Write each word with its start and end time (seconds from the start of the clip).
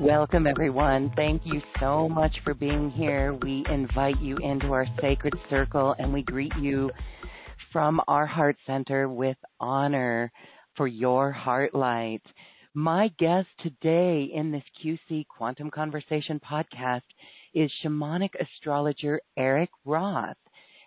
Welcome, 0.00 0.46
everyone. 0.46 1.12
Thank 1.14 1.42
you 1.44 1.60
so 1.78 2.08
much 2.08 2.34
for 2.42 2.54
being 2.54 2.90
here. 2.90 3.34
We 3.42 3.66
invite 3.70 4.18
you 4.18 4.38
into 4.38 4.72
our 4.72 4.86
sacred 4.98 5.34
circle 5.50 5.94
and 5.98 6.10
we 6.10 6.22
greet 6.22 6.54
you 6.58 6.90
from 7.70 8.00
our 8.08 8.24
heart 8.24 8.56
center 8.66 9.10
with 9.10 9.36
honor 9.60 10.32
for 10.74 10.86
your 10.86 11.30
heart 11.30 11.74
light. 11.74 12.22
My 12.72 13.08
guest 13.18 13.48
today 13.62 14.30
in 14.34 14.50
this 14.50 14.62
QC 14.82 15.26
Quantum 15.28 15.70
Conversation 15.70 16.40
podcast 16.50 17.02
is 17.52 17.70
shamanic 17.84 18.30
astrologer 18.40 19.20
Eric 19.36 19.68
Roth. 19.84 20.38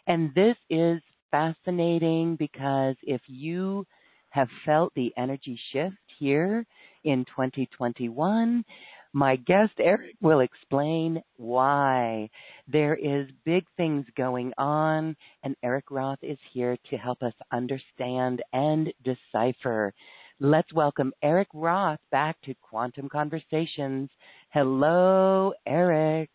And 0.08 0.34
this 0.34 0.58
is 0.72 1.00
fascinating 1.30 2.36
because 2.36 2.96
if 3.04 3.22
you 3.28 3.86
have 4.34 4.50
felt 4.66 4.92
the 4.96 5.14
energy 5.16 5.60
shift 5.72 5.96
here 6.18 6.66
in 7.04 7.24
2021, 7.26 8.66
my 9.14 9.36
guest 9.36 9.74
Eric 9.80 10.16
will 10.22 10.40
explain 10.40 11.22
why. 11.38 12.30
There 12.68 12.96
is 12.96 13.28
big 13.46 13.64
things 13.78 14.06
going 14.18 14.52
on 14.58 15.16
and 15.44 15.56
Eric 15.64 15.86
Roth 15.92 16.20
is 16.24 16.40
here 16.52 16.78
to 16.90 16.98
help 16.98 17.22
us 17.22 17.34
understand 17.52 18.42
and 18.54 18.92
decipher. 19.04 19.94
Let's 20.40 20.74
welcome 20.74 21.14
Eric 21.22 21.48
Roth 21.54 22.00
back 22.12 22.42
to 22.42 22.56
Quantum 22.56 23.08
Conversations. 23.08 24.10
Hello, 24.50 25.54
Eric. 25.68 26.32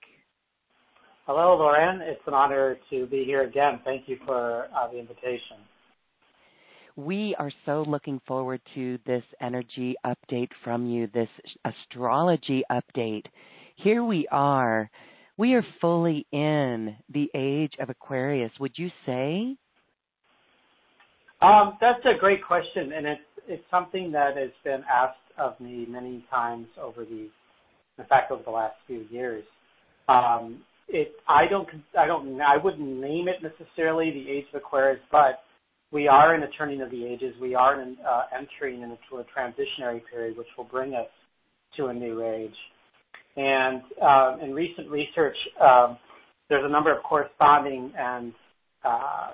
Hello, 1.26 1.56
Lauren. 1.58 2.00
It's 2.00 2.22
an 2.26 2.32
honor 2.32 2.78
to 2.90 3.06
be 3.06 3.24
here 3.24 3.42
again. 3.42 3.80
Thank 3.84 4.08
you 4.08 4.18
for 4.24 4.68
uh, 4.74 4.90
the 4.90 4.98
invitation 4.98 5.58
we 6.98 7.36
are 7.38 7.52
so 7.64 7.84
looking 7.86 8.20
forward 8.26 8.60
to 8.74 8.98
this 9.06 9.22
energy 9.40 9.94
update 10.04 10.48
from 10.64 10.84
you, 10.84 11.08
this 11.14 11.28
astrology 11.64 12.64
update. 12.72 13.22
Here 13.76 14.02
we 14.02 14.26
are. 14.32 14.90
We 15.36 15.54
are 15.54 15.64
fully 15.80 16.26
in 16.32 16.96
the 17.14 17.30
age 17.36 17.74
of 17.78 17.88
Aquarius, 17.88 18.50
would 18.58 18.72
you 18.74 18.90
say? 19.06 19.54
Um, 21.40 21.78
that's 21.80 22.04
a 22.04 22.18
great 22.18 22.44
question, 22.44 22.92
and 22.92 23.06
it's 23.06 23.20
it's 23.46 23.64
something 23.70 24.10
that 24.10 24.36
has 24.36 24.50
been 24.64 24.82
asked 24.92 25.18
of 25.38 25.58
me 25.60 25.86
many 25.88 26.26
times 26.28 26.66
over 26.82 27.04
the, 27.04 27.28
in 27.96 28.04
fact, 28.08 28.32
over 28.32 28.42
the 28.42 28.50
last 28.50 28.74
few 28.88 29.06
years. 29.08 29.44
Um, 30.08 30.62
it 30.88 31.12
I 31.28 31.46
don't 31.48 31.68
I 31.96 32.06
don't 32.08 32.40
I 32.40 32.56
wouldn't 32.56 33.00
name 33.00 33.28
it 33.28 33.36
necessarily 33.40 34.10
the 34.10 34.28
age 34.28 34.46
of 34.52 34.60
Aquarius, 34.62 35.00
but 35.12 35.44
we 35.90 36.06
are 36.06 36.34
in 36.34 36.42
a 36.42 36.48
turning 36.50 36.82
of 36.82 36.90
the 36.90 37.04
ages. 37.04 37.34
We 37.40 37.54
are 37.54 37.80
in, 37.80 37.96
uh, 38.06 38.22
entering 38.36 38.82
into 38.82 39.20
a 39.20 39.24
transitionary 39.24 40.02
period, 40.10 40.36
which 40.36 40.48
will 40.56 40.64
bring 40.64 40.94
us 40.94 41.06
to 41.76 41.86
a 41.86 41.94
new 41.94 42.22
age. 42.22 42.54
And 43.36 43.82
uh, 44.02 44.36
in 44.42 44.52
recent 44.52 44.90
research, 44.90 45.36
um, 45.60 45.96
there's 46.48 46.64
a 46.64 46.68
number 46.68 46.94
of 46.94 47.02
corresponding 47.04 47.92
and 47.96 48.32
uh, 48.84 49.28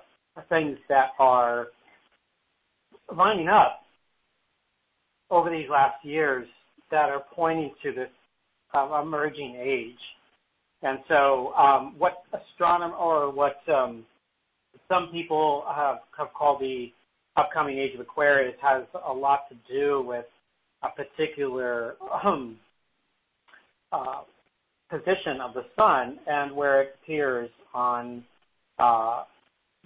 things 0.48 0.78
that 0.88 1.10
are 1.18 1.68
lining 3.16 3.48
up 3.48 3.80
over 5.30 5.50
these 5.50 5.68
last 5.70 6.04
years 6.04 6.46
that 6.90 7.08
are 7.08 7.24
pointing 7.34 7.72
to 7.82 7.92
this 7.92 8.10
uh, 8.74 9.00
emerging 9.02 9.56
age. 9.60 9.98
And 10.82 10.98
so, 11.08 11.54
um, 11.54 11.94
what 11.96 12.24
astronomer 12.32 12.94
or 12.94 13.32
what 13.32 13.56
um, 13.72 14.04
some 14.88 15.08
people 15.12 15.64
have, 15.74 15.98
have 16.16 16.28
called 16.36 16.60
the 16.60 16.88
upcoming 17.36 17.78
age 17.78 17.94
of 17.94 18.00
Aquarius 18.00 18.54
has 18.62 18.84
a 19.08 19.12
lot 19.12 19.40
to 19.48 19.56
do 19.72 20.02
with 20.02 20.24
a 20.82 20.88
particular 20.90 21.96
um, 22.24 22.56
uh, 23.92 24.22
position 24.90 25.40
of 25.42 25.54
the 25.54 25.64
sun 25.76 26.18
and 26.26 26.54
where 26.54 26.82
it 26.82 26.96
appears 27.02 27.50
on 27.72 28.24
uh, 28.78 29.24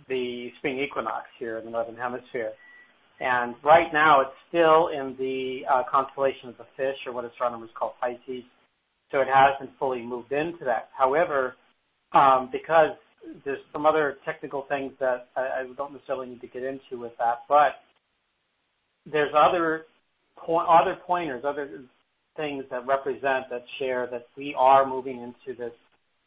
the 0.08 0.48
spring 0.58 0.78
equinox 0.78 1.26
here 1.38 1.58
in 1.58 1.64
the 1.64 1.70
northern 1.70 1.96
hemisphere. 1.96 2.52
And 3.20 3.54
right 3.64 3.92
now, 3.92 4.20
it's 4.20 4.30
still 4.48 4.88
in 4.88 5.16
the 5.18 5.62
uh, 5.72 5.82
constellation 5.90 6.50
of 6.50 6.56
the 6.56 6.66
fish, 6.76 6.96
or 7.04 7.12
what 7.12 7.24
astronomers 7.24 7.70
call 7.76 7.94
Pisces. 8.00 8.44
So 9.10 9.20
it 9.20 9.26
hasn't 9.26 9.76
fully 9.78 10.02
moved 10.02 10.30
into 10.30 10.64
that. 10.64 10.90
However, 10.96 11.56
um, 12.12 12.48
because 12.52 12.96
there's 13.44 13.58
some 13.72 13.86
other 13.86 14.16
technical 14.24 14.66
things 14.68 14.92
that 15.00 15.28
I, 15.36 15.64
don't 15.76 15.92
necessarily 15.92 16.28
need 16.28 16.40
to 16.40 16.46
get 16.46 16.62
into 16.62 17.00
with 17.00 17.12
that, 17.18 17.42
but 17.48 17.72
there's 19.10 19.32
other 19.36 19.82
po- 20.36 20.58
other 20.58 20.96
pointers, 21.06 21.44
other 21.46 21.82
things 22.36 22.64
that 22.70 22.86
represent 22.86 23.50
that 23.50 23.64
share 23.78 24.08
that 24.10 24.26
we 24.36 24.54
are 24.56 24.86
moving 24.86 25.18
into 25.18 25.58
this 25.58 25.72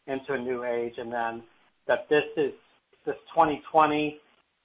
into 0.07 0.33
a 0.33 0.37
new 0.37 0.63
age, 0.63 0.93
and 0.97 1.11
then 1.11 1.43
that 1.87 2.07
this 2.09 2.23
is 2.37 2.51
this 3.05 3.15
2020 3.33 4.19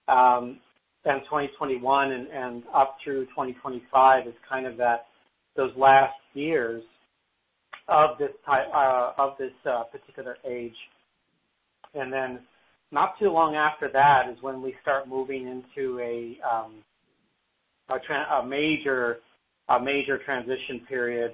um, 0.08 0.58
and 1.04 1.22
2021 1.24 2.12
and, 2.12 2.64
up 2.74 2.96
through 3.02 3.24
2025 3.26 4.26
is 4.26 4.34
kind 4.48 4.66
of 4.66 4.76
that 4.76 5.06
those 5.56 5.70
last 5.76 6.14
years 6.34 6.82
of 7.88 8.18
this 8.18 8.30
uh, 8.48 9.12
of 9.18 9.34
this 9.38 9.52
uh, 9.64 9.84
particular 9.84 10.36
age 10.48 10.74
and 11.96 12.12
then 12.12 12.40
not 12.92 13.18
too 13.18 13.30
long 13.30 13.54
after 13.54 13.90
that 13.92 14.28
is 14.30 14.36
when 14.42 14.62
we 14.62 14.74
start 14.82 15.08
moving 15.08 15.46
into 15.46 15.98
a 16.00 16.38
um, 16.46 16.74
a, 17.88 17.98
tra- 18.06 18.40
a 18.42 18.46
major 18.46 19.18
a 19.68 19.80
major 19.80 20.18
transition 20.24 20.80
period 20.88 21.32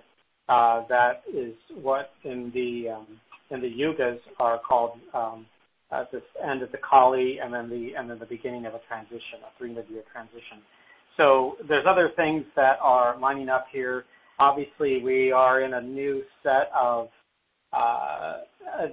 uh, 0.49 0.83
that 0.89 1.23
is 1.33 1.55
what 1.81 2.11
in 2.25 2.51
the 2.55 2.91
um, 2.91 3.07
in 3.51 3.61
the 3.61 3.69
yugas 3.69 4.19
are 4.39 4.61
called 4.67 4.99
um, 5.15 5.47
at 5.93 6.11
the 6.11 6.23
end 6.45 6.63
of 6.63 6.73
the 6.73 6.79
Kali 6.79 7.39
and 7.43 7.53
then 7.53 7.69
the 7.69 7.93
and 7.97 8.09
then 8.09 8.19
the 8.19 8.27
beginning 8.27 8.67
of 8.67 8.75
a 8.75 8.81
transition, 8.89 9.45
a 9.47 9.59
300 9.59 9.89
year 9.91 10.03
transition. 10.13 10.63
So 11.17 11.57
there's 11.69 11.85
other 11.89 12.11
things 12.17 12.45
that 12.57 12.79
are 12.83 13.19
lining 13.21 13.49
up 13.49 13.67
here. 13.71 14.05
Obviously, 14.39 15.03
we 15.03 15.31
are 15.31 15.61
in 15.61 15.75
a 15.75 15.81
new 15.81 16.23
set 16.43 16.71
of 16.75 17.09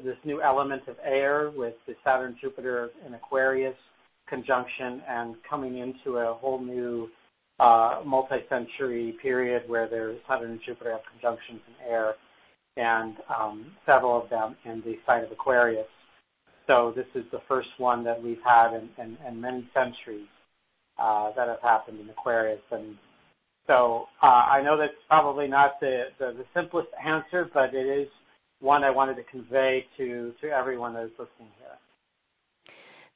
this 0.04 0.18
new 0.24 0.42
element 0.42 0.84
of 0.88 0.96
air 1.04 1.52
with 1.56 1.76
the 1.88 1.94
Saturn 2.04 2.36
Jupiter 2.42 2.90
in 3.06 3.14
Aquarius 3.14 3.76
conjunction 4.28 5.02
and 5.08 5.36
coming 5.50 5.80
into 5.80 6.18
a 6.18 6.34
whole 6.36 6.62
new 6.62 7.10
uh, 7.60 8.02
multi-century 8.06 9.18
period 9.22 9.64
where 9.68 9.90
there's 9.90 10.18
Saturn 10.30 10.52
and 10.52 10.60
Jupiter 10.66 10.92
have 10.92 11.02
conjunctions 11.12 11.60
in 11.68 11.92
air, 11.92 12.14
and 12.78 13.16
um, 13.38 13.72
several 13.86 14.22
of 14.22 14.30
them 14.30 14.56
in 14.66 14.82
the 14.86 14.96
site 15.06 15.24
of 15.24 15.32
Aquarius. 15.32 15.88
So 16.68 16.94
this 16.96 17.08
is 17.16 17.26
the 17.32 17.40
first 17.48 17.68
one 17.78 18.04
that 18.06 18.22
we've 18.22 18.38
had 18.46 18.74
in, 18.76 19.42
many 19.42 19.68
centuries 19.74 20.28
uh, 20.98 21.32
that 21.36 21.48
have 21.48 21.62
happened 21.62 22.00
in 22.00 22.10
Aquarius, 22.10 22.62
and 22.72 22.96
so 23.68 24.06
uh, 24.24 24.26
I 24.26 24.64
know 24.64 24.78
that's 24.78 24.94
probably 25.08 25.48
not 25.48 25.80
the 25.82 26.06
simplest 26.56 26.90
answer, 27.06 27.50
but 27.54 27.74
it 27.74 27.86
is 27.86 28.08
one 28.60 28.84
I 28.84 28.90
wanted 28.90 29.16
to 29.16 29.24
convey 29.24 29.86
to 29.98 30.34
to 30.42 30.50
everyone 30.50 30.94
that 30.94 31.06
is 31.06 31.12
listening 31.12 31.50
here. 31.58 31.78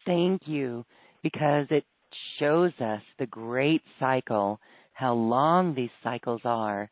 Thank 0.05 0.47
you, 0.47 0.85
because 1.21 1.67
it 1.69 1.85
shows 2.39 2.71
us 2.79 3.01
the 3.19 3.25
great 3.25 3.81
cycle, 3.99 4.59
how 4.93 5.13
long 5.13 5.73
these 5.73 5.89
cycles 6.03 6.41
are, 6.43 6.89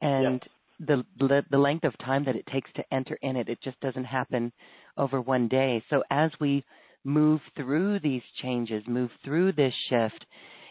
and 0.00 0.42
the, 0.80 1.04
the 1.18 1.42
the 1.50 1.58
length 1.58 1.84
of 1.84 1.96
time 1.98 2.24
that 2.24 2.36
it 2.36 2.46
takes 2.52 2.70
to 2.76 2.84
enter 2.92 3.18
in 3.22 3.36
it. 3.36 3.48
It 3.48 3.58
just 3.62 3.80
doesn't 3.80 4.04
happen 4.04 4.52
over 4.96 5.20
one 5.20 5.48
day. 5.48 5.82
So 5.90 6.02
as 6.10 6.30
we 6.40 6.64
move 7.04 7.40
through 7.56 8.00
these 8.00 8.22
changes, 8.42 8.82
move 8.86 9.10
through 9.24 9.52
this 9.52 9.74
shift, 9.88 10.26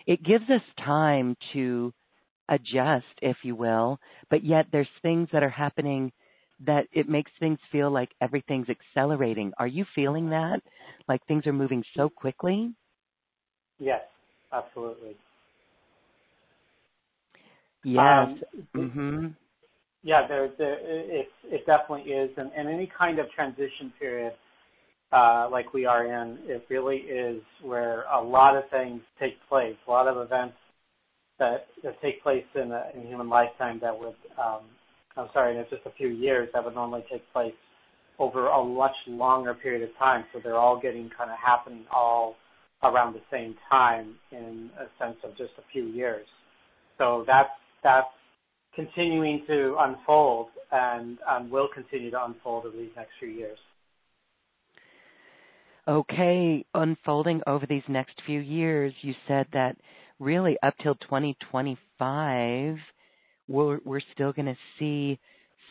it 0.05 0.23
gives 0.23 0.49
us 0.49 0.61
time 0.83 1.35
to 1.53 1.93
adjust, 2.49 3.05
if 3.21 3.37
you 3.43 3.55
will, 3.55 3.99
but 4.29 4.43
yet 4.43 4.67
there's 4.71 4.87
things 5.01 5.29
that 5.31 5.43
are 5.43 5.49
happening 5.49 6.11
that 6.65 6.87
it 6.93 7.09
makes 7.09 7.31
things 7.39 7.59
feel 7.71 7.91
like 7.91 8.09
everything's 8.21 8.67
accelerating. 8.69 9.51
Are 9.57 9.67
you 9.67 9.85
feeling 9.93 10.29
that? 10.29 10.61
Like 11.07 11.25
things 11.27 11.45
are 11.47 11.53
moving 11.53 11.83
so 11.95 12.09
quickly? 12.09 12.73
Yes, 13.79 14.01
absolutely. 14.53 15.15
Yes. 17.83 17.99
Um, 17.99 18.41
mm-hmm. 18.75 19.27
Yeah, 20.03 20.27
there, 20.27 20.49
there, 20.57 20.77
it, 20.81 21.27
it 21.45 21.65
definitely 21.65 22.11
is, 22.11 22.29
and, 22.37 22.51
and 22.55 22.69
any 22.69 22.89
kind 22.97 23.19
of 23.19 23.25
transition 23.31 23.91
period 23.99 24.33
uh, 25.11 25.47
like 25.51 25.73
we 25.73 25.85
are 25.85 26.05
in, 26.05 26.37
it 26.43 26.65
really 26.69 26.97
is 26.97 27.41
where 27.61 28.03
a 28.13 28.21
lot 28.21 28.55
of 28.55 28.63
things 28.69 29.01
take 29.19 29.33
place, 29.47 29.75
a 29.87 29.91
lot 29.91 30.07
of 30.07 30.17
events 30.17 30.55
that, 31.39 31.67
that 31.83 31.99
take 32.01 32.21
place 32.21 32.45
in 32.55 32.71
a, 32.71 32.85
in 32.93 33.05
a 33.05 33.07
human 33.07 33.29
lifetime 33.29 33.79
that 33.81 33.97
would, 33.97 34.15
um, 34.41 34.61
I'm 35.17 35.29
sorry, 35.33 35.57
in 35.57 35.65
just 35.69 35.85
a 35.85 35.91
few 35.97 36.09
years 36.09 36.49
that 36.53 36.63
would 36.63 36.75
normally 36.75 37.03
take 37.11 37.21
place 37.31 37.53
over 38.19 38.47
a 38.47 38.63
much 38.63 38.95
longer 39.07 39.53
period 39.53 39.83
of 39.83 39.95
time. 39.97 40.25
So 40.33 40.39
they're 40.43 40.57
all 40.57 40.79
getting 40.79 41.09
kind 41.17 41.31
of 41.31 41.37
happening 41.43 41.85
all 41.93 42.35
around 42.83 43.13
the 43.13 43.21
same 43.31 43.55
time 43.69 44.15
in 44.31 44.69
a 44.79 45.03
sense 45.03 45.17
of 45.23 45.31
just 45.37 45.51
a 45.57 45.63
few 45.71 45.85
years. 45.85 46.27
So 46.97 47.23
that's 47.27 47.49
that's 47.83 48.07
continuing 48.75 49.43
to 49.47 49.77
unfold 49.79 50.47
and 50.71 51.17
um, 51.29 51.49
will 51.49 51.69
continue 51.73 52.11
to 52.11 52.25
unfold 52.25 52.65
over 52.65 52.75
these 52.75 52.91
next 52.95 53.11
few 53.19 53.29
years. 53.29 53.57
Okay, 55.87 56.65
unfolding 56.73 57.41
over 57.45 57.65
these 57.67 57.83
next 57.87 58.19
few 58.25 58.39
years, 58.39 58.91
you 59.01 59.13
said 59.27 59.45
that 59.53 59.77
really 60.19 60.57
up 60.63 60.73
till 60.81 60.95
2025, 60.95 62.77
we're, 63.47 63.79
we're 63.85 64.01
still 64.13 64.33
going 64.33 64.47
to 64.47 64.57
see 64.79 65.19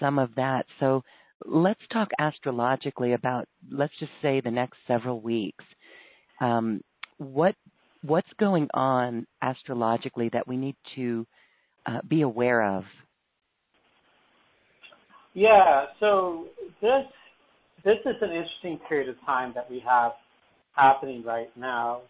some 0.00 0.18
of 0.18 0.34
that. 0.36 0.66
So 0.80 1.02
let's 1.44 1.80
talk 1.92 2.08
astrologically 2.18 3.12
about, 3.12 3.46
let's 3.70 3.92
just 3.98 4.12
say, 4.22 4.40
the 4.40 4.50
next 4.50 4.76
several 4.86 5.20
weeks. 5.20 5.64
Um, 6.40 6.82
what 7.18 7.54
what's 8.02 8.28
going 8.38 8.68
on 8.74 9.26
astrologically 9.42 10.28
that 10.32 10.46
we 10.46 10.56
need 10.56 10.76
to 10.94 11.26
uh, 11.86 12.00
be 12.08 12.22
aware 12.22 12.62
of? 12.62 12.84
Yeah, 15.32 15.86
so 16.00 16.46
this 16.80 17.04
this 17.84 17.98
is 18.04 18.14
an 18.20 18.30
interesting 18.30 18.78
period 18.88 19.08
of 19.08 19.16
time 19.26 19.52
that 19.54 19.70
we 19.70 19.82
have 19.88 20.12
happening 20.74 21.22
right 21.24 21.50
now. 21.56 22.02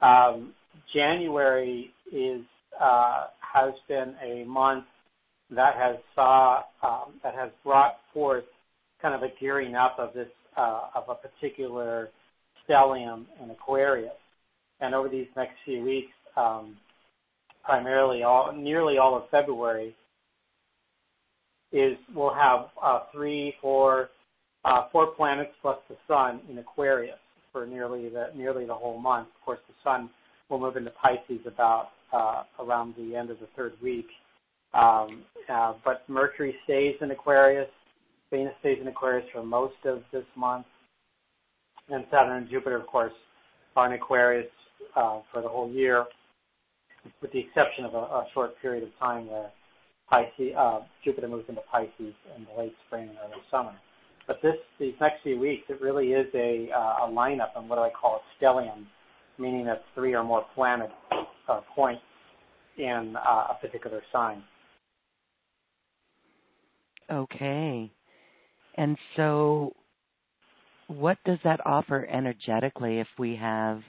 Um, 0.00 0.54
January 0.94 1.90
is 2.12 2.42
uh, 2.80 3.26
has 3.40 3.72
been 3.88 4.14
a 4.24 4.44
month 4.44 4.84
that 5.50 5.74
has 5.76 5.96
saw 6.14 6.62
um, 6.82 7.14
that 7.22 7.34
has 7.34 7.50
brought 7.62 7.96
forth 8.12 8.44
kind 9.00 9.14
of 9.14 9.22
a 9.22 9.32
gearing 9.40 9.74
up 9.74 9.96
of 9.98 10.14
this 10.14 10.28
uh, 10.56 10.82
of 10.94 11.04
a 11.08 11.14
particular 11.14 12.08
stellium 12.68 13.24
in 13.42 13.50
Aquarius, 13.50 14.12
and 14.80 14.94
over 14.94 15.08
these 15.08 15.26
next 15.36 15.54
few 15.64 15.82
weeks, 15.82 16.12
um, 16.36 16.76
primarily 17.64 18.22
nearly 18.56 18.98
all 18.98 19.16
of 19.16 19.28
February 19.30 19.94
is 21.72 21.96
we'll 22.14 22.32
have 22.32 22.66
uh, 22.82 23.00
three, 23.12 23.52
four, 23.60 24.08
uh, 24.64 24.82
four 24.92 25.08
planets 25.08 25.50
plus 25.60 25.76
the 25.88 25.96
sun 26.06 26.40
in 26.48 26.58
Aquarius 26.58 27.18
for 27.52 27.66
nearly 27.66 28.08
the 28.08 28.74
whole 28.74 28.98
month. 28.98 29.28
Of 29.40 29.44
course, 29.44 29.58
the 29.68 29.74
sun 29.82 30.08
will 30.48 30.60
move 30.60 30.76
into 30.76 30.90
Pisces 31.02 31.40
about 31.46 31.88
around 32.60 32.94
the 32.96 33.16
end 33.16 33.30
of 33.30 33.40
the 33.40 33.48
third 33.56 33.72
week. 33.82 34.06
Um, 34.74 35.24
uh, 35.48 35.74
but 35.84 36.02
Mercury 36.08 36.54
stays 36.64 36.96
in 37.00 37.10
Aquarius. 37.10 37.68
Venus 38.30 38.54
stays 38.60 38.78
in 38.80 38.88
Aquarius 38.88 39.26
for 39.32 39.44
most 39.44 39.74
of 39.84 40.02
this 40.12 40.24
month. 40.36 40.66
And 41.88 42.04
Saturn 42.10 42.38
and 42.38 42.50
Jupiter, 42.50 42.76
of 42.76 42.86
course, 42.86 43.12
are 43.76 43.86
in 43.86 43.92
Aquarius 43.92 44.46
uh, 44.96 45.20
for 45.32 45.42
the 45.42 45.48
whole 45.48 45.70
year, 45.70 46.06
with 47.20 47.30
the 47.32 47.40
exception 47.40 47.84
of 47.84 47.94
a, 47.94 48.24
short 48.32 48.52
period 48.62 48.82
of 48.82 48.88
time 48.98 49.26
where 49.28 49.50
uh, 50.10 50.80
Jupiter 51.04 51.28
moves 51.28 51.44
into 51.48 51.60
Pisces 51.70 51.92
in 52.36 52.46
the 52.46 52.62
late 52.62 52.74
spring 52.86 53.08
and 53.08 53.18
early 53.18 53.42
summer. 53.50 53.72
But 54.26 54.40
these 54.78 54.94
next 55.00 55.22
few 55.22 55.38
weeks, 55.38 55.64
it 55.68 55.80
really 55.82 56.12
is 56.12 56.26
a 56.34 56.68
lineup, 57.10 57.50
and 57.56 57.68
what 57.68 57.78
I 57.78 57.90
call 57.90 58.20
a 58.22 58.44
stellium, 58.44 58.86
meaning 59.38 59.66
that 59.66 59.82
three 59.94 60.14
or 60.14 60.24
more 60.24 60.44
planets 60.54 60.92
points 61.74 62.02
in 62.78 63.14
a 63.16 63.54
particular 63.60 64.00
sign. 64.10 64.42
Okay, 67.10 67.92
and 68.76 68.96
so 69.16 69.74
what 70.88 71.18
does 71.24 71.38
that 71.44 71.60
offer 71.66 72.06
energetically 72.10 72.98
if 72.98 73.08
we 73.18 73.36
have 73.36 73.82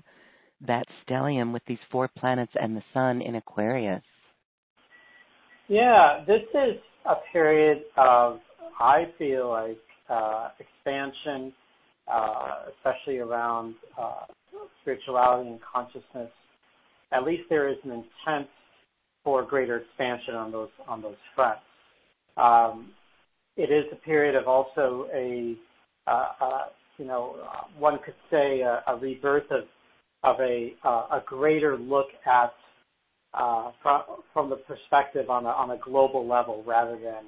that 0.66 0.86
stellium 1.04 1.54
with 1.54 1.64
these 1.68 1.80
four 1.92 2.10
planets 2.18 2.52
and 2.60 2.76
the 2.76 2.84
sun 2.94 3.22
in 3.22 3.36
Aquarius? 3.36 4.02
Yeah, 5.68 6.24
this 6.28 6.42
is 6.54 6.78
a 7.06 7.16
period 7.32 7.84
of, 7.98 8.40
I 8.80 9.06
feel 9.18 9.50
like, 9.50 9.80
uh, 10.10 10.50
expansion, 10.60 11.52
uh, 12.12 12.66
especially 12.78 13.18
around 13.18 13.76
uh, 14.00 14.26
spirituality 14.82 15.50
and 15.50 15.60
consciousness. 15.62 16.30
At 17.12 17.24
least 17.24 17.44
there 17.50 17.68
is 17.70 17.78
an 17.84 17.92
intent 17.92 18.48
for 19.24 19.44
greater 19.44 19.78
expansion 19.78 20.36
on 20.36 20.52
those 20.52 20.70
on 20.88 21.02
those 21.02 21.16
fronts. 21.36 21.62
Um, 22.38 22.92
it 23.58 23.72
is 23.72 23.86
a 23.92 23.96
period 23.96 24.36
of 24.36 24.48
also 24.48 25.08
a, 25.14 25.56
uh, 26.08 26.26
uh, 26.42 26.66
you 26.98 27.06
know, 27.06 27.36
one 27.78 28.00
could 28.04 28.16
say 28.30 28.62
a, 28.62 28.96
rebirth 29.02 29.50
of 29.52 29.64
of 30.24 30.40
a 30.40 30.74
greater 31.28 31.78
look 31.78 32.08
at 32.26 32.52
uh, 33.36 33.72
from, 34.34 34.50
the 34.50 34.56
perspective 34.56 35.30
on 35.30 35.46
a, 35.46 35.78
global 35.84 36.28
level 36.28 36.64
rather 36.66 36.98
than 36.98 37.26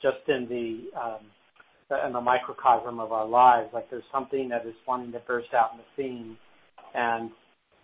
just 0.00 0.16
in 0.28 0.46
the 0.48 0.98
um, 0.98 1.20
in 2.06 2.12
the 2.14 2.20
microcosm 2.20 2.98
of 2.98 3.12
our 3.12 3.26
lives. 3.26 3.68
Like 3.72 3.90
there's 3.90 4.02
something 4.12 4.48
that 4.48 4.66
is 4.66 4.74
wanting 4.88 5.12
to 5.12 5.20
burst 5.20 5.48
out 5.54 5.70
in 5.72 5.78
the 5.78 6.02
scene, 6.02 6.36
and 6.94 7.30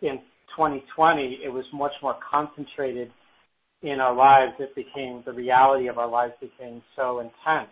in 0.00 0.18
2020 0.56 1.40
it 1.44 1.50
was 1.50 1.64
much 1.74 1.92
more 2.02 2.16
concentrated 2.30 3.10
in 3.82 4.00
our 4.00 4.14
lives. 4.14 4.54
It 4.58 4.74
became 4.74 5.22
the 5.26 5.32
reality 5.32 5.88
of 5.88 5.98
our 5.98 6.08
lives 6.08 6.32
became 6.40 6.82
so 6.96 7.20
intense, 7.20 7.70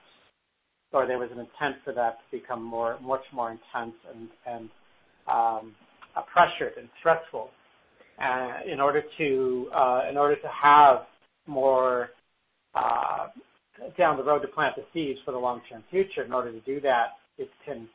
or 0.96 1.06
there 1.06 1.18
was 1.18 1.28
an 1.30 1.38
intent 1.38 1.76
for 1.84 1.92
that 1.92 2.16
to 2.18 2.38
become 2.38 2.62
more 2.62 2.98
much 3.02 3.24
more 3.32 3.50
intense 3.50 3.94
and 4.14 4.28
and 4.46 4.70
um, 5.28 5.74
pressured 6.32 6.72
and 6.78 6.88
stressful 7.00 7.50
uh, 8.18 8.72
in 8.72 8.80
order 8.80 9.02
to 9.18 9.68
uh, 9.76 10.00
in 10.10 10.16
order 10.16 10.36
to 10.36 10.48
have 10.48 11.00
more 11.46 12.08
uh, 12.74 13.26
down 13.98 14.16
the 14.16 14.24
road 14.24 14.40
to 14.40 14.48
plant 14.48 14.74
the 14.76 14.84
seeds 14.94 15.18
for 15.24 15.32
the 15.32 15.38
long 15.38 15.60
term 15.70 15.84
future. 15.90 16.24
In 16.24 16.32
order 16.32 16.50
to 16.50 16.60
do 16.60 16.80
that, 16.80 17.08
it 17.36 17.50
can 17.64 17.86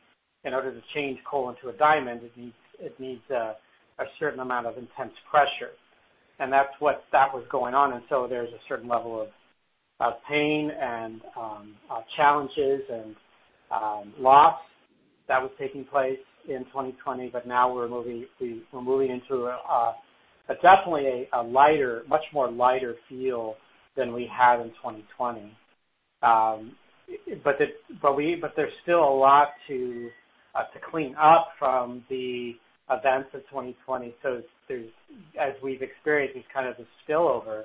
in 0.44 0.54
order 0.54 0.72
to 0.72 0.80
change 0.94 1.18
coal 1.28 1.50
into 1.50 1.74
a 1.74 1.78
diamond, 1.78 2.22
it 2.22 2.32
needs 2.36 2.54
it 2.78 2.98
needs 3.00 3.22
a, 3.30 3.56
a 3.98 4.04
certain 4.20 4.40
amount 4.40 4.66
of 4.66 4.78
intense 4.78 5.12
pressure, 5.28 5.74
and 6.38 6.52
that's 6.52 6.74
what 6.78 7.02
that 7.10 7.34
was 7.34 7.44
going 7.50 7.74
on. 7.74 7.92
And 7.94 8.02
so 8.08 8.26
there's 8.28 8.50
a 8.50 8.62
certain 8.68 8.88
level 8.88 9.20
of 9.20 9.28
of 10.02 10.14
pain 10.28 10.70
and 10.80 11.20
um, 11.38 11.74
challenges 12.16 12.82
and 12.92 13.14
um, 13.70 14.12
loss 14.18 14.58
that 15.28 15.40
was 15.40 15.50
taking 15.58 15.84
place 15.84 16.18
in 16.48 16.64
2020. 16.66 17.30
But 17.32 17.46
now 17.46 17.72
we're 17.72 17.88
moving 17.88 19.10
into 19.10 19.44
definitely 20.60 21.28
a, 21.32 21.42
lighter, 21.42 22.02
much 22.08 22.24
more 22.32 22.50
lighter 22.50 22.96
feel 23.08 23.54
than 23.96 24.12
we 24.12 24.28
had 24.30 24.60
in 24.60 24.68
2020. 24.68 25.56
Um, 26.22 26.76
there's 28.56 28.72
still 28.82 29.04
a 29.04 29.16
lot 29.16 29.48
to 29.68 30.08
uh, 30.54 30.64
to 30.74 30.80
clean 30.90 31.14
up 31.20 31.48
from 31.58 32.04
the 32.10 32.52
events 32.90 33.30
of 33.34 33.40
2020. 33.50 34.14
So 34.22 34.42
there's 34.68 34.90
as 35.40 35.52
we've 35.62 35.82
experienced, 35.82 36.36
it's 36.36 36.46
kind 36.52 36.68
of 36.68 36.74
a 36.78 37.10
spillover, 37.10 37.64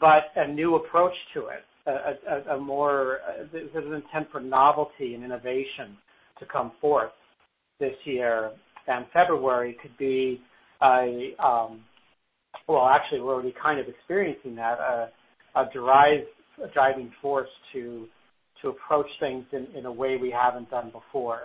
but 0.00 0.24
a 0.36 0.48
new 0.48 0.76
approach 0.76 1.14
to 1.34 1.48
it, 1.48 1.64
a, 1.86 2.52
a, 2.52 2.56
a 2.56 2.60
more 2.60 3.18
there's 3.52 3.86
an 3.86 3.94
intent 3.94 4.28
for 4.32 4.40
novelty 4.40 5.14
and 5.14 5.24
innovation 5.24 5.96
to 6.38 6.46
come 6.46 6.72
forth 6.80 7.12
this 7.80 7.94
year, 8.04 8.50
and 8.86 9.06
February 9.12 9.76
could 9.82 9.96
be 9.98 10.40
a 10.82 11.34
um, 11.42 11.80
well, 12.68 12.86
actually, 12.86 13.20
we're 13.20 13.34
already 13.34 13.54
kind 13.60 13.80
of 13.80 13.86
experiencing 13.88 14.54
that 14.56 14.78
a, 14.78 15.10
a 15.56 15.64
drive 15.72 16.20
a 16.62 16.72
driving 16.72 17.12
force 17.20 17.48
to 17.72 18.06
to 18.62 18.68
approach 18.68 19.08
things 19.20 19.44
in, 19.52 19.66
in 19.76 19.86
a 19.86 19.92
way 19.92 20.16
we 20.16 20.30
haven't 20.30 20.70
done 20.70 20.90
before, 20.90 21.40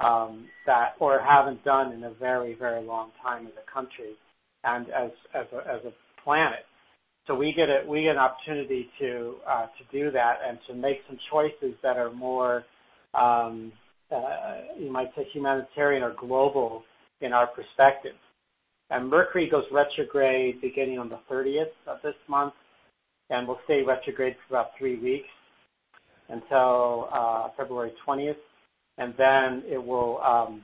um, 0.00 0.46
that 0.66 0.94
or 1.00 1.20
haven't 1.20 1.64
done 1.64 1.92
in 1.92 2.04
a 2.04 2.12
very 2.14 2.54
very 2.54 2.84
long 2.84 3.10
time 3.22 3.46
as 3.46 3.52
a 3.52 3.72
country, 3.72 4.14
and 4.64 4.86
as 4.90 5.10
as 5.34 5.46
a, 5.52 5.58
as 5.58 5.84
a 5.86 6.22
planet. 6.22 6.64
So 7.28 7.34
we 7.34 7.52
get 7.54 7.68
an 7.68 8.16
opportunity 8.16 8.88
to 9.00 9.34
uh, 9.46 9.66
to 9.66 9.84
do 9.92 10.10
that 10.10 10.38
and 10.48 10.58
to 10.66 10.74
make 10.74 10.96
some 11.06 11.18
choices 11.30 11.76
that 11.82 11.98
are 11.98 12.10
more 12.10 12.64
um, 13.14 13.70
uh, 14.10 14.62
you 14.78 14.90
might 14.90 15.08
say 15.14 15.26
humanitarian 15.32 16.02
or 16.02 16.14
global 16.18 16.82
in 17.20 17.34
our 17.34 17.46
perspective. 17.46 18.14
And 18.90 19.10
Mercury 19.10 19.48
goes 19.50 19.64
retrograde 19.70 20.62
beginning 20.62 20.98
on 20.98 21.10
the 21.10 21.18
30th 21.30 21.64
of 21.86 21.98
this 22.02 22.14
month, 22.26 22.54
and 23.28 23.46
will 23.46 23.58
stay 23.64 23.82
retrograde 23.86 24.34
for 24.48 24.54
about 24.54 24.70
three 24.78 24.98
weeks 24.98 25.28
until 26.30 27.10
uh, 27.12 27.48
February 27.58 27.92
20th, 28.06 28.36
and 28.96 29.12
then 29.18 29.62
it 29.70 29.82
will 29.82 30.22
um, 30.22 30.62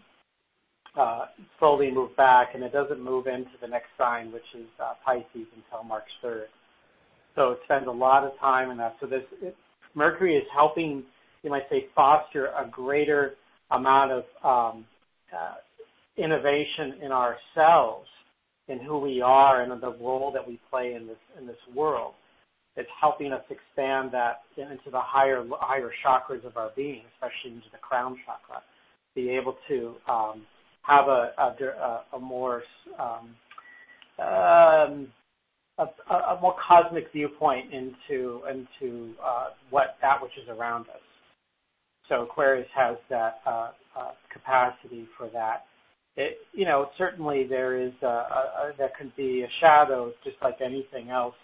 slowly 1.59 1.91
move 1.91 2.17
back, 2.17 2.49
and 2.55 2.63
it 2.63 2.73
doesn't 2.73 3.03
move 3.03 3.27
into 3.27 3.51
the 3.61 3.67
next 3.67 3.89
sign, 3.99 4.33
which 4.33 4.43
is 4.55 4.67
uh, 4.81 4.95
Pisces, 5.05 5.27
until 5.35 5.85
March 5.87 6.09
3rd. 6.23 6.47
So 7.35 7.53
it 7.53 7.59
spends 7.65 7.87
a 7.89 7.91
lot 7.91 8.25
of 8.25 8.33
time 8.41 8.71
in 8.71 8.77
that. 8.79 8.97
So 9.01 9.07
this 9.07 9.23
Mercury 9.95 10.37
is 10.37 10.45
helping, 10.55 11.03
you 11.43 11.51
might 11.51 11.65
say, 11.71 11.87
foster 11.95 12.47
a 12.47 12.69
greater 12.71 13.35
amount 13.71 14.13
of 14.13 14.25
um, 14.45 14.85
uh, 15.33 15.55
innovation 16.17 17.01
in 17.03 17.11
ourselves, 17.11 18.07
in 18.69 18.79
who 18.79 18.99
we 18.99 19.21
are, 19.21 19.63
and 19.63 19.73
in 19.73 19.81
the 19.81 19.95
role 20.01 20.31
that 20.33 20.47
we 20.47 20.61
play 20.71 20.95
in 20.95 21.07
this 21.07 21.17
in 21.39 21.47
this 21.47 21.57
world. 21.75 22.15
It's 22.77 22.89
helping 23.01 23.33
us 23.33 23.43
expand 23.51 24.11
that 24.13 24.43
into 24.57 24.91
the 24.91 25.01
higher 25.01 25.45
higher 25.53 25.91
chakras 26.05 26.45
of 26.45 26.57
our 26.57 26.71
being, 26.77 27.03
especially 27.15 27.57
into 27.57 27.71
the 27.73 27.79
crown 27.79 28.17
chakra. 28.27 28.63
Be 29.15 29.31
able 29.31 29.57
to 29.69 29.95
um, 30.09 30.43
have 30.87 31.09
um, 32.99 33.35
um, 34.19 35.09
a, 35.79 36.39
more 36.41 36.55
cosmic 36.67 37.11
viewpoint 37.13 37.73
into 37.73 39.15
uh, 39.25 39.47
what 39.71 39.97
that 40.03 40.23
which 40.23 40.33
is 40.43 40.49
around 40.49 40.83
us. 40.83 41.01
So 42.09 42.23
Aquarius 42.23 42.69
has 42.75 42.97
that 43.11 43.41
uh, 43.47 43.71
uh, 43.99 44.11
capacity 44.33 45.07
for 45.17 45.29
that. 45.33 45.65
You 46.53 46.65
know, 46.65 46.91
certainly 46.97 47.47
there 47.49 47.91
could 48.99 49.17
be 49.17 49.43
a 49.43 49.49
shadow, 49.61 50.13
just 50.23 50.37
like 50.43 50.59
anything 50.65 51.11
else, 51.11 51.35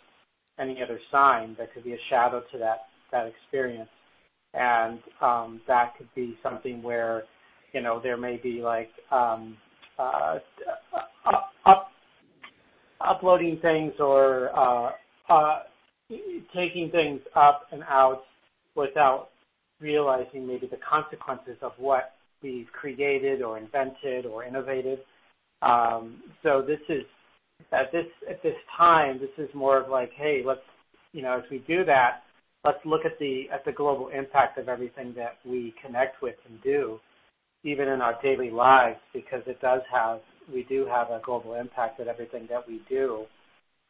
any 0.61 0.80
other 0.82 1.00
sign. 1.11 1.54
There 1.59 1.68
could 1.75 1.82
be 1.82 1.94
a 1.94 1.99
shadow 2.09 2.42
to 2.52 2.59
that 2.59 3.26
experience, 3.26 3.88
and 4.54 5.00
um, 5.20 5.61
that 5.66 5.97
could 5.97 6.09
be 6.14 6.37
something 6.42 6.82
where, 6.82 7.25
you 7.72 7.80
know, 7.80 8.00
there 8.02 8.16
may 8.16 8.36
be 8.36 8.60
like 8.62 8.90
um, 9.10 9.56
uh, 9.98 10.38
up, 11.66 11.90
uploading 13.00 13.58
things 13.62 13.92
or 13.98 14.50
uh, 14.58 14.90
uh, 15.28 15.60
taking 16.54 16.90
things 16.90 17.20
up 17.36 17.62
and 17.72 17.82
out 17.84 18.22
without 18.74 19.28
realizing 19.80 20.46
maybe 20.46 20.66
the 20.66 20.78
consequences 20.88 21.56
of 21.62 21.72
what 21.78 22.12
we've 22.42 22.68
created 22.72 23.42
or 23.42 23.58
invented 23.58 24.26
or 24.26 24.44
innovated. 24.44 24.98
Um, 25.62 26.22
so 26.42 26.62
this 26.66 26.80
is 26.88 27.04
at 27.72 27.92
this 27.92 28.06
at 28.28 28.42
this 28.42 28.54
time, 28.76 29.20
this 29.20 29.44
is 29.44 29.54
more 29.54 29.78
of 29.78 29.90
like, 29.90 30.10
hey, 30.16 30.42
let's 30.44 30.60
you 31.12 31.22
know, 31.22 31.38
as 31.38 31.44
we 31.50 31.58
do 31.66 31.84
that, 31.84 32.22
let's 32.64 32.78
look 32.84 33.04
at 33.04 33.18
the 33.18 33.44
at 33.52 33.64
the 33.64 33.72
global 33.72 34.08
impact 34.08 34.58
of 34.58 34.68
everything 34.68 35.12
that 35.16 35.36
we 35.44 35.74
connect 35.84 36.22
with 36.22 36.36
and 36.48 36.62
do, 36.62 36.98
even 37.62 37.88
in 37.88 38.00
our 38.00 38.20
daily 38.22 38.50
lives, 38.50 38.98
because 39.12 39.42
it 39.46 39.60
does 39.60 39.82
have 39.92 40.20
we 40.52 40.64
do 40.64 40.86
have 40.86 41.10
a 41.10 41.20
global 41.24 41.54
impact 41.54 42.00
at 42.00 42.08
everything 42.08 42.46
that 42.50 42.66
we 42.66 42.80
do, 42.88 43.24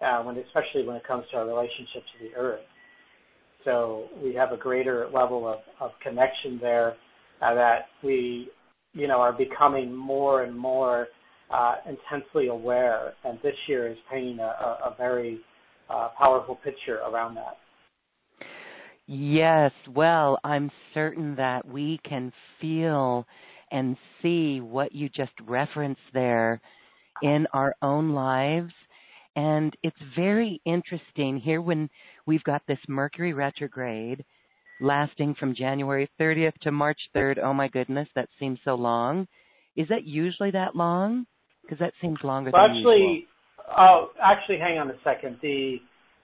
uh, 0.00 0.22
when 0.22 0.36
especially 0.36 0.84
when 0.86 0.96
it 0.96 1.06
comes 1.06 1.24
to 1.30 1.38
our 1.38 1.46
relationship 1.46 2.02
to 2.18 2.28
the 2.28 2.34
earth. 2.36 2.60
So 3.64 4.08
we 4.22 4.34
have 4.34 4.52
a 4.52 4.56
greater 4.56 5.08
level 5.12 5.48
of, 5.48 5.58
of 5.80 5.90
connection 6.02 6.58
there 6.60 6.96
uh, 7.42 7.54
that 7.54 7.86
we, 8.02 8.48
you 8.94 9.06
know, 9.06 9.18
are 9.18 9.32
becoming 9.32 9.94
more 9.94 10.44
and 10.44 10.56
more 10.56 11.08
uh, 11.50 11.76
intensely 11.86 12.48
aware. 12.48 13.12
And 13.24 13.38
this 13.42 13.54
year 13.68 13.90
is 13.90 13.98
painting 14.10 14.38
a, 14.38 14.42
a, 14.42 14.94
very 14.96 15.40
uh, 15.90 16.08
powerful 16.18 16.56
picture 16.56 16.98
around 16.98 17.34
that. 17.34 17.58
Yes, 19.06 19.72
well, 19.92 20.38
I'm 20.44 20.70
certain 20.94 21.34
that 21.36 21.66
we 21.66 21.98
can 22.08 22.32
feel 22.60 23.26
and 23.70 23.96
see 24.22 24.60
what 24.60 24.92
you 24.92 25.08
just 25.08 25.32
referenced 25.46 26.00
there 26.12 26.60
in 27.22 27.46
our 27.52 27.74
own 27.82 28.10
lives. 28.10 28.72
And 29.36 29.74
it's 29.82 29.96
very 30.16 30.60
interesting 30.64 31.40
here 31.42 31.60
when 31.60 31.88
we've 32.26 32.42
got 32.44 32.62
this 32.66 32.78
Mercury 32.88 33.32
retrograde 33.32 34.24
lasting 34.80 35.34
from 35.38 35.54
January 35.54 36.10
30th 36.18 36.54
to 36.62 36.72
March 36.72 36.98
3rd. 37.14 37.38
Oh 37.42 37.54
my 37.54 37.68
goodness, 37.68 38.08
that 38.14 38.28
seems 38.38 38.58
so 38.64 38.74
long. 38.74 39.26
Is 39.76 39.88
that 39.88 40.04
usually 40.04 40.50
that 40.52 40.74
long? 40.74 41.26
Because 41.62 41.78
that 41.78 41.92
seems 42.00 42.18
longer 42.24 42.50
well, 42.52 42.66
than 42.66 42.76
actually, 42.78 42.98
usual. 42.98 43.26
Oh, 43.78 44.08
actually, 44.22 44.58
hang 44.58 44.78
on 44.78 44.90
a 44.90 44.96
second. 45.04 45.36
The 45.42 45.76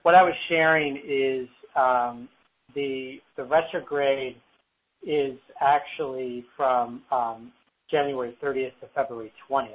what 0.03 0.15
I 0.15 0.23
was 0.23 0.33
sharing 0.49 0.97
is 0.97 1.47
um, 1.75 2.27
the 2.75 3.17
the 3.37 3.45
retrograde 3.45 4.35
is 5.03 5.37
actually 5.61 6.45
from 6.55 7.01
um, 7.11 7.51
January 7.89 8.37
30th 8.43 8.79
to 8.81 8.87
February 8.93 9.31
20th. 9.49 9.69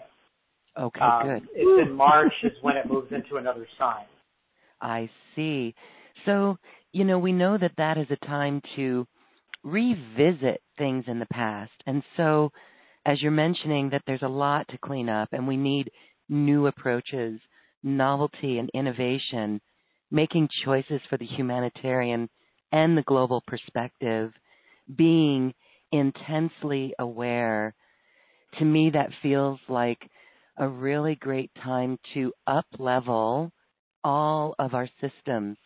Okay, 0.79 1.01
um, 1.01 1.23
good. 1.27 1.49
It's 1.55 1.89
in 1.89 1.95
March 1.95 2.33
is 2.43 2.53
when 2.63 2.77
it 2.77 2.87
moves 2.87 3.13
into 3.13 3.37
another 3.37 3.67
sign. 3.79 4.07
I 4.81 5.09
see. 5.37 5.75
So, 6.25 6.57
you 6.93 7.05
know, 7.05 7.19
we 7.19 7.33
know 7.33 7.59
that 7.59 7.73
that 7.77 7.99
is 7.99 8.07
a 8.11 8.27
time 8.27 8.61
to 8.77 9.07
revisit 9.63 10.61
things 10.79 11.05
in 11.07 11.19
the 11.19 11.27
past. 11.27 11.73
And 11.87 12.03
so, 12.17 12.51
as 13.07 13.21
you're 13.21 13.31
mentioning, 13.31 13.91
that 13.91 14.03
there's 14.07 14.23
a 14.23 14.29
lot 14.29 14.67
to 14.69 14.79
clean 14.79 15.09
up 15.09 15.29
and 15.33 15.47
we 15.47 15.57
need 15.57 15.91
new 16.29 16.67
approaches, 16.67 17.41
novelty, 17.83 18.59
and 18.59 18.71
innovation, 18.75 19.61
making 20.11 20.49
choices 20.65 21.01
for 21.09 21.17
the 21.17 21.27
humanitarian 21.27 22.29
and 22.73 22.97
the 22.97 23.03
global 23.03 23.43
perspective, 23.47 24.33
being 24.95 25.55
intensely 25.91 26.95
aware. 26.99 27.75
To 28.59 28.65
me, 28.65 28.91
that 28.91 29.11
feels 29.23 29.61
like 29.69 29.99
a 30.59 30.69
really 30.69 31.15
great 31.15 31.51
time 31.63 31.99
to 32.15 32.33
up 32.47 32.67
level 32.79 33.53
all 34.05 34.55
of 34.59 34.75
our 34.75 34.89
systems, 35.01 35.57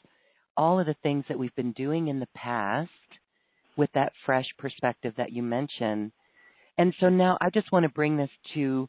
all 0.57 0.79
of 0.79 0.87
the 0.87 0.97
things 1.03 1.25
that 1.29 1.39
we've 1.39 1.55
been 1.55 1.73
doing 1.73 2.09
in 2.09 2.21
the 2.21 2.29
past 2.35 2.91
with 3.77 3.91
that 3.95 4.13
fresh 4.25 4.47
perspective 4.59 5.15
that 5.17 5.33
you 5.33 5.43
mentioned. 5.43 6.13
And 6.79 6.95
so 7.01 7.09
now 7.09 7.39
I 7.41 7.51
just 7.51 7.73
want 7.73 7.85
to 7.85 7.91
bring 7.91 8.17
this 8.17 8.31
to 8.55 8.89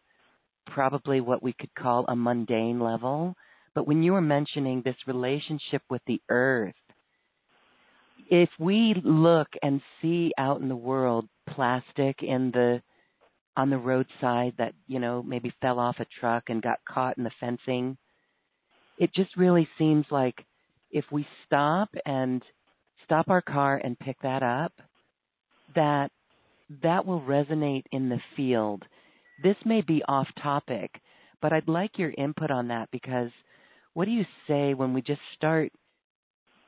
probably 0.66 1.22
what 1.22 1.42
we 1.42 1.54
could 1.54 1.74
call 1.76 2.06
a 2.08 2.16
mundane 2.16 2.80
level. 2.80 3.36
But 3.74 3.88
when 3.88 4.04
you 4.04 4.14
were 4.14 4.22
mentioning 4.22 4.82
this 4.82 4.96
relationship 5.06 5.82
with 5.90 6.02
the 6.08 6.22
earth, 6.30 6.74
if 8.30 8.50
we 8.60 8.96
look 9.04 9.48
and 9.64 9.82
see 10.02 10.32
out 10.38 10.62
in 10.62 10.70
the 10.70 10.76
world 10.76 11.28
plastic 11.50 12.24
in 12.24 12.52
the 12.52 12.82
on 13.58 13.70
the 13.72 13.78
roadside 13.78 14.54
that 14.58 14.74
you 14.88 15.00
know 15.00 15.24
maybe 15.24 15.54
fell 15.62 15.80
off 15.80 15.98
a 16.00 16.06
truck 16.20 16.46
and 16.50 16.62
got 16.64 16.80
caught 16.88 17.18
in 17.18 17.24
the 17.26 17.32
fencing 17.40 17.98
it 19.00 19.14
just 19.16 19.36
really 19.38 19.68
seems 19.78 20.06
like 20.12 20.36
if 20.92 21.06
we 21.12 21.28
stop 21.46 21.90
and 22.06 22.44
stop 23.06 23.30
our 23.30 23.42
car 23.42 23.82
and 23.84 24.00
pick 24.00 24.18
that 24.22 24.44
up 24.44 24.74
that 25.76 26.12
that 26.84 27.06
will 27.06 27.22
resonate 27.22 27.86
in 27.92 28.10
the 28.10 28.20
field. 28.36 28.84
This 29.44 29.58
may 29.66 29.82
be 29.82 30.04
off 30.08 30.28
topic 30.42 30.92
But 31.42 31.54
I'd 31.54 31.68
like 31.70 32.00
your 32.00 32.14
input 32.18 32.52
on 32.52 32.70
that 32.70 32.90
because 32.92 33.32
what 33.94 34.06
do 34.06 34.12
you 34.12 34.26
say 34.48 34.74
when 34.74 34.94
we 34.94 35.02
just 35.02 35.22
start 35.36 35.72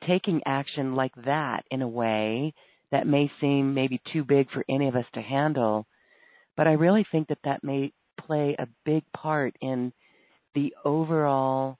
taking 0.06 0.40
action 0.46 0.94
like 0.94 1.14
that 1.24 1.64
in 1.70 1.82
a 1.82 1.88
way 1.88 2.54
that 2.90 3.06
may 3.06 3.30
seem 3.40 3.74
maybe 3.74 4.00
too 4.12 4.24
big 4.24 4.50
for 4.50 4.64
any 4.68 4.88
of 4.88 4.96
us 4.96 5.06
to 5.14 5.20
handle? 5.20 5.86
But 6.56 6.66
I 6.66 6.72
really 6.72 7.06
think 7.10 7.28
that 7.28 7.38
that 7.44 7.64
may 7.64 7.92
play 8.18 8.56
a 8.58 8.66
big 8.84 9.02
part 9.16 9.54
in 9.60 9.92
the 10.54 10.74
overall 10.84 11.78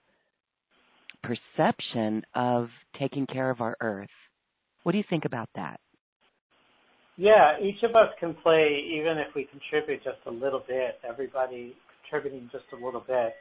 perception 1.23 2.23
of 2.33 2.69
taking 2.97 3.27
care 3.27 3.49
of 3.49 3.61
our 3.61 3.77
earth. 3.81 4.09
What 4.83 4.93
do 4.93 4.97
you 4.97 5.03
think 5.09 5.25
about 5.25 5.49
that? 5.55 5.79
Yeah, 7.17 7.59
each 7.61 7.83
of 7.83 7.91
us 7.91 8.07
can 8.19 8.33
play, 8.41 8.81
even 8.97 9.17
if 9.17 9.35
we 9.35 9.45
contribute 9.45 10.03
just 10.03 10.17
a 10.25 10.31
little 10.31 10.63
bit. 10.67 10.99
Everybody 11.07 11.75
contributing 12.09 12.49
just 12.51 12.65
a 12.73 12.83
little 12.83 13.03
bit, 13.05 13.33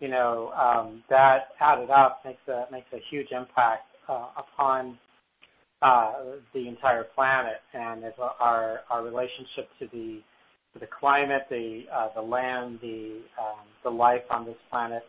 you 0.00 0.08
know, 0.08 0.50
um, 0.50 1.04
that 1.10 1.48
added 1.60 1.90
up 1.90 2.22
makes 2.24 2.40
a 2.48 2.64
makes 2.72 2.88
a 2.92 2.98
huge 3.10 3.28
impact 3.30 3.93
upon 4.08 4.98
uh, 5.82 6.12
the 6.54 6.68
entire 6.68 7.04
planet 7.14 7.60
and 7.72 8.04
our 8.40 8.80
our 8.90 9.04
relationship 9.04 9.68
to 9.78 9.86
the 9.92 10.20
to 10.72 10.80
the 10.80 10.86
climate, 10.98 11.42
the 11.50 11.82
uh, 11.94 12.08
the 12.14 12.22
land, 12.22 12.78
the 12.82 13.20
um, 13.38 13.64
the 13.82 13.90
life 13.90 14.22
on 14.30 14.44
this 14.44 14.56
planet, 14.70 15.02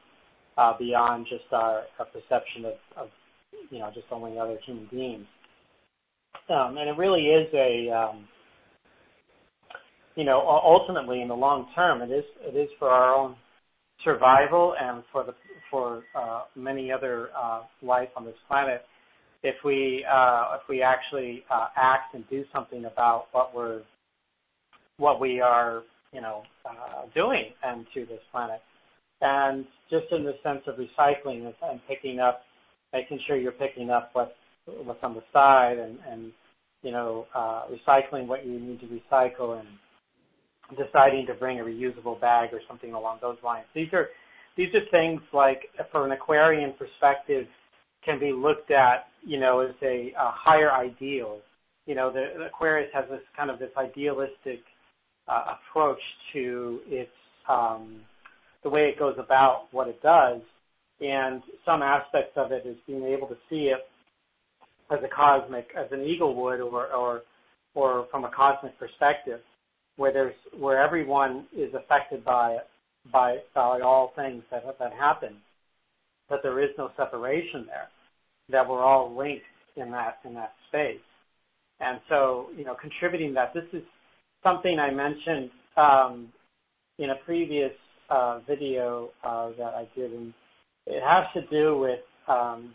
uh, 0.57 0.73
beyond 0.77 1.25
just 1.29 1.45
our, 1.51 1.83
our 1.99 2.05
perception 2.05 2.65
of, 2.65 2.73
of 2.97 3.07
you 3.69 3.79
know 3.79 3.89
just 3.93 4.07
only 4.11 4.37
other 4.37 4.57
human 4.65 4.87
beings. 4.91 5.25
Um, 6.49 6.77
and 6.77 6.89
it 6.89 6.97
really 6.97 7.27
is 7.27 7.47
a 7.53 7.89
um, 7.91 8.27
you 10.15 10.23
know 10.23 10.41
ultimately 10.41 11.21
in 11.21 11.27
the 11.27 11.35
long 11.35 11.67
term 11.75 12.01
it 12.01 12.13
is 12.13 12.25
it 12.41 12.55
is 12.55 12.69
for 12.79 12.89
our 12.89 13.15
own 13.15 13.35
survival 14.03 14.75
and 14.79 15.03
for 15.11 15.23
the 15.23 15.33
for 15.75 16.03
uh, 16.15 16.43
many 16.55 16.89
other 16.89 17.27
uh, 17.37 17.63
life 17.81 18.07
on 18.15 18.23
this 18.23 18.35
planet 18.47 18.81
if 19.43 19.55
we 19.65 20.05
uh, 20.09 20.55
if 20.55 20.61
we 20.69 20.81
actually 20.81 21.43
act 21.75 22.15
and 22.15 22.23
do 22.29 22.45
something 22.53 22.85
about 22.85 23.25
what 23.33 23.53
we're 23.53 23.81
what 24.95 25.19
we 25.19 25.41
are 25.41 25.83
you 26.13 26.21
know 26.21 26.43
doing 27.13 27.49
and 27.61 27.85
to 27.93 28.05
this 28.05 28.21
planet 28.31 28.61
and 29.19 29.65
just 29.89 30.05
in 30.11 30.23
the 30.23 30.35
sense 30.43 30.61
of 30.65 30.75
recycling 30.75 31.45
and 31.45 31.81
picking 31.89 32.19
up, 32.19 32.41
making 32.93 33.19
sure 33.27 33.35
you're 33.35 33.51
picking 33.51 33.89
up 33.89 34.11
what 34.13 34.33
what's 34.85 35.03
on 35.03 35.13
the 35.13 35.23
side 35.33 35.77
and 35.77 35.97
and 36.09 36.31
you 36.83 36.91
know 36.91 37.25
recycling 37.69 38.27
what 38.27 38.45
you 38.45 38.61
need 38.61 38.79
to 38.79 38.87
recycle 38.87 39.59
and 39.59 39.67
deciding 40.77 41.25
to 41.27 41.33
bring 41.33 41.59
a 41.59 41.63
reusable 41.63 42.19
bag 42.21 42.51
or 42.53 42.61
something 42.65 42.93
along 42.93 43.19
those 43.21 43.37
lines. 43.43 43.65
These 43.75 43.91
are 43.91 44.07
these 44.57 44.69
are 44.73 44.81
things 44.91 45.21
like 45.33 45.63
from 45.91 46.05
an 46.05 46.11
aquarian 46.11 46.73
perspective 46.77 47.45
can 48.03 48.19
be 48.19 48.31
looked 48.31 48.71
at 48.71 49.07
you 49.25 49.39
know 49.39 49.59
as 49.61 49.75
a, 49.81 50.13
a 50.17 50.31
higher 50.33 50.71
ideal. 50.71 51.39
You 51.85 51.95
know 51.95 52.11
the, 52.11 52.45
Aquarius 52.45 52.89
has 52.93 53.05
this 53.09 53.21
kind 53.35 53.49
of 53.49 53.59
this 53.59 53.71
idealistic 53.77 54.61
uh, 55.27 55.55
approach 55.55 55.99
to 56.33 56.79
its 56.87 57.11
um, 57.49 58.01
the 58.63 58.69
way 58.69 58.81
it 58.81 58.97
goes 58.97 59.15
about 59.19 59.67
what 59.71 59.87
it 59.87 60.01
does, 60.01 60.41
and 61.01 61.41
some 61.65 61.81
aspects 61.81 62.33
of 62.35 62.51
it 62.51 62.65
is 62.65 62.77
being 62.87 63.03
able 63.03 63.27
to 63.27 63.35
see 63.49 63.71
it 63.73 63.79
as 64.91 64.99
a 65.03 65.15
cosmic, 65.15 65.67
as 65.77 65.87
an 65.91 66.01
eagle 66.01 66.35
would, 66.35 66.61
or 66.61 66.87
or 66.87 67.21
or 67.73 68.07
from 68.09 68.23
a 68.23 68.31
cosmic 68.31 68.77
perspective, 68.79 69.41
where 69.97 70.13
there's 70.13 70.35
where 70.57 70.81
everyone 70.81 71.45
is 71.55 71.73
affected 71.73 72.23
by 72.23 72.57
by 73.11 73.37
by 73.53 73.81
all 73.81 74.13
things 74.15 74.43
that 74.51 74.63
that 74.79 74.93
happen, 74.93 75.37
but 76.29 76.39
there 76.43 76.63
is 76.63 76.69
no 76.77 76.89
separation 76.97 77.65
there, 77.67 77.89
that 78.49 78.67
we're 78.67 78.83
all 78.83 79.15
linked 79.15 79.45
in 79.75 79.91
that 79.91 80.19
in 80.25 80.33
that 80.33 80.53
space, 80.69 80.99
and 81.79 81.99
so 82.09 82.47
you 82.57 82.65
know 82.65 82.75
contributing 82.79 83.33
that 83.33 83.53
this 83.53 83.65
is 83.73 83.83
something 84.43 84.79
I 84.79 84.91
mentioned 84.91 85.49
um, 85.77 86.29
in 86.99 87.09
a 87.09 87.15
previous 87.25 87.71
uh, 88.09 88.39
video 88.47 89.09
uh, 89.23 89.49
that 89.57 89.73
I 89.73 89.87
did, 89.95 90.11
and 90.11 90.33
it 90.85 91.01
has 91.03 91.25
to 91.33 91.47
do 91.49 91.77
with 91.77 91.99
um, 92.27 92.73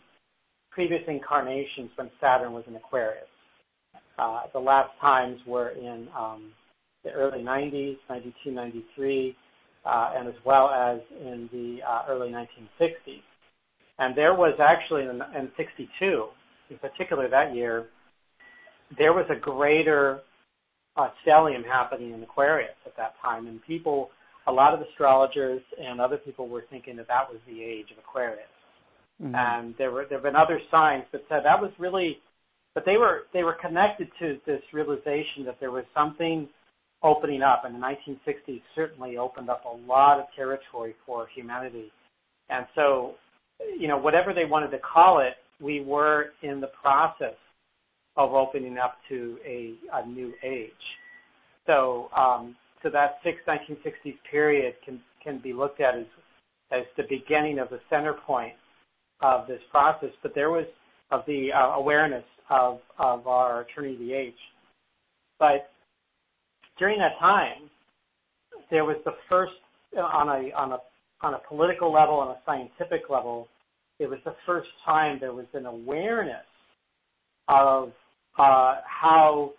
previous 0.71 1.03
incarnations 1.09 1.91
when 1.97 2.11
Saturn 2.21 2.53
was 2.53 2.65
in 2.67 2.77
Aquarius. 2.77 3.25
Uh, 4.19 4.43
the 4.53 4.59
last 4.59 4.91
times 5.01 5.39
were 5.47 5.71
in 5.71 6.09
um, 6.17 6.53
the 7.05 7.11
early 7.11 7.43
90s, 7.43 7.97
92, 8.09 8.51
93, 8.51 9.31
uh, 9.31 9.33
and 9.85 10.29
as 10.29 10.35
well 10.45 10.69
as 10.69 11.01
in 11.21 11.49
the 11.53 11.79
uh, 11.87 12.03
early 12.09 12.29
1960s. 12.29 13.23
And 13.99 14.17
there 14.17 14.35
was 14.35 14.59
actually 14.61 15.03
in, 15.03 15.21
in 15.39 15.51
62, 15.57 16.27
in 16.71 16.79
particular 16.79 17.29
that 17.29 17.55
year, 17.55 17.87
there 18.99 19.13
was 19.13 19.27
a 19.31 19.39
greater 19.39 20.21
uh, 20.97 21.09
stellium 21.25 21.65
happening 21.65 22.13
in 22.13 22.23
Aquarius 22.23 22.71
at 22.87 22.97
that 22.97 23.15
time, 23.23 23.47
and 23.47 23.61
people 23.67 24.11
a 24.47 24.53
lot 24.53 24.75
of 24.75 24.81
astrologers 24.81 25.61
and 25.79 26.01
other 26.01 26.17
people 26.17 26.49
were 26.49 26.65
thinking 26.71 26.97
that 26.97 27.07
that 27.09 27.29
was 27.31 27.39
the 27.47 27.63
age 27.63 27.87
of 27.93 27.99
Aquarius. 27.99 28.41
Mm-hmm. 29.23 29.35
And 29.35 29.75
there 29.77 29.91
were 29.91 30.07
there 30.09 30.19
have 30.19 30.25
been 30.25 30.37
other 30.37 30.61
signs 30.71 31.05
that 31.13 31.23
said 31.29 31.41
that 31.45 31.61
was 31.61 31.71
really, 31.79 32.19
but 32.75 32.85
they 32.87 32.97
were 32.97 33.25
they 33.35 33.43
were 33.43 33.57
connected 33.61 34.09
to 34.19 34.39
this 34.47 34.63
realization 34.73 35.45
that 35.45 35.59
there 35.61 35.71
was 35.71 35.85
something 35.95 36.49
opening 37.03 37.43
up, 37.43 37.63
and 37.65 37.75
the 37.75 37.79
1960s 37.79 38.61
certainly 38.75 39.17
opened 39.17 39.49
up 39.49 39.65
a 39.65 39.91
lot 39.91 40.19
of 40.19 40.27
territory 40.37 40.95
for 41.07 41.27
humanity. 41.35 41.91
And 42.51 42.67
so, 42.75 43.15
you 43.79 43.89
know, 43.89 43.97
whatever 43.97 44.35
they 44.35 44.45
wanted 44.45 44.71
to 44.73 44.79
call 44.79 45.21
it, 45.21 45.35
we 45.63 45.83
were 45.83 46.27
in 46.43 46.61
the 46.61 46.71
process 46.83 47.37
of 48.17 48.35
opening 48.35 48.77
up 48.79 48.97
to 49.09 49.39
a, 49.47 49.75
a 49.95 50.07
new 50.07 50.33
age. 50.45 50.71
So 51.67 52.09
um, 52.17 52.57
so 52.83 52.91
that 52.91 53.19
six 53.23 53.39
1960s 53.47 54.17
period 54.31 54.75
can 54.85 55.01
can 55.23 55.41
be 55.43 55.53
looked 55.53 55.81
at 55.81 55.95
as 55.97 56.07
as 56.73 56.83
the 56.97 57.05
beginning 57.09 57.59
of 57.59 57.69
the 57.71 57.81
center 57.89 58.15
point 58.27 58.55
of 59.21 59.47
this 59.47 59.61
process. 59.71 60.11
But 60.23 60.35
there 60.35 60.51
was 60.51 60.67
of 61.11 61.23
the 61.27 61.51
uh, 61.55 61.79
awareness 61.79 62.25
of 62.49 62.79
of 62.99 63.27
our 63.27 63.63
attorney 63.63 63.97
the 63.97 64.13
age. 64.13 64.35
But 65.39 65.71
during 66.81 66.99
that 66.99 67.17
time, 67.21 67.71
there 68.71 68.85
was 68.85 68.97
the 69.05 69.13
first 69.29 69.53
on 69.97 70.29
a 70.29 70.53
on 70.57 70.73
a 70.73 70.79
on 71.23 71.35
a 71.35 71.41
political 71.49 71.93
level, 71.93 72.15
on 72.15 72.29
a 72.29 72.39
scientific 72.47 73.11
level, 73.11 73.47
it 73.99 74.09
was 74.09 74.19
the 74.25 74.35
first 74.47 74.69
time 74.85 75.19
there 75.21 75.35
was 75.35 75.47
an 75.53 75.67
awareness 75.67 76.47
of 77.49 77.91
uh, 78.39 78.77
how 78.87 79.53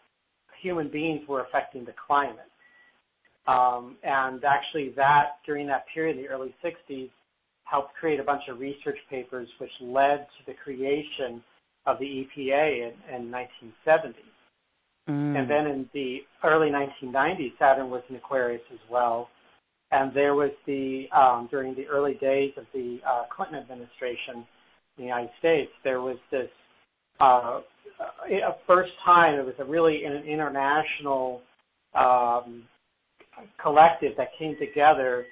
human 0.61 0.89
beings 0.89 1.21
were 1.29 1.41
affecting 1.41 1.85
the 1.85 1.93
climate. 2.07 2.49
Um, 3.47 3.97
and 4.03 4.43
actually, 4.43 4.93
that 4.95 5.37
during 5.45 5.67
that 5.67 5.85
period, 5.93 6.17
the 6.17 6.27
early 6.27 6.55
60s, 6.63 7.09
helped 7.63 7.93
create 7.93 8.19
a 8.19 8.23
bunch 8.23 8.43
of 8.49 8.59
research 8.59 8.97
papers, 9.09 9.47
which 9.59 9.71
led 9.81 10.27
to 10.37 10.45
the 10.47 10.53
creation 10.63 11.43
of 11.85 11.99
the 11.99 12.05
EPA 12.05 12.89
in, 12.89 13.15
in 13.15 13.31
1970. 13.31 14.17
Mm. 15.09 15.37
And 15.37 15.49
then 15.49 15.67
in 15.67 15.89
the 15.93 16.19
early 16.43 16.69
1990s, 16.69 17.57
Saturn 17.59 17.89
was 17.89 18.03
in 18.09 18.15
Aquarius 18.15 18.61
as 18.71 18.79
well. 18.89 19.29
And 19.91 20.13
there 20.15 20.35
was 20.35 20.51
the 20.65 21.05
um, 21.15 21.49
during 21.51 21.75
the 21.75 21.85
early 21.85 22.13
days 22.21 22.53
of 22.57 22.63
the 22.73 22.99
uh, 23.07 23.23
Clinton 23.35 23.57
administration 23.59 24.35
in 24.37 24.45
the 24.97 25.03
United 25.03 25.31
States, 25.39 25.71
there 25.83 26.01
was 26.01 26.17
this 26.31 26.49
uh, 27.19 27.59
a 27.99 28.55
first 28.65 28.91
time. 29.03 29.39
It 29.39 29.45
was 29.45 29.55
a 29.59 29.65
really 29.65 30.03
an 30.05 30.23
international 30.25 31.41
um, 31.93 32.63
collective 33.61 34.13
that 34.17 34.29
came 34.39 34.55
together 34.59 35.25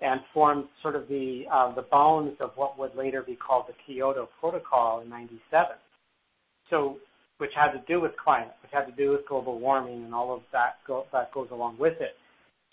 and 0.00 0.20
formed 0.32 0.64
sort 0.82 0.96
of 0.96 1.08
the 1.08 1.44
uh, 1.52 1.74
the 1.74 1.82
bones 1.82 2.36
of 2.40 2.50
what 2.56 2.78
would 2.78 2.94
later 2.94 3.22
be 3.22 3.36
called 3.36 3.66
the 3.68 3.74
Kyoto 3.86 4.28
Protocol 4.40 5.00
in 5.00 5.08
'97. 5.08 5.76
So, 6.68 6.96
which 7.40 7.52
had 7.54 7.72
to 7.72 7.82
do 7.88 8.00
with 8.00 8.12
climate, 8.22 8.54
which 8.62 8.72
had 8.72 8.84
to 8.84 8.92
do 8.92 9.12
with 9.12 9.26
global 9.26 9.58
warming, 9.58 10.04
and 10.04 10.14
all 10.14 10.34
of 10.34 10.42
that 10.52 10.74
go, 10.86 11.04
that 11.12 11.32
goes 11.32 11.48
along 11.50 11.78
with 11.78 11.94
it. 12.00 12.14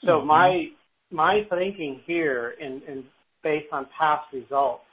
So 0.02 0.20
mm-hmm. 0.20 0.28
my 0.28 0.66
my 1.10 1.42
thinking 1.50 2.02
here, 2.06 2.56
in, 2.60 2.82
in 2.88 3.04
based 3.44 3.68
on 3.72 3.88
past 3.98 4.26
results, 4.34 4.84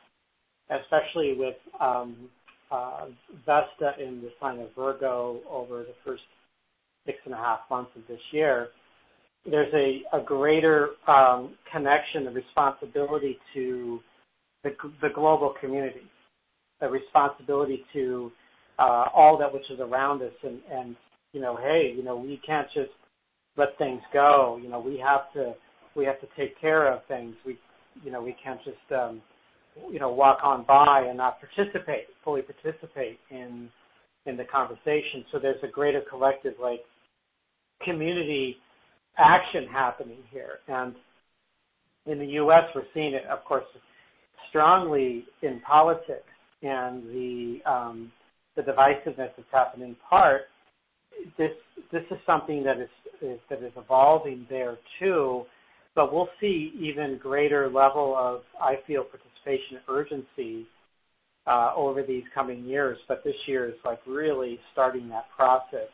especially 0.70 1.34
with 1.37 1.56
um, 1.80 2.28
uh, 2.70 3.06
Vesta 3.44 3.92
in 4.00 4.22
the 4.22 4.30
sign 4.40 4.60
of 4.60 4.68
Virgo 4.76 5.40
over 5.50 5.80
the 5.80 5.94
first 6.04 6.22
six 7.04 7.18
and 7.24 7.34
a 7.34 7.37
half 7.37 7.60
months 7.68 7.90
of 7.96 8.02
this 8.08 8.20
year, 8.32 8.68
there's 9.44 9.72
a, 9.74 10.16
a 10.16 10.22
greater 10.22 10.90
um, 11.08 11.54
connection 11.70 12.26
and 12.28 12.37
responsibility 12.37 13.37
to 13.54 13.98
the, 14.62 14.70
the 15.02 15.08
global 15.14 15.52
community, 15.60 16.08
a 16.80 16.88
responsibility 16.88 17.84
to 17.92 18.30
uh, 18.78 19.06
all 19.14 19.38
that 19.38 19.52
which 19.52 19.70
is 19.70 19.80
around 19.80 20.22
us, 20.22 20.32
and, 20.42 20.60
and 20.70 20.96
you 21.32 21.40
know, 21.40 21.56
hey, 21.56 21.92
you 21.96 22.02
know, 22.02 22.16
we 22.16 22.40
can't 22.46 22.68
just 22.74 22.90
let 23.56 23.76
things 23.78 24.00
go. 24.12 24.58
You 24.62 24.68
know, 24.68 24.80
we 24.80 25.02
have 25.04 25.32
to 25.34 25.54
we 25.94 26.04
have 26.04 26.20
to 26.20 26.26
take 26.37 26.60
care 26.60 26.92
of 26.92 27.00
things. 27.06 27.34
We 27.46 27.58
you 28.02 28.10
know 28.10 28.22
we 28.22 28.34
can't 28.42 28.60
just 28.64 28.92
um, 28.92 29.22
you 29.90 29.98
know 29.98 30.12
walk 30.12 30.38
on 30.42 30.64
by 30.66 31.06
and 31.08 31.16
not 31.16 31.38
participate, 31.40 32.06
fully 32.24 32.42
participate 32.42 33.18
in 33.30 33.68
in 34.26 34.37
the 34.37 34.44
conversation. 34.44 35.24
So 35.32 35.38
there's 35.38 35.62
a 35.62 35.68
greater 35.68 36.02
collective 36.08 36.54
like 36.60 36.80
community 37.82 38.56
action 39.18 39.66
happening 39.72 40.18
here, 40.30 40.58
and 40.68 40.94
in 42.06 42.18
the 42.18 42.26
U.S. 42.26 42.64
we're 42.74 42.82
seeing 42.92 43.14
it, 43.14 43.24
of 43.30 43.44
course, 43.44 43.64
strongly 44.48 45.24
in 45.42 45.60
politics 45.66 46.22
and 46.62 47.04
the 47.08 47.58
um, 47.66 48.12
the 48.56 48.62
divisiveness 48.62 49.16
that's 49.36 49.48
happening 49.52 49.90
in 49.90 49.96
part. 50.08 50.42
This 51.38 51.50
this 51.92 52.02
is 52.10 52.18
something 52.26 52.62
that 52.64 52.78
is, 52.78 52.88
is 53.22 53.38
that 53.50 53.62
is 53.62 53.72
evolving 53.76 54.46
there 54.50 54.78
too, 54.98 55.44
but 55.94 56.12
we'll 56.12 56.28
see 56.40 56.72
even 56.78 57.18
greater 57.22 57.70
level 57.70 58.16
of 58.16 58.42
I 58.60 58.76
feel 58.86 59.04
participation 59.04 59.78
urgency 59.88 60.66
uh, 61.46 61.72
over 61.76 62.02
these 62.02 62.24
coming 62.34 62.64
years. 62.64 62.98
But 63.08 63.22
this 63.24 63.34
year 63.46 63.68
is 63.68 63.74
like 63.84 64.00
really 64.06 64.58
starting 64.72 65.08
that 65.10 65.26
process 65.36 65.88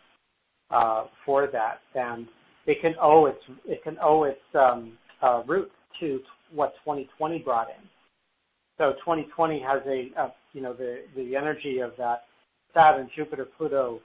uh, 0.70 1.06
for 1.24 1.48
that, 1.52 1.80
and 1.94 2.26
it 2.66 2.78
can 2.80 2.94
owe 3.00 3.26
its 3.26 3.42
it 3.66 3.82
can 3.82 3.96
owe 4.02 4.24
its 4.24 4.40
um, 4.54 4.96
uh, 5.22 5.42
roots 5.46 5.72
to 6.00 6.20
what 6.52 6.72
2020 6.84 7.38
brought 7.40 7.68
in. 7.68 7.88
So 8.78 8.92
2020 9.00 9.60
has 9.60 9.82
a, 9.86 10.10
a 10.18 10.32
you 10.52 10.62
know 10.62 10.72
the 10.72 11.02
the 11.14 11.36
energy 11.36 11.80
of 11.80 11.92
that 11.98 12.22
Saturn 12.74 13.08
Jupiter 13.16 13.46
Pluto 13.56 14.00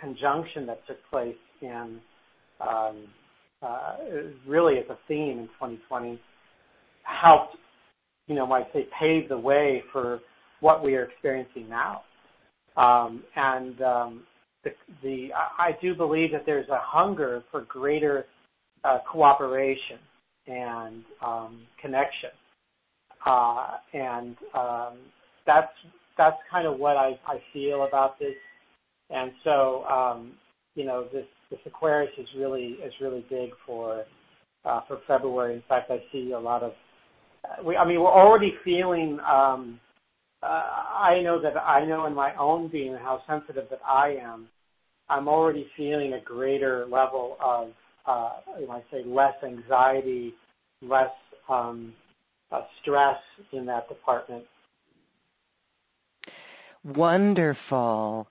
conjunction 0.00 0.66
that 0.66 0.86
took 0.86 0.98
place 1.10 1.36
in 1.60 2.00
um, 2.60 3.04
uh, 3.62 3.96
really 4.46 4.78
as 4.78 4.84
a 4.90 4.98
theme 5.06 5.38
in 5.38 5.46
2020 5.58 6.20
helped 7.04 7.56
you 8.26 8.34
know 8.34 8.46
might 8.46 8.66
say 8.72 8.86
pave 8.98 9.28
the 9.28 9.38
way 9.38 9.82
for 9.92 10.20
what 10.60 10.82
we 10.82 10.94
are 10.94 11.04
experiencing 11.04 11.68
now. 11.68 12.02
Um, 12.76 13.22
and 13.36 13.82
um, 13.82 14.22
the, 14.64 14.70
the 15.02 15.28
I 15.58 15.72
do 15.82 15.94
believe 15.94 16.32
that 16.32 16.44
there's 16.46 16.68
a 16.68 16.78
hunger 16.80 17.42
for 17.50 17.62
greater 17.62 18.24
uh, 18.84 18.98
cooperation 19.10 19.98
and 20.46 21.02
um, 21.24 21.62
connection, 21.80 22.30
uh, 23.26 23.76
and 23.92 24.36
um, 24.54 24.98
that's 25.46 25.72
that's 26.18 26.36
kind 26.50 26.66
of 26.66 26.78
what 26.78 26.96
I, 26.96 27.18
I 27.26 27.38
feel 27.52 27.86
about 27.86 28.18
this. 28.18 28.34
And 29.10 29.32
so, 29.44 29.84
um, 29.84 30.32
you 30.74 30.84
know, 30.84 31.06
this 31.12 31.26
this 31.50 31.60
Aquarius 31.66 32.12
is 32.18 32.26
really 32.38 32.78
is 32.84 32.92
really 33.00 33.24
big 33.28 33.50
for 33.66 34.04
uh, 34.64 34.80
for 34.88 35.00
February. 35.06 35.54
In 35.54 35.62
fact, 35.68 35.90
I 35.90 35.98
see 36.12 36.32
a 36.32 36.38
lot 36.38 36.62
of. 36.62 36.72
Uh, 37.44 37.62
we, 37.64 37.76
I 37.76 37.86
mean, 37.86 38.00
we're 38.00 38.12
already 38.12 38.54
feeling. 38.64 39.18
Um, 39.20 39.80
uh, 40.42 40.46
I 40.46 41.20
know 41.22 41.40
that 41.40 41.56
I 41.56 41.84
know 41.84 42.06
in 42.06 42.14
my 42.14 42.34
own 42.36 42.68
being 42.70 42.94
how 42.94 43.22
sensitive 43.28 43.64
that 43.70 43.80
I 43.86 44.16
am. 44.20 44.48
I'm 45.08 45.28
already 45.28 45.66
feeling 45.76 46.14
a 46.14 46.20
greater 46.20 46.86
level 46.86 47.36
of, 47.44 47.68
uh, 48.06 48.30
I 48.70 48.82
say 48.90 49.04
less 49.04 49.34
anxiety, 49.44 50.32
less 50.80 51.10
um, 51.48 51.92
uh, 52.50 52.62
stress 52.80 53.18
in 53.52 53.66
that 53.66 53.88
department. 53.88 54.44
Wonderful. 56.84 58.28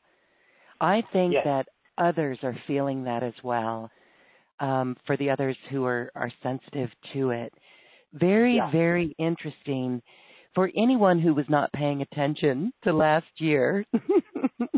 I 0.80 1.04
think 1.14 1.34
yes. 1.34 1.44
that 1.46 1.66
others 1.98 2.40
are 2.44 2.58
feeling 2.68 3.04
that 3.06 3.24
as 3.24 3.34
well. 3.44 3.90
Um, 4.60 4.96
for 5.08 5.18
the 5.18 5.32
others 5.32 5.58
who 5.72 5.86
are, 5.86 6.12
are 6.14 6.32
sensitive 6.44 6.90
to 7.14 7.32
it. 7.32 7.52
Very, 8.14 8.58
yeah. 8.58 8.72
very 8.72 9.16
interesting. 9.18 10.04
For 10.54 10.70
anyone 10.78 11.20
who 11.20 11.34
was 11.34 11.46
not 11.50 11.72
paying 11.74 12.04
attention 12.04 12.72
to 12.84 12.94
last 12.94 13.26
year, 13.38 13.86
we 13.94 14.70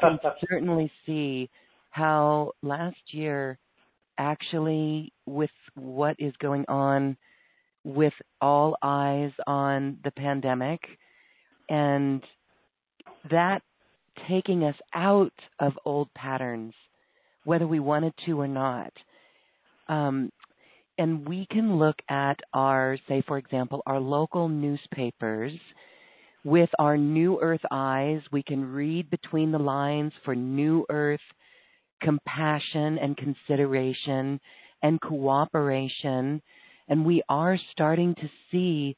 can 0.00 0.18
certainly 0.48 0.90
see 1.04 1.50
how 1.90 2.52
last 2.62 2.96
year 3.12 3.58
actually 4.18 5.12
with 5.26 5.50
what 5.74 6.16
is 6.18 6.32
going 6.40 6.64
on 6.68 7.16
with 7.84 8.14
all 8.40 8.76
eyes 8.82 9.32
on 9.46 9.98
the 10.02 10.10
pandemic 10.12 10.80
and 11.68 12.22
that 13.30 13.62
taking 14.28 14.64
us 14.64 14.76
out 14.94 15.32
of 15.58 15.72
old 15.84 16.12
patterns, 16.14 16.74
whether 17.44 17.66
we 17.66 17.80
wanted 17.80 18.14
to 18.26 18.40
or 18.40 18.48
not. 18.48 18.92
Um, 19.88 20.30
and 20.96 21.28
we 21.28 21.46
can 21.50 21.76
look 21.78 21.96
at 22.08 22.38
our, 22.52 22.96
say, 23.08 23.22
for 23.26 23.38
example, 23.38 23.82
our 23.86 23.98
local 23.98 24.48
newspapers 24.48 25.52
with 26.44 26.70
our 26.78 26.96
New 26.96 27.40
Earth 27.40 27.64
eyes. 27.70 28.20
We 28.30 28.42
can 28.42 28.72
read 28.72 29.10
between 29.10 29.50
the 29.50 29.58
lines 29.58 30.12
for 30.24 30.34
New 30.34 30.86
Earth 30.88 31.20
compassion 32.00 32.98
and 32.98 33.16
consideration 33.16 34.38
and 34.82 35.00
cooperation. 35.00 36.40
And 36.88 37.04
we 37.04 37.22
are 37.28 37.58
starting 37.72 38.14
to 38.16 38.28
see 38.50 38.96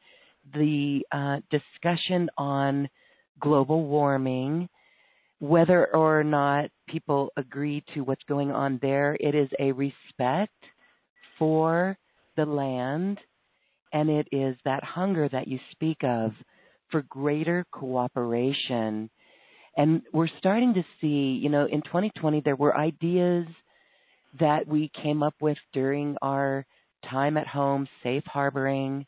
the 0.53 1.03
uh, 1.13 1.39
discussion 1.51 2.29
on 2.37 2.89
global 3.41 3.85
warming, 3.85 4.69
whether 5.39 5.95
or 5.95 6.25
not 6.25 6.71
people 6.89 7.31
agree 7.37 7.85
to 7.95 8.01
what's 8.01 8.25
going 8.29 8.51
on 8.51 8.79
there, 8.81 9.17
it 9.21 9.35
is 9.35 9.49
a 9.59 9.73
respect 9.73 10.53
for 11.39 11.97
the 12.37 12.47
land 12.47 13.19
and 13.93 14.11
it 14.11 14.29
is 14.33 14.57
that 14.65 14.83
hunger 14.85 15.29
that 15.29 15.49
you 15.49 15.59
speak 15.73 15.99
of 16.03 16.33
for 16.91 17.03
greater 17.03 17.65
cooperation. 17.73 19.11
And 19.77 20.03
we're 20.13 20.29
starting 20.39 20.75
to 20.75 20.83
see, 21.01 21.39
you 21.43 21.49
know, 21.49 21.67
in 21.67 21.83
2020 21.83 22.43
there 22.45 22.57
were 22.57 22.77
ideas 22.77 23.47
that 24.41 24.67
we 24.67 24.91
came 25.03 25.23
up 25.23 25.35
with 25.41 25.59
during 25.73 26.17
our 26.23 26.67
time 27.11 27.37
at 27.37 27.47
home, 27.47 27.87
safe 28.03 28.25
harboring, 28.27 29.07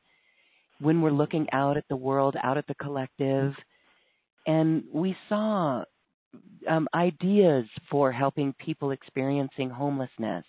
when 0.80 1.02
we're 1.02 1.10
looking 1.10 1.46
out 1.52 1.76
at 1.76 1.84
the 1.88 1.96
world, 1.96 2.36
out 2.42 2.56
at 2.56 2.66
the 2.66 2.74
collective, 2.74 3.52
and 4.48 4.82
we 4.92 5.14
saw 5.28 5.84
um, 6.68 6.88
ideas 6.94 7.66
for 7.90 8.10
helping 8.10 8.54
people 8.54 8.90
experiencing 8.90 9.68
homelessness. 9.68 10.44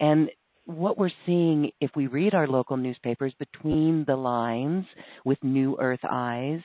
And 0.00 0.30
what 0.64 0.96
we're 0.96 1.10
seeing 1.26 1.70
if 1.80 1.90
we 1.94 2.06
read 2.06 2.34
our 2.34 2.48
local 2.48 2.78
newspapers 2.78 3.34
between 3.38 4.04
the 4.06 4.16
lines 4.16 4.86
with 5.24 5.38
New 5.44 5.76
Earth 5.78 6.00
Eyes 6.10 6.62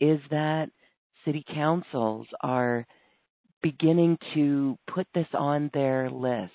is 0.00 0.18
that 0.30 0.70
city 1.26 1.44
councils 1.54 2.26
are 2.40 2.86
beginning 3.62 4.18
to 4.32 4.78
put 4.92 5.06
this 5.14 5.28
on 5.34 5.70
their 5.74 6.10
list. 6.10 6.52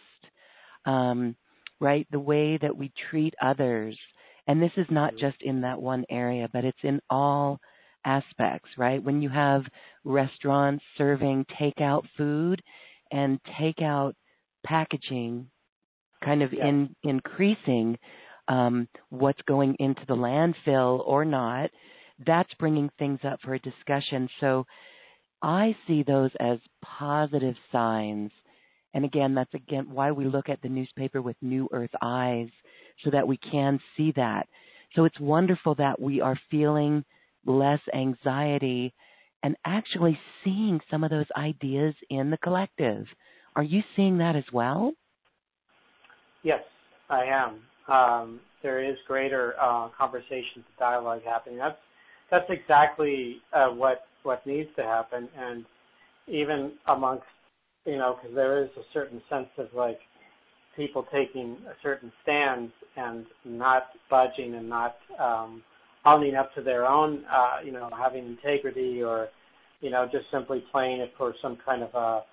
Um, 0.86 1.36
right? 1.80 2.08
The 2.12 2.20
way 2.20 2.58
that 2.58 2.76
we 2.76 2.92
treat 3.12 3.36
others. 3.42 3.98
And 4.48 4.60
this 4.60 4.72
is 4.76 4.88
not 4.90 5.14
mm-hmm. 5.14 5.28
just 5.28 5.38
in 5.42 5.62
that 5.62 5.80
one 5.80 6.04
area, 6.10 6.50
but 6.52 6.66
it's 6.66 6.84
in 6.84 7.00
all 7.12 7.60
aspects, 8.06 8.70
right? 8.78 9.04
When 9.04 9.22
you 9.22 9.30
have 9.30 9.64
restaurants 10.04 10.84
serving 10.98 11.46
takeout 11.60 12.04
food 12.18 12.62
and 13.12 13.40
takeout 13.60 14.14
packaging 14.66 15.50
kind 16.24 16.42
of 16.44 16.54
yeah. 16.54 16.68
in 16.68 16.96
increasing 17.04 17.98
um, 18.48 18.88
what's 19.10 19.42
going 19.48 19.76
into 19.80 20.02
the 20.08 20.16
landfill 20.16 21.08
or 21.08 21.24
not, 21.24 21.70
that's 22.26 22.54
bringing 22.60 22.90
things 23.00 23.20
up 23.24 23.40
for 23.44 23.54
a 23.54 23.60
discussion. 23.60 24.30
So 24.40 24.66
I 25.42 25.76
see 25.88 26.04
those 26.04 26.32
as 26.40 26.60
positive 26.84 27.56
signs. 27.72 28.32
And 28.94 29.06
again, 29.06 29.36
that's 29.36 29.54
again 29.54 29.88
why 29.92 30.12
we 30.12 30.26
look 30.26 30.50
at 30.50 30.62
the 30.62 30.70
newspaper 30.70 31.22
with 31.22 31.38
new 31.42 31.70
earth 31.72 31.92
eyes 32.02 32.50
so 33.04 33.12
that 33.12 33.28
we 33.28 33.38
can 33.38 33.80
see 33.96 34.12
that. 34.16 34.48
So 34.96 35.06
it's 35.06 35.20
wonderful 35.20 35.76
that 35.76 36.02
we 36.02 36.20
are 36.20 36.38
feeling 36.50 37.06
less 37.46 37.80
anxiety, 37.94 38.94
and 39.44 39.56
actually 39.66 40.20
seeing 40.44 40.80
some 40.90 41.04
of 41.04 41.10
those 41.10 41.26
ideas 41.36 41.96
in 42.10 42.30
the 42.30 42.38
collective. 42.38 43.06
Are 43.56 43.64
you 43.64 43.82
seeing 43.96 44.18
that 44.20 44.36
as 44.36 44.44
well? 44.52 44.94
Yes, 46.44 46.62
I 47.10 47.24
am. 47.26 47.62
Um, 47.94 48.40
there 48.62 48.84
is 48.84 48.98
greater 49.08 49.54
uh, 49.62 49.90
conversations, 49.98 50.66
dialogue 50.78 51.22
happening. 51.26 51.58
That's 51.58 51.78
that's 52.30 52.50
exactly 52.50 53.38
uh, 53.54 53.70
what 53.70 54.06
what 54.24 54.46
needs 54.46 54.70
to 54.76 54.84
happen, 54.84 55.28
and 55.38 55.66
even 56.28 56.74
amongst 56.88 57.26
you 57.86 57.98
know, 57.98 58.18
because 58.22 58.36
there 58.36 58.64
is 58.64 58.70
a 58.78 58.84
certain 58.94 59.22
sense 59.30 59.48
of 59.58 59.68
like 59.76 60.00
people 60.76 61.06
taking 61.12 61.58
a 61.68 61.74
certain 61.82 62.12
stance 62.24 62.72
and 62.96 63.26
not 63.44 63.84
budging 64.10 64.56
and 64.56 64.70
not 64.70 64.96
um, 65.20 65.64
owning 66.06 66.36
up 66.36 66.54
to 66.56 66.62
their 66.62 66.86
own, 66.86 67.26
uh, 67.32 67.58
you 67.66 67.72
know, 67.72 67.90
having 67.98 68.26
integrity 68.26 69.04
or, 69.04 69.28
you 69.82 69.90
know, 69.90 70.08
just 70.12 70.26
simply 70.32 70.64
playing 70.72 71.02
it 71.02 71.12
for 71.18 71.34
some 71.42 71.58
kind 71.66 71.84
of 71.84 71.94
a, 71.94 72.24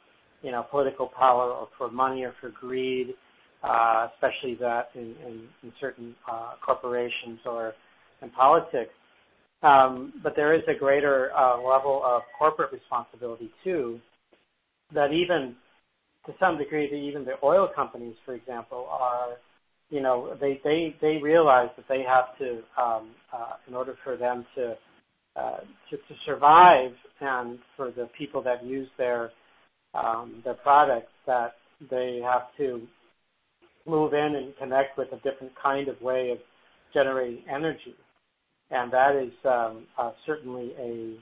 you 0.42 0.50
know, 0.52 0.64
political 0.70 1.07
power 1.09 1.50
or 1.50 1.68
for 1.79 1.90
money 1.90 2.22
or 2.24 2.35
for 2.40 2.50
greed. 2.50 3.14
uh, 3.62 4.09
especially 4.14 4.55
that 4.57 4.88
in, 4.94 5.14
in, 5.26 5.48
in 5.62 5.72
certain 5.81 6.14
uh, 6.31 6.52
corporations 6.64 7.38
or 7.44 7.72
in 8.22 8.31
politics. 8.31 8.92
Um, 9.62 10.12
but 10.22 10.35
there 10.37 10.55
is 10.55 10.62
a 10.68 10.79
greater 10.79 11.31
uh, 11.37 11.57
level 11.57 12.02
of 12.05 12.22
corporate 12.38 12.72
responsibility 12.72 13.50
too, 13.64 13.98
that 14.94 15.12
even 15.12 15.57
to 16.26 16.33
some 16.38 16.59
degree, 16.59 16.88
the, 16.90 16.96
even 16.96 17.24
the 17.24 17.35
oil 17.42 17.68
companies, 17.74 18.14
for 18.24 18.35
example, 18.35 18.87
are, 18.90 19.37
you 19.90 20.01
know, 20.01 20.37
they 20.40 20.61
they 20.64 20.94
they 21.01 21.18
realize 21.22 21.68
that 21.77 21.87
they 21.88 22.03
have 22.07 22.37
to, 22.38 22.62
um, 22.81 23.11
uh, 23.33 23.53
in 23.68 23.75
order 23.75 23.94
for 24.03 24.16
them 24.16 24.44
to, 24.57 24.75
uh, 25.37 25.59
to 25.90 25.96
to 25.96 26.14
survive, 26.27 26.92
and 27.20 27.59
for 27.77 27.90
the 27.90 28.09
people 28.18 28.42
that 28.42 28.64
use 28.64 28.88
their 28.99 29.31
um, 29.94 30.42
their 30.44 30.55
products, 30.55 31.12
that 31.27 31.55
they 31.90 32.20
have 32.25 32.42
to 32.57 32.87
move 33.87 34.12
in 34.12 34.35
and 34.37 34.57
connect 34.59 34.99
with 34.99 35.09
a 35.12 35.16
different 35.16 35.53
kind 35.62 35.88
of 35.88 36.01
way 36.01 36.31
of 36.33 36.38
generating 36.92 37.42
energy, 37.49 37.94
and 38.70 38.92
that 38.92 39.14
is 39.14 39.33
um, 39.44 39.87
uh, 39.99 40.11
certainly 40.27 40.72
a 40.81 41.16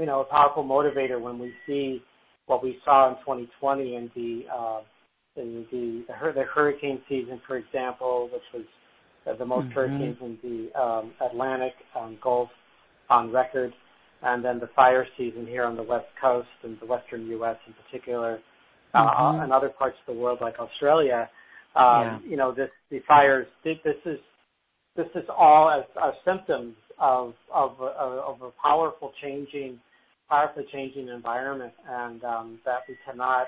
you 0.00 0.06
know 0.06 0.20
a 0.20 0.24
powerful 0.24 0.64
motivator 0.64 1.20
when 1.20 1.38
we 1.38 1.52
see 1.66 2.02
what 2.46 2.62
we 2.62 2.78
saw 2.84 3.08
in 3.08 3.16
2020 3.20 3.96
and 3.96 4.10
the 4.14 4.42
uh, 5.36 5.40
in 5.40 5.66
the, 5.70 6.04
the 6.08 6.32
the 6.34 6.42
hurricane 6.42 7.00
season, 7.08 7.40
for 7.46 7.56
example, 7.56 8.28
which 8.32 8.42
was 8.52 8.64
uh, 9.26 9.36
the 9.36 9.44
most 9.44 9.64
mm-hmm. 9.66 9.74
hurricanes 9.74 10.16
in 10.20 10.38
the 10.42 10.80
um, 10.80 11.12
Atlantic 11.24 11.72
um, 11.98 12.18
Gulf 12.22 12.48
on 13.10 13.32
record, 13.32 13.72
and 14.22 14.44
then 14.44 14.58
the 14.58 14.68
fire 14.74 15.06
season 15.16 15.46
here 15.46 15.64
on 15.64 15.76
the 15.76 15.82
west 15.82 16.06
coast 16.20 16.48
and 16.62 16.78
the 16.80 16.86
western 16.86 17.26
U.S. 17.26 17.56
in 17.66 17.74
particular, 17.84 18.38
uh, 18.94 18.98
mm-hmm. 18.98 19.42
and 19.42 19.52
other 19.52 19.68
parts 19.68 19.96
of 20.06 20.14
the 20.14 20.20
world 20.20 20.38
like 20.40 20.58
Australia. 20.58 21.28
Um, 21.76 21.84
yeah. 21.84 22.18
You 22.24 22.36
know, 22.36 22.54
this 22.54 22.70
the 22.90 23.00
fires. 23.06 23.46
This 23.64 23.76
is 23.84 24.18
this 24.96 25.06
is 25.14 25.24
all 25.28 25.70
as, 25.70 25.84
as 26.02 26.14
symptoms 26.24 26.76
of 27.00 27.34
of 27.52 27.80
of 27.80 28.42
a 28.42 28.50
powerful 28.62 29.12
changing 29.22 29.80
powerfully 30.28 30.64
changing 30.72 31.08
environment, 31.08 31.72
and 31.88 32.22
um, 32.24 32.58
that 32.64 32.80
we 32.88 32.96
cannot 33.04 33.46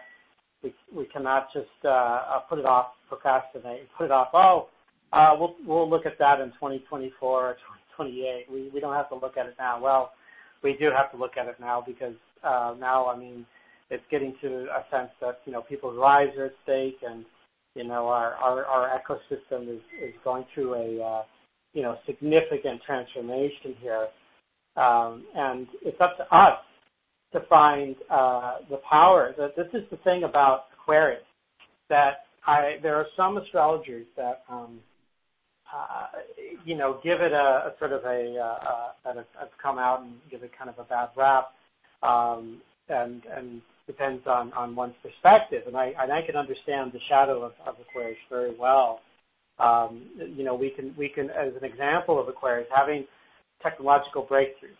we 0.62 0.74
we 0.94 1.06
cannot 1.06 1.48
just 1.52 1.66
uh, 1.84 1.88
uh, 1.88 2.38
put 2.48 2.58
it 2.58 2.66
off, 2.66 2.92
procrastinate, 3.08 3.88
put 3.96 4.06
it 4.06 4.10
off. 4.10 4.28
Oh, 4.32 4.68
uh, 5.12 5.36
we'll 5.38 5.54
we'll 5.66 5.88
look 5.88 6.06
at 6.06 6.18
that 6.18 6.40
in 6.40 6.48
2024 6.52 7.28
or 7.28 7.52
2028. 7.98 8.46
We 8.52 8.70
we 8.72 8.80
don't 8.80 8.94
have 8.94 9.08
to 9.10 9.14
look 9.14 9.36
at 9.36 9.46
it 9.46 9.54
now. 9.58 9.80
Well, 9.80 10.12
we 10.62 10.76
do 10.78 10.90
have 10.96 11.10
to 11.12 11.18
look 11.18 11.36
at 11.36 11.46
it 11.46 11.56
now 11.60 11.82
because 11.86 12.14
uh, 12.42 12.74
now 12.78 13.08
I 13.08 13.16
mean 13.16 13.46
it's 13.90 14.04
getting 14.10 14.34
to 14.42 14.66
a 14.74 14.84
sense 14.90 15.10
that 15.20 15.40
you 15.44 15.52
know 15.52 15.62
people's 15.62 15.98
lives 15.98 16.32
are 16.38 16.46
at 16.46 16.52
stake, 16.64 16.98
and 17.06 17.24
you 17.74 17.84
know 17.84 18.08
our 18.08 18.34
our, 18.34 18.64
our 18.64 19.00
ecosystem 19.00 19.68
is 19.74 19.82
is 20.02 20.14
going 20.24 20.44
through 20.54 20.74
a 20.74 21.04
uh, 21.04 21.22
you 21.72 21.82
know 21.82 21.96
significant 22.06 22.80
transformation 22.84 23.74
here. 23.80 24.08
Um, 24.76 25.24
and 25.34 25.66
it's 25.82 25.98
up 26.02 26.18
to 26.18 26.24
us 26.36 26.58
to 27.38 27.46
find 27.48 27.96
uh, 28.10 28.56
the 28.70 28.78
power. 28.88 29.34
That 29.36 29.56
this 29.56 29.68
is 29.74 29.88
the 29.90 29.98
thing 29.98 30.24
about 30.24 30.64
Aquarius 30.80 31.22
that 31.88 32.24
I 32.46 32.76
there 32.82 32.96
are 32.96 33.06
some 33.16 33.36
astrologers 33.36 34.06
that 34.16 34.42
um, 34.48 34.80
uh, 35.74 36.06
you 36.64 36.76
know 36.76 37.00
give 37.02 37.20
it 37.20 37.32
a, 37.32 37.36
a 37.36 37.74
sort 37.78 37.92
of 37.92 38.04
a 38.04 38.36
uh, 38.38 38.44
uh, 38.44 38.88
that 39.04 39.16
have, 39.16 39.26
have 39.38 39.48
come 39.62 39.78
out 39.78 40.02
and 40.02 40.14
give 40.30 40.42
it 40.42 40.50
kind 40.56 40.70
of 40.70 40.78
a 40.78 40.84
bad 40.84 41.08
rap, 41.16 41.48
um, 42.02 42.60
and 42.88 43.22
and 43.36 43.60
depends 43.86 44.22
on 44.26 44.52
on 44.52 44.74
one's 44.74 44.94
perspective. 45.02 45.62
And 45.66 45.76
I 45.76 45.92
and 45.98 46.12
I 46.12 46.22
can 46.24 46.36
understand 46.36 46.92
the 46.92 47.00
shadow 47.08 47.42
of, 47.42 47.52
of 47.66 47.74
Aquarius 47.80 48.18
very 48.30 48.54
well. 48.58 49.00
Um, 49.58 50.06
you 50.16 50.44
know, 50.44 50.54
we 50.54 50.70
can 50.70 50.94
we 50.96 51.08
can 51.08 51.30
as 51.30 51.52
an 51.60 51.64
example 51.64 52.20
of 52.20 52.28
Aquarius 52.28 52.68
having 52.74 53.06
technological 53.62 54.26
breakthroughs, 54.30 54.78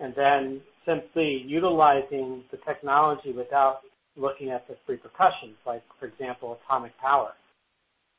and 0.00 0.12
then 0.16 0.60
simply 0.86 1.42
utilizing 1.46 2.44
the 2.50 2.58
technology 2.66 3.32
without 3.32 3.80
looking 4.16 4.50
at 4.50 4.66
the 4.68 4.76
repercussions, 4.88 5.56
like 5.66 5.82
for 6.00 6.06
example, 6.06 6.58
atomic 6.64 6.92
power 6.98 7.32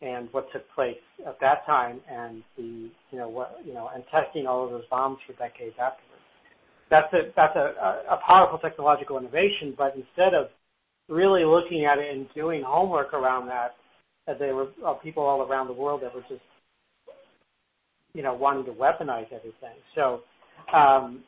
and 0.01 0.29
what 0.31 0.45
took 0.53 0.63
place 0.75 1.01
at 1.25 1.39
that 1.41 1.65
time, 1.65 1.99
and 2.09 2.43
the 2.55 2.89
you 3.11 3.17
know 3.17 3.29
what 3.29 3.57
you 3.65 3.73
know 3.73 3.89
and 3.93 4.03
testing 4.11 4.45
all 4.45 4.65
of 4.65 4.71
those 4.71 4.83
bombs 4.89 5.17
for 5.25 5.33
decades 5.33 5.75
afterwards. 5.81 6.21
That's 6.89 7.11
a 7.13 7.31
that's 7.35 7.55
a, 7.55 8.13
a 8.13 8.19
powerful 8.25 8.59
technological 8.59 9.17
innovation, 9.17 9.73
but 9.77 9.95
instead 9.95 10.33
of 10.33 10.47
really 11.09 11.45
looking 11.45 11.85
at 11.85 11.97
it 11.97 12.15
and 12.15 12.27
doing 12.35 12.61
homework 12.65 13.13
around 13.13 13.47
that, 13.47 13.75
that 14.27 14.39
there 14.39 14.55
were 14.55 14.67
uh, 14.85 14.93
people 14.93 15.23
all 15.23 15.41
around 15.41 15.67
the 15.67 15.73
world 15.73 16.01
that 16.03 16.13
were 16.13 16.25
just 16.29 16.41
you 18.13 18.21
know 18.21 18.33
wanting 18.33 18.65
to 18.65 18.71
weaponize 18.71 19.31
everything. 19.33 19.77
So 19.95 20.21
um, 20.75 21.23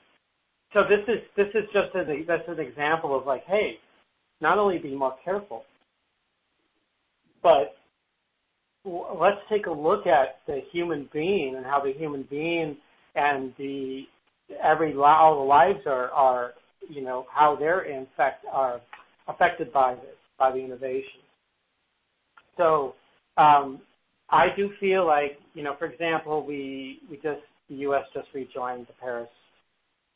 so 0.73 0.81
this 0.83 1.03
is 1.07 1.21
this 1.35 1.47
is 1.55 1.67
just 1.73 1.95
an 1.95 2.25
that's 2.27 2.47
an 2.47 2.59
example 2.59 3.17
of 3.17 3.25
like, 3.25 3.43
hey, 3.45 3.73
not 4.41 4.59
only 4.59 4.77
be 4.77 4.95
more 4.95 5.15
careful, 5.23 5.63
but 7.41 7.75
let's 8.85 9.39
take 9.49 9.65
a 9.65 9.71
look 9.71 10.05
at 10.05 10.37
the 10.47 10.59
human 10.71 11.09
being 11.11 11.55
and 11.57 11.65
how 11.65 11.81
the 11.81 11.93
human 11.93 12.25
being 12.29 12.77
and 13.15 13.53
the 13.57 14.03
every 14.63 14.95
all 14.95 15.39
the 15.39 15.45
lives 15.45 15.79
are 15.85 16.09
are 16.11 16.51
you 16.87 17.01
know 17.01 17.25
how 17.33 17.55
they're 17.59 17.81
in 17.81 18.07
fact 18.15 18.45
are 18.51 18.79
affected 19.27 19.73
by 19.73 19.95
this 19.95 20.15
by 20.37 20.51
the 20.51 20.57
innovation. 20.57 21.21
So 22.57 22.93
um, 23.37 23.81
I 24.29 24.47
do 24.55 24.69
feel 24.79 25.05
like 25.05 25.39
you 25.55 25.63
know, 25.63 25.75
for 25.79 25.85
example, 25.85 26.45
we 26.45 26.99
we 27.09 27.17
just 27.17 27.41
the 27.69 27.75
U.S. 27.75 28.03
just 28.13 28.27
rejoined 28.33 28.87
the 28.87 28.93
Paris 28.99 29.29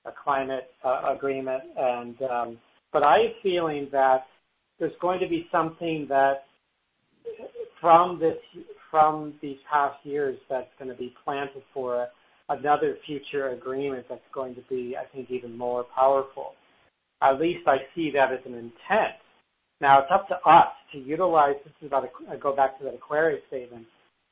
a 0.06 0.12
climate 0.24 0.70
uh, 0.84 1.14
agreement, 1.16 1.64
and 1.78 2.22
um, 2.24 2.58
but 2.92 3.04
I 3.04 3.18
have 3.20 3.32
feeling 3.42 3.90
that 3.92 4.26
there's 4.80 4.94
going 5.02 5.20
to 5.20 5.28
be 5.28 5.48
something 5.52 6.06
that 6.10 6.44
from 7.82 9.34
these 9.42 9.58
past 9.72 9.98
years 10.04 10.38
that's 10.50 10.70
going 10.80 10.90
to 10.90 10.98
be 10.98 11.14
planted 11.24 11.64
for 11.74 12.08
another 12.50 12.98
future 13.06 13.50
agreement 13.50 14.06
that's 14.10 14.22
going 14.34 14.56
to 14.56 14.62
be, 14.70 14.96
I 14.98 15.06
think, 15.14 15.30
even 15.32 15.58
more 15.58 15.86
powerful. 15.96 16.54
At 17.22 17.40
least 17.40 17.68
I 17.68 17.78
see 17.96 18.12
that 18.14 18.32
as 18.32 18.40
an 18.46 18.54
intent. 18.54 19.18
Now 19.82 20.00
it's 20.00 20.12
up 20.14 20.28
to 20.30 20.36
us 20.50 20.68
to 20.94 21.00
utilize. 21.00 21.56
This 21.64 21.74
is 21.82 21.88
about 21.88 22.06
I 22.30 22.38
go 22.38 22.56
back 22.56 22.78
to 22.80 22.86
that 22.86 22.94
Aquarius 22.94 23.42
statement 23.48 23.86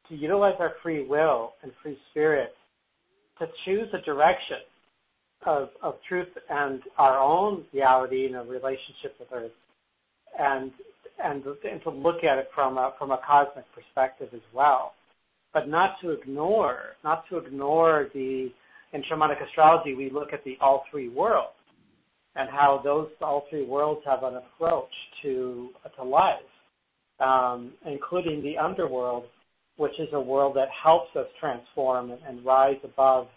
to 0.10 0.16
utilize 0.16 0.56
our 0.60 0.74
free 0.84 1.06
will 1.06 1.54
and 1.64 1.72
free 1.82 1.98
spirit 2.10 2.54
to 3.40 3.48
choose 3.66 3.88
a 3.94 4.02
direction 4.06 4.58
of, 5.46 5.70
of 5.82 5.96
truth 6.08 6.28
and 6.50 6.82
our 6.98 7.20
own 7.20 7.66
reality 7.74 8.26
in 8.26 8.36
a 8.36 8.44
relationship 8.44 9.16
with 9.20 9.30
Earth, 9.34 9.52
and 10.40 10.72
and 11.24 11.44
and 11.46 11.82
to 11.84 11.90
look 11.90 12.24
at 12.24 12.38
it 12.38 12.50
from 12.56 12.78
a 12.78 12.94
from 12.98 13.12
a 13.12 13.20
cosmic 13.26 13.66
perspective 13.74 14.30
as 14.34 14.42
well, 14.54 14.94
but 15.54 15.68
not 15.68 15.96
to 16.02 16.12
ignore 16.12 16.96
not 17.04 17.24
to 17.30 17.38
ignore 17.38 18.10
the 18.14 18.50
in 18.94 19.04
shamanic 19.12 19.46
astrology 19.48 19.96
we 19.96 20.10
look 20.10 20.34
at 20.34 20.44
the 20.44 20.58
all 20.62 20.84
three 20.92 21.10
worlds 21.10 21.54
and 22.36 22.50
how 22.50 22.82
those 22.84 23.10
all 23.22 23.46
three 23.50 23.66
worlds 23.66 24.02
have 24.06 24.24
an 24.24 24.36
approach 24.36 24.92
to 25.22 25.70
to 25.96 26.04
life, 26.04 26.36
um, 27.20 27.74
including 27.86 28.42
the 28.42 28.58
underworld, 28.58 29.26
which 29.78 29.94
is 30.00 30.08
a 30.14 30.22
world 30.22 30.56
that 30.56 30.68
helps 30.84 31.16
us 31.16 31.26
transform 31.40 32.12
and, 32.12 32.20
and 32.28 32.46
rise 32.46 32.78
above 32.84 33.28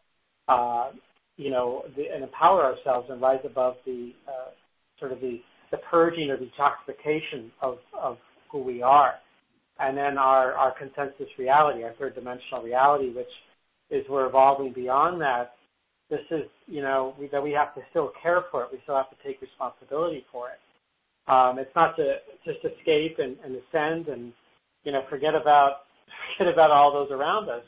uh, 0.48 0.90
you 1.36 1.50
know, 1.50 1.82
the, 1.96 2.04
and 2.14 2.22
empower 2.22 2.64
ourselves 2.64 3.08
and 3.10 3.20
rise 3.20 3.40
above 3.44 3.74
the 3.84 4.12
uh, 4.28 4.50
sort 4.98 5.12
of 5.12 5.20
the, 5.20 5.40
the 5.70 5.78
purging 5.90 6.30
or 6.30 6.36
detoxification 6.36 7.50
of, 7.62 7.78
of 8.00 8.16
who 8.50 8.62
we 8.62 8.82
are. 8.82 9.14
And 9.80 9.96
then 9.96 10.18
our, 10.18 10.52
our 10.52 10.72
consensus 10.78 11.26
reality, 11.38 11.82
our 11.82 11.92
third 11.98 12.14
dimensional 12.14 12.62
reality, 12.62 13.12
which 13.12 13.26
is 13.90 14.04
we're 14.08 14.26
evolving 14.26 14.72
beyond 14.72 15.20
that. 15.20 15.52
This 16.10 16.20
is, 16.30 16.44
you 16.66 16.82
know, 16.82 17.14
we, 17.18 17.28
that 17.32 17.42
we 17.42 17.50
have 17.52 17.74
to 17.74 17.80
still 17.90 18.12
care 18.22 18.42
for 18.50 18.62
it. 18.62 18.68
We 18.72 18.78
still 18.84 18.96
have 18.96 19.10
to 19.10 19.16
take 19.26 19.40
responsibility 19.40 20.24
for 20.30 20.48
it. 20.50 20.60
Um, 21.26 21.58
it's 21.58 21.74
not 21.74 21.96
to 21.96 22.16
just 22.44 22.58
escape 22.58 23.16
and, 23.18 23.36
and 23.44 23.56
ascend 23.56 24.08
and, 24.08 24.32
you 24.84 24.92
know, 24.92 25.02
forget 25.10 25.34
about 25.34 25.78
forget 26.38 26.52
about 26.52 26.70
all 26.70 26.92
those 26.92 27.10
around 27.10 27.48
us 27.48 27.64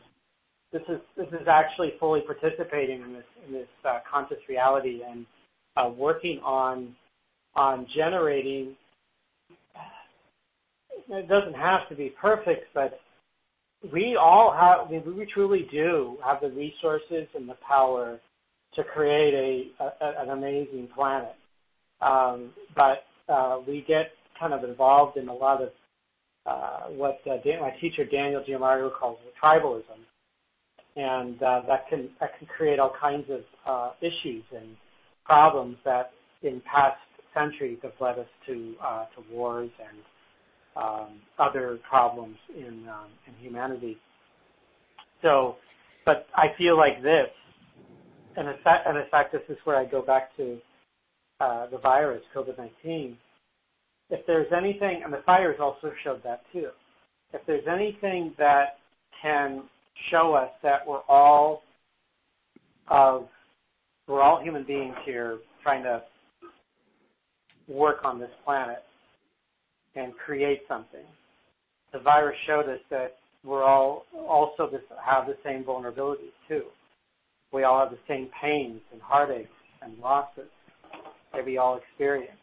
this 0.72 0.82
is 0.88 1.00
this 1.16 1.28
is 1.28 1.46
actually 1.48 1.92
fully 2.00 2.20
participating 2.20 3.02
in 3.02 3.12
this 3.12 3.24
in 3.46 3.52
this 3.52 3.68
uh, 3.84 3.98
conscious 4.10 4.38
reality 4.48 5.00
and 5.08 5.26
uh, 5.76 5.88
working 5.88 6.40
on 6.44 6.94
on 7.54 7.86
generating. 7.94 8.76
It 11.08 11.28
doesn't 11.28 11.54
have 11.54 11.88
to 11.88 11.94
be 11.94 12.12
perfect, 12.20 12.66
but 12.74 12.98
we 13.92 14.16
all 14.20 14.52
have 14.58 14.90
we, 14.90 14.98
we 15.12 15.26
truly 15.32 15.66
do 15.70 16.16
have 16.24 16.40
the 16.40 16.50
resources 16.50 17.28
and 17.34 17.48
the 17.48 17.56
power 17.66 18.18
to 18.74 18.84
create 18.84 19.72
a, 19.80 19.84
a 19.84 20.22
an 20.22 20.30
amazing 20.30 20.88
planet. 20.94 21.34
Um, 22.00 22.52
but 22.74 23.04
uh, 23.32 23.60
we 23.66 23.84
get 23.86 24.10
kind 24.38 24.52
of 24.52 24.64
involved 24.64 25.16
in 25.16 25.28
a 25.28 25.34
lot 25.34 25.62
of 25.62 25.70
uh, 26.44 26.88
what 26.90 27.18
uh, 27.26 27.36
Dan, 27.44 27.60
my 27.60 27.70
teacher 27.80 28.04
Daniel 28.04 28.44
Giamario 28.48 28.90
calls 28.92 29.18
tribalism, 29.42 29.82
and 30.96 31.42
uh, 31.42 31.60
that 31.68 31.88
can 31.88 32.08
that 32.20 32.30
can 32.38 32.48
create 32.56 32.78
all 32.78 32.92
kinds 32.98 33.26
of 33.30 33.40
uh, 33.66 33.90
issues 34.00 34.42
and 34.56 34.76
problems 35.24 35.76
that 35.84 36.12
in 36.42 36.62
past 36.62 36.98
centuries 37.34 37.78
have 37.82 37.92
led 38.00 38.18
us 38.18 38.28
to 38.46 38.74
uh, 38.82 39.04
to 39.14 39.34
wars 39.34 39.70
and 39.78 39.98
um, 40.76 41.20
other 41.38 41.78
problems 41.88 42.36
in 42.56 42.86
um, 42.88 43.10
in 43.26 43.34
humanity. 43.44 43.98
So, 45.22 45.56
but 46.04 46.26
I 46.34 46.46
feel 46.56 46.76
like 46.76 47.02
this, 47.02 47.28
and 48.36 48.48
in 48.48 48.54
fact, 48.64 48.86
and 48.86 48.96
in 48.96 49.04
fact, 49.10 49.32
this 49.32 49.42
is 49.48 49.56
where 49.64 49.76
I 49.76 49.84
go 49.84 50.02
back 50.02 50.34
to 50.36 50.58
uh, 51.40 51.66
the 51.70 51.78
virus, 51.78 52.22
COVID-19. 52.34 53.16
If 54.08 54.24
there's 54.26 54.46
anything, 54.56 55.02
and 55.04 55.12
the 55.12 55.22
fires 55.26 55.56
also 55.60 55.92
showed 56.04 56.22
that 56.22 56.42
too. 56.52 56.68
If 57.32 57.42
there's 57.46 57.66
anything 57.68 58.34
that 58.38 58.78
can 59.20 59.64
show 60.10 60.34
us 60.34 60.50
that 60.62 60.86
we're 60.86 61.02
all 61.08 61.62
of 62.88 63.28
we're 64.06 64.22
all 64.22 64.40
human 64.42 64.64
beings 64.64 64.94
here 65.04 65.38
trying 65.62 65.82
to 65.82 66.02
work 67.68 67.98
on 68.04 68.20
this 68.20 68.30
planet 68.44 68.78
and 69.96 70.12
create 70.24 70.60
something. 70.68 71.04
The 71.92 71.98
virus 71.98 72.36
showed 72.46 72.68
us 72.68 72.78
that 72.90 73.16
we're 73.44 73.64
all 73.64 74.04
also 74.28 74.68
this, 74.70 74.82
have 75.04 75.26
the 75.26 75.36
same 75.44 75.64
vulnerabilities 75.64 76.34
too. 76.48 76.64
We 77.52 77.64
all 77.64 77.80
have 77.80 77.90
the 77.90 77.98
same 78.08 78.28
pains 78.42 78.80
and 78.92 79.00
heartaches 79.00 79.48
and 79.82 79.98
losses 79.98 80.50
that 81.32 81.44
we 81.44 81.58
all 81.58 81.78
experience. 81.78 82.38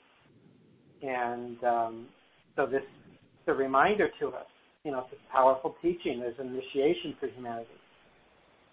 And 1.02 1.64
um, 1.64 2.08
so 2.56 2.66
this 2.66 2.82
is 2.82 3.48
a 3.48 3.54
reminder 3.54 4.10
to 4.20 4.28
us 4.30 4.46
you 4.84 4.92
know, 4.92 5.06
it's 5.12 5.22
powerful 5.32 5.76
teaching. 5.82 6.20
There's 6.20 6.38
an 6.40 6.48
initiation 6.48 7.16
for 7.20 7.28
humanity, 7.28 7.70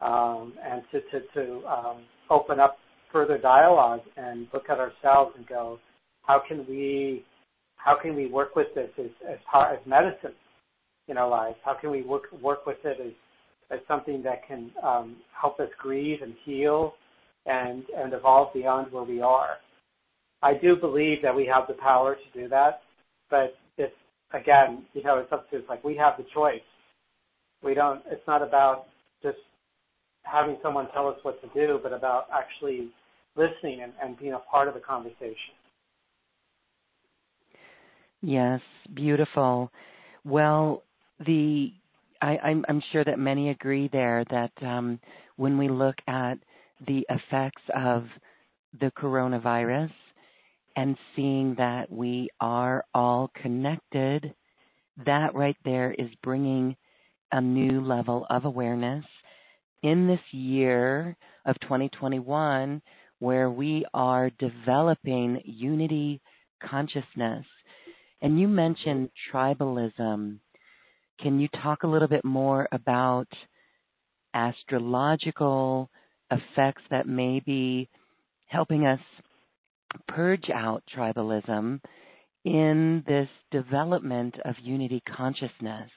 um, 0.00 0.54
and 0.64 0.82
to 0.92 1.00
to 1.00 1.26
to 1.34 1.66
um, 1.68 2.02
open 2.30 2.58
up 2.58 2.78
further 3.12 3.38
dialogue 3.38 4.00
and 4.16 4.46
look 4.52 4.64
at 4.70 4.78
ourselves 4.78 5.32
and 5.36 5.46
go, 5.46 5.78
how 6.22 6.40
can 6.46 6.66
we 6.68 7.24
how 7.76 7.96
can 8.00 8.14
we 8.14 8.26
work 8.26 8.56
with 8.56 8.68
this 8.74 8.90
as 8.98 9.10
as, 9.28 9.38
part, 9.50 9.78
as 9.78 9.86
medicine 9.86 10.34
in 11.08 11.16
our 11.16 11.28
lives? 11.28 11.56
How 11.64 11.74
can 11.74 11.90
we 11.90 12.02
work 12.02 12.24
work 12.42 12.66
with 12.66 12.78
it 12.84 12.98
as 13.00 13.12
as 13.70 13.78
something 13.86 14.22
that 14.24 14.46
can 14.46 14.70
um, 14.82 15.16
help 15.40 15.60
us 15.60 15.68
grieve 15.78 16.22
and 16.22 16.34
heal 16.44 16.94
and 17.46 17.84
and 17.96 18.12
evolve 18.12 18.52
beyond 18.52 18.92
where 18.92 19.04
we 19.04 19.20
are? 19.20 19.58
I 20.42 20.54
do 20.54 20.74
believe 20.74 21.18
that 21.22 21.34
we 21.34 21.46
have 21.46 21.68
the 21.68 21.74
power 21.74 22.16
to 22.16 22.40
do 22.40 22.48
that, 22.48 22.80
but 23.28 23.54
again, 24.32 24.84
you 24.94 25.02
know, 25.02 25.18
it's 25.18 25.32
up 25.32 25.50
to. 25.50 25.62
Like 25.68 25.84
we 25.84 25.96
have 25.96 26.14
the 26.16 26.24
choice. 26.34 26.60
We 27.62 27.74
don't. 27.74 28.02
It's 28.10 28.26
not 28.26 28.42
about 28.42 28.86
just 29.22 29.38
having 30.22 30.56
someone 30.62 30.88
tell 30.92 31.08
us 31.08 31.16
what 31.22 31.40
to 31.42 31.48
do, 31.54 31.80
but 31.82 31.92
about 31.92 32.26
actually 32.32 32.90
listening 33.36 33.82
and, 33.82 33.92
and 34.02 34.18
being 34.18 34.32
a 34.32 34.38
part 34.38 34.68
of 34.68 34.74
the 34.74 34.80
conversation. 34.80 35.54
Yes, 38.22 38.60
beautiful. 38.94 39.70
Well, 40.24 40.82
the 41.26 41.72
I, 42.22 42.36
I'm, 42.38 42.64
I'm 42.68 42.82
sure 42.92 43.04
that 43.04 43.18
many 43.18 43.50
agree 43.50 43.88
there 43.92 44.24
that 44.30 44.52
um, 44.62 45.00
when 45.36 45.56
we 45.56 45.68
look 45.68 45.96
at 46.06 46.34
the 46.86 47.06
effects 47.08 47.62
of 47.74 48.04
the 48.78 48.90
coronavirus 48.98 49.90
and 50.76 50.96
seeing 51.14 51.54
that 51.56 51.90
we 51.90 52.28
are 52.40 52.84
all 52.94 53.30
connected, 53.42 54.34
that 55.04 55.34
right 55.34 55.56
there 55.64 55.92
is 55.92 56.08
bringing 56.22 56.76
a 57.32 57.40
new 57.40 57.80
level 57.80 58.26
of 58.30 58.44
awareness 58.44 59.04
in 59.82 60.06
this 60.06 60.20
year 60.32 61.16
of 61.46 61.58
2021 61.60 62.82
where 63.18 63.50
we 63.50 63.84
are 63.94 64.30
developing 64.38 65.40
unity 65.44 66.20
consciousness. 66.62 67.44
And 68.22 68.38
you 68.40 68.48
mentioned 68.48 69.10
tribalism. 69.32 70.38
Can 71.20 71.40
you 71.40 71.48
talk 71.62 71.82
a 71.82 71.86
little 71.86 72.08
bit 72.08 72.24
more 72.24 72.68
about 72.72 73.28
astrological 74.34 75.90
effects 76.30 76.82
that 76.90 77.06
may 77.06 77.40
be 77.40 77.88
helping 78.46 78.86
us 78.86 79.00
purge 80.08 80.50
out 80.54 80.82
tribalism 80.96 81.80
in 82.44 83.04
this 83.06 83.28
development 83.50 84.34
of 84.44 84.54
unity 84.62 85.02
consciousness? 85.16 85.90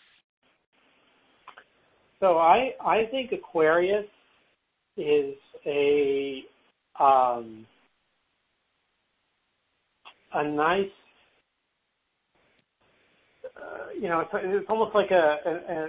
So 2.19 2.37
I 2.37 2.71
I 2.83 3.05
think 3.11 3.31
Aquarius 3.31 4.05
is 4.97 5.35
a 5.65 6.43
um, 6.99 7.65
a 10.33 10.47
nice 10.47 10.85
uh, 13.57 13.89
you 13.99 14.07
know 14.07 14.21
it's, 14.21 14.29
it's 14.33 14.65
almost 14.69 14.95
like 14.95 15.11
a, 15.11 15.35
a, 15.45 15.51
a 15.51 15.87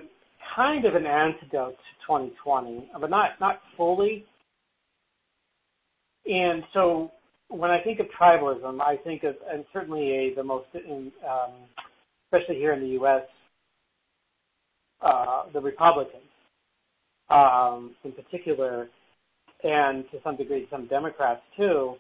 kind 0.57 0.85
of 0.85 0.95
an 0.95 1.07
antidote 1.07 1.77
to 1.77 2.07
2020, 2.07 2.91
but 3.01 3.11
not 3.11 3.31
not 3.41 3.61
fully. 3.77 4.25
And 6.27 6.63
so 6.73 7.11
when 7.55 7.71
I 7.71 7.81
think 7.83 8.01
of 8.01 8.07
tribalism, 8.21 8.81
I 8.81 8.97
think 9.05 9.23
of, 9.25 9.35
and 9.51 9.65
certainly 9.73 10.11
a, 10.11 10.35
the 10.35 10.43
most, 10.43 10.67
in, 10.75 11.13
um, 11.29 11.53
especially 12.27 12.57
here 12.57 12.73
in 12.73 12.81
the 12.81 12.89
U.S., 12.89 13.23
uh, 15.01 15.45
the 15.53 15.61
Republicans 15.61 16.23
um, 17.31 17.95
in 18.05 18.13
particular, 18.13 18.89
and 19.63 20.05
to 20.11 20.19
some 20.23 20.37
degree 20.37 20.67
some 20.71 20.87
Democrats 20.89 21.41
too, 21.57 21.95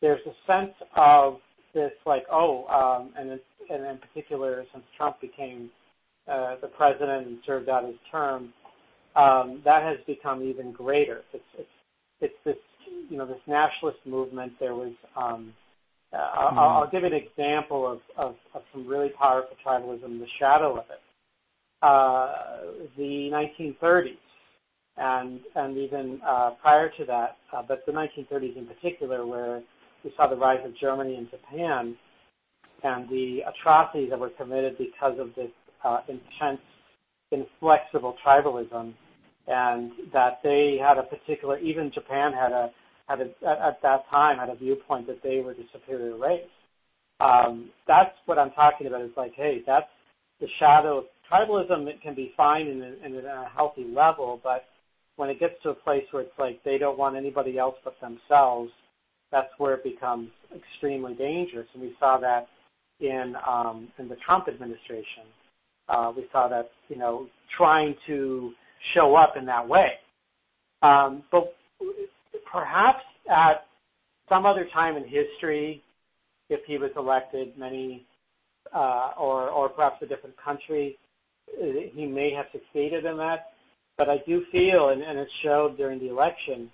there's 0.00 0.20
a 0.26 0.52
sense 0.52 0.74
of 0.96 1.36
this 1.74 1.92
like, 2.04 2.24
oh, 2.30 2.66
um, 2.66 3.12
and, 3.18 3.30
in, 3.30 3.40
and 3.70 3.86
in 3.86 3.98
particular 3.98 4.64
since 4.72 4.84
Trump 4.96 5.20
became 5.20 5.70
uh, 6.30 6.56
the 6.60 6.68
president 6.68 7.26
and 7.26 7.38
served 7.46 7.68
out 7.68 7.84
his 7.84 7.94
term, 8.10 8.52
um, 9.14 9.62
that 9.64 9.82
has 9.82 9.96
become 10.06 10.42
even 10.42 10.72
greater. 10.72 11.22
It's, 11.32 11.44
it's, 11.58 11.68
it's 12.20 12.34
this 12.44 12.56
you 13.08 13.16
know 13.16 13.26
this 13.26 13.40
nationalist 13.46 13.98
movement. 14.06 14.52
There 14.60 14.74
was 14.74 14.92
um, 15.16 15.52
uh, 16.12 16.16
mm-hmm. 16.16 16.58
I'll, 16.58 16.68
I'll, 16.82 16.90
give 16.90 17.04
an 17.04 17.12
example 17.12 17.90
of, 17.90 17.98
of, 18.16 18.36
of, 18.54 18.62
some 18.72 18.86
really 18.86 19.10
powerful 19.18 19.56
tribalism, 19.64 20.18
the 20.18 20.26
shadow 20.38 20.78
of 20.78 20.84
it. 20.90 21.00
Uh, 21.82 22.86
the 22.96 23.30
1930s, 23.32 24.16
and 24.96 25.40
and 25.56 25.76
even 25.76 26.20
uh, 26.26 26.50
prior 26.62 26.90
to 26.96 27.04
that, 27.04 27.36
uh, 27.52 27.62
but 27.66 27.84
the 27.86 27.92
1930s 27.92 28.56
in 28.56 28.66
particular, 28.66 29.26
where 29.26 29.62
we 30.04 30.12
saw 30.16 30.28
the 30.28 30.36
rise 30.36 30.60
of 30.64 30.72
Germany 30.80 31.16
and 31.16 31.28
Japan, 31.30 31.96
and 32.82 33.08
the 33.10 33.40
atrocities 33.46 34.08
that 34.10 34.18
were 34.18 34.30
committed 34.30 34.78
because 34.78 35.18
of 35.18 35.34
this 35.36 35.50
uh, 35.84 35.98
intense, 36.08 36.60
inflexible 37.30 38.16
tribalism, 38.26 38.94
and 39.48 39.92
that 40.12 40.38
they 40.42 40.78
had 40.80 40.96
a 40.98 41.02
particular, 41.02 41.58
even 41.58 41.90
Japan 41.92 42.32
had 42.32 42.52
a 42.52 42.70
had 43.08 43.20
a, 43.20 43.24
at, 43.46 43.58
at 43.58 43.82
that 43.82 44.04
time 44.10 44.38
had 44.38 44.50
a 44.50 44.56
viewpoint 44.56 45.06
that 45.06 45.22
they 45.22 45.38
were 45.38 45.54
the 45.54 45.64
superior 45.72 46.16
race. 46.16 46.42
Um, 47.20 47.70
that's 47.86 48.14
what 48.26 48.38
I'm 48.38 48.50
talking 48.52 48.86
about. 48.86 49.02
It's 49.02 49.16
like, 49.16 49.32
hey, 49.34 49.62
that's 49.66 49.86
the 50.40 50.46
shadow. 50.58 51.04
Tribalism 51.30 51.86
it 51.86 52.02
can 52.02 52.14
be 52.14 52.32
fine 52.36 52.66
in 52.66 52.82
a, 52.82 53.06
in 53.06 53.24
a 53.24 53.48
healthy 53.54 53.84
level, 53.84 54.40
but 54.42 54.64
when 55.16 55.30
it 55.30 55.40
gets 55.40 55.54
to 55.62 55.70
a 55.70 55.74
place 55.74 56.04
where 56.10 56.22
it's 56.22 56.38
like 56.38 56.62
they 56.64 56.78
don't 56.78 56.98
want 56.98 57.16
anybody 57.16 57.58
else 57.58 57.74
but 57.82 57.94
themselves, 58.00 58.70
that's 59.32 59.48
where 59.58 59.74
it 59.74 59.82
becomes 59.82 60.28
extremely 60.54 61.14
dangerous. 61.14 61.66
And 61.74 61.82
we 61.82 61.94
saw 61.98 62.18
that 62.20 62.46
in 63.00 63.34
um, 63.46 63.88
in 63.98 64.08
the 64.08 64.16
Trump 64.24 64.46
administration. 64.48 65.24
Uh, 65.88 66.12
we 66.16 66.26
saw 66.32 66.48
that 66.48 66.70
you 66.88 66.96
know 66.96 67.26
trying 67.56 67.94
to 68.06 68.52
show 68.94 69.16
up 69.16 69.34
in 69.36 69.46
that 69.46 69.66
way. 69.66 69.88
Um, 70.82 71.22
but 71.32 71.54
perhaps 72.50 73.04
at 73.30 73.66
some 74.28 74.46
other 74.46 74.66
time 74.72 74.96
in 74.96 75.04
history, 75.04 75.82
if 76.48 76.60
he 76.66 76.78
was 76.78 76.90
elected, 76.96 77.56
many 77.58 78.06
uh, 78.74 79.10
or 79.18 79.48
or 79.48 79.68
perhaps 79.68 79.96
a 80.02 80.06
different 80.06 80.36
country, 80.42 80.98
he 81.58 82.06
may 82.06 82.32
have 82.32 82.46
succeeded 82.52 83.04
in 83.04 83.16
that. 83.18 83.52
But 83.98 84.08
I 84.08 84.16
do 84.26 84.42
feel, 84.52 84.90
and, 84.90 85.02
and 85.02 85.18
it 85.18 85.28
showed 85.42 85.76
during 85.76 85.98
the 85.98 86.10
election, 86.10 86.70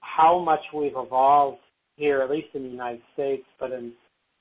how 0.00 0.38
much 0.38 0.60
we've 0.74 0.96
evolved 0.96 1.58
here, 1.96 2.22
at 2.22 2.30
least 2.30 2.48
in 2.54 2.64
the 2.64 2.68
United 2.68 3.02
States, 3.14 3.44
but 3.60 3.70
in, 3.72 3.92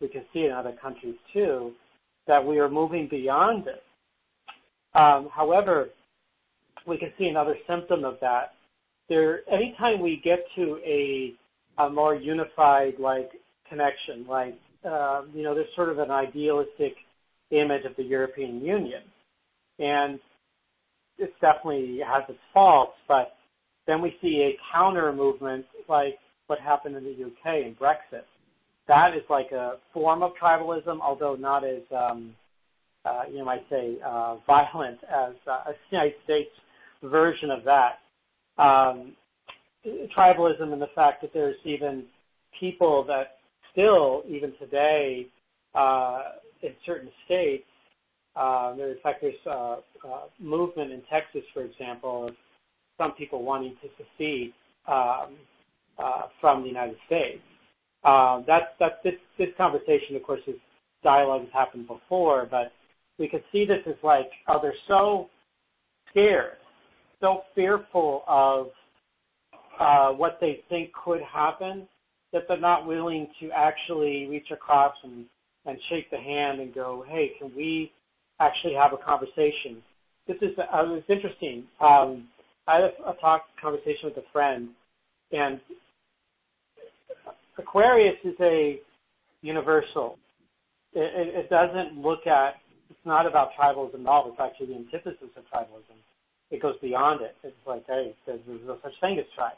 we 0.02 0.08
can 0.08 0.24
see 0.34 0.46
in 0.46 0.52
other 0.52 0.76
countries 0.82 1.16
too, 1.34 1.72
that 2.28 2.44
we 2.44 2.60
are 2.60 2.70
moving 2.70 3.08
beyond 3.10 3.68
it. 3.68 3.84
Um, 4.98 5.30
however, 5.32 5.90
we 6.88 6.98
can 6.98 7.12
see 7.18 7.26
another 7.26 7.56
symptom 7.68 8.04
of 8.04 8.16
that 8.22 8.54
there 9.10 9.41
anytime 9.51 10.01
we 10.01 10.22
get 10.24 10.39
to 10.56 10.78
a 10.86 11.34
a 11.78 11.89
more 11.89 12.16
unified 12.16 12.93
like 12.99 13.30
connection, 13.70 14.26
like 14.28 14.58
uh, 14.86 15.24
you 15.34 15.43
know, 15.43 15.56
there's 15.56 15.68
sort 15.76 15.89
of 15.89 15.99
an 15.99 16.12
idealistic 16.12 16.93
image 17.51 17.86
of 17.86 17.95
the 17.97 18.03
European 18.03 18.62
Union, 18.64 19.01
and 19.80 20.20
it 21.18 21.34
definitely 21.41 21.99
has 22.06 22.24
its 22.30 22.39
faults, 22.53 22.93
but 23.08 23.34
then 23.88 24.01
we 24.01 24.16
see 24.22 24.41
a 24.53 24.58
counter 24.74 25.12
movement 25.14 25.66
like 25.88 26.18
what 26.47 26.60
happened 26.60 26.95
in 26.95 27.03
the 27.03 27.12
UK 27.12 27.66
in 27.66 27.76
Brexit. 27.80 28.24
That 28.88 29.12
is 29.16 29.24
like 29.30 29.51
a 29.51 29.74
form 29.93 30.22
of 30.22 30.32
tribalism, 30.41 30.99
although 31.01 31.36
not 31.36 31.64
as 31.64 31.82
um, 31.95 32.36
uh, 33.06 33.24
you 33.32 33.43
might 33.43 33.64
say 33.70 33.97
uh, 34.06 34.38
violent 34.47 34.99
as 35.03 35.34
uh, 35.47 35.72
a 35.72 35.74
United 35.91 36.14
States 36.24 36.49
version 37.03 37.51
of 37.51 37.64
that. 37.66 37.99
Um, 38.58 39.16
tribalism 40.18 40.74
and 40.74 40.82
the 40.82 40.89
fact 40.95 41.22
that 41.22 41.32
there's 41.34 41.58
even 41.66 42.06
people 42.60 43.03
that 43.08 43.38
still, 43.72 44.24
even 44.28 44.53
today, 44.60 45.28
uh, 45.74 46.22
in 46.64 46.72
certain 46.86 47.10
states, 47.26 47.66
uh, 48.36 48.76
there, 48.76 48.91
in 48.91 48.97
fact, 49.01 49.22
there's 49.22 49.34
a, 49.45 49.49
uh, 49.49 49.78
movement 50.39 50.91
in 50.91 51.01
Texas, 51.10 51.41
for 51.53 51.64
example, 51.64 52.28
of 52.28 52.36
some 52.97 53.12
people 53.14 53.43
wanting 53.43 53.76
to 53.82 53.89
secede 53.97 54.53
um, 54.88 55.36
uh, 55.97 56.24
from 56.41 56.62
the 56.62 56.68
United 56.68 56.97
States. 57.06 57.41
Um, 58.03 58.43
that's 58.45 58.66
that's 58.80 58.95
this 59.03 59.16
this 59.38 59.49
conversation, 59.58 60.16
of 60.16 60.24
course, 60.24 60.41
is 60.47 60.56
dialogue 61.03 61.41
has 61.41 61.49
happened 61.53 61.88
before, 61.88 62.47
but 62.49 62.72
we 63.18 63.28
could 63.28 63.43
see 63.51 63.66
this 63.66 63.80
as 63.88 63.95
like, 64.03 64.30
oh, 64.47 64.60
they're 64.62 64.74
so 64.88 65.28
scared, 66.12 66.58
so 67.20 67.41
fearful 67.53 68.24
of 68.28 68.68
uh, 69.80 70.09
what 70.09 70.38
they 70.39 70.63
think 70.70 70.91
could 70.93 71.22
happen 71.22 71.88
that 72.34 72.43
they're 72.47 72.59
not 72.59 72.86
willing 72.86 73.28
to 73.39 73.49
actually 73.55 74.28
reach 74.30 74.51
across 74.51 74.93
and 75.03 75.26
and 75.68 75.80
shake 75.89 76.09
the 76.11 76.18
hand 76.18 76.59
and 76.61 76.76
go, 76.76 77.03
hey, 77.07 77.32
can 77.39 77.51
we 77.55 77.91
actually 78.39 78.74
have 78.74 78.93
a 78.93 79.03
conversation? 79.03 79.82
This 80.28 80.38
is 80.41 80.57
uh, 80.57 80.84
it 80.84 80.89
was 80.89 81.03
interesting. 81.09 81.63
Um, 81.82 82.28
I 82.68 82.76
had 82.76 82.84
a, 83.05 83.13
talk 83.20 83.43
conversation 83.61 84.05
with 84.05 84.18
a 84.18 84.32
friend, 84.32 84.70
and 85.32 85.59
Aquarius 87.57 88.18
is 88.24 88.36
a 88.41 88.80
universal. 89.41 90.18
It, 90.93 91.45
it 91.45 91.49
doesn't 91.49 92.01
look 92.01 92.26
at. 92.28 92.55
It's 92.89 92.99
not 93.05 93.26
about 93.26 93.49
tribalism 93.59 94.01
at 94.01 94.07
all. 94.07 94.30
It's 94.32 94.39
actually 94.39 94.68
the 94.68 94.76
antithesis 94.76 95.30
of 95.36 95.43
tribalism. 95.53 95.97
It 96.52 96.62
goes 96.62 96.76
beyond 96.82 97.22
it. 97.22 97.36
It's 97.43 97.56
like, 97.68 97.86
hey, 97.88 98.16
there's, 98.26 98.39
there's 98.48 98.62
no 98.66 98.78
such 98.84 98.93
thing 99.02 99.18
as 99.20 99.26
tribes. 99.36 99.56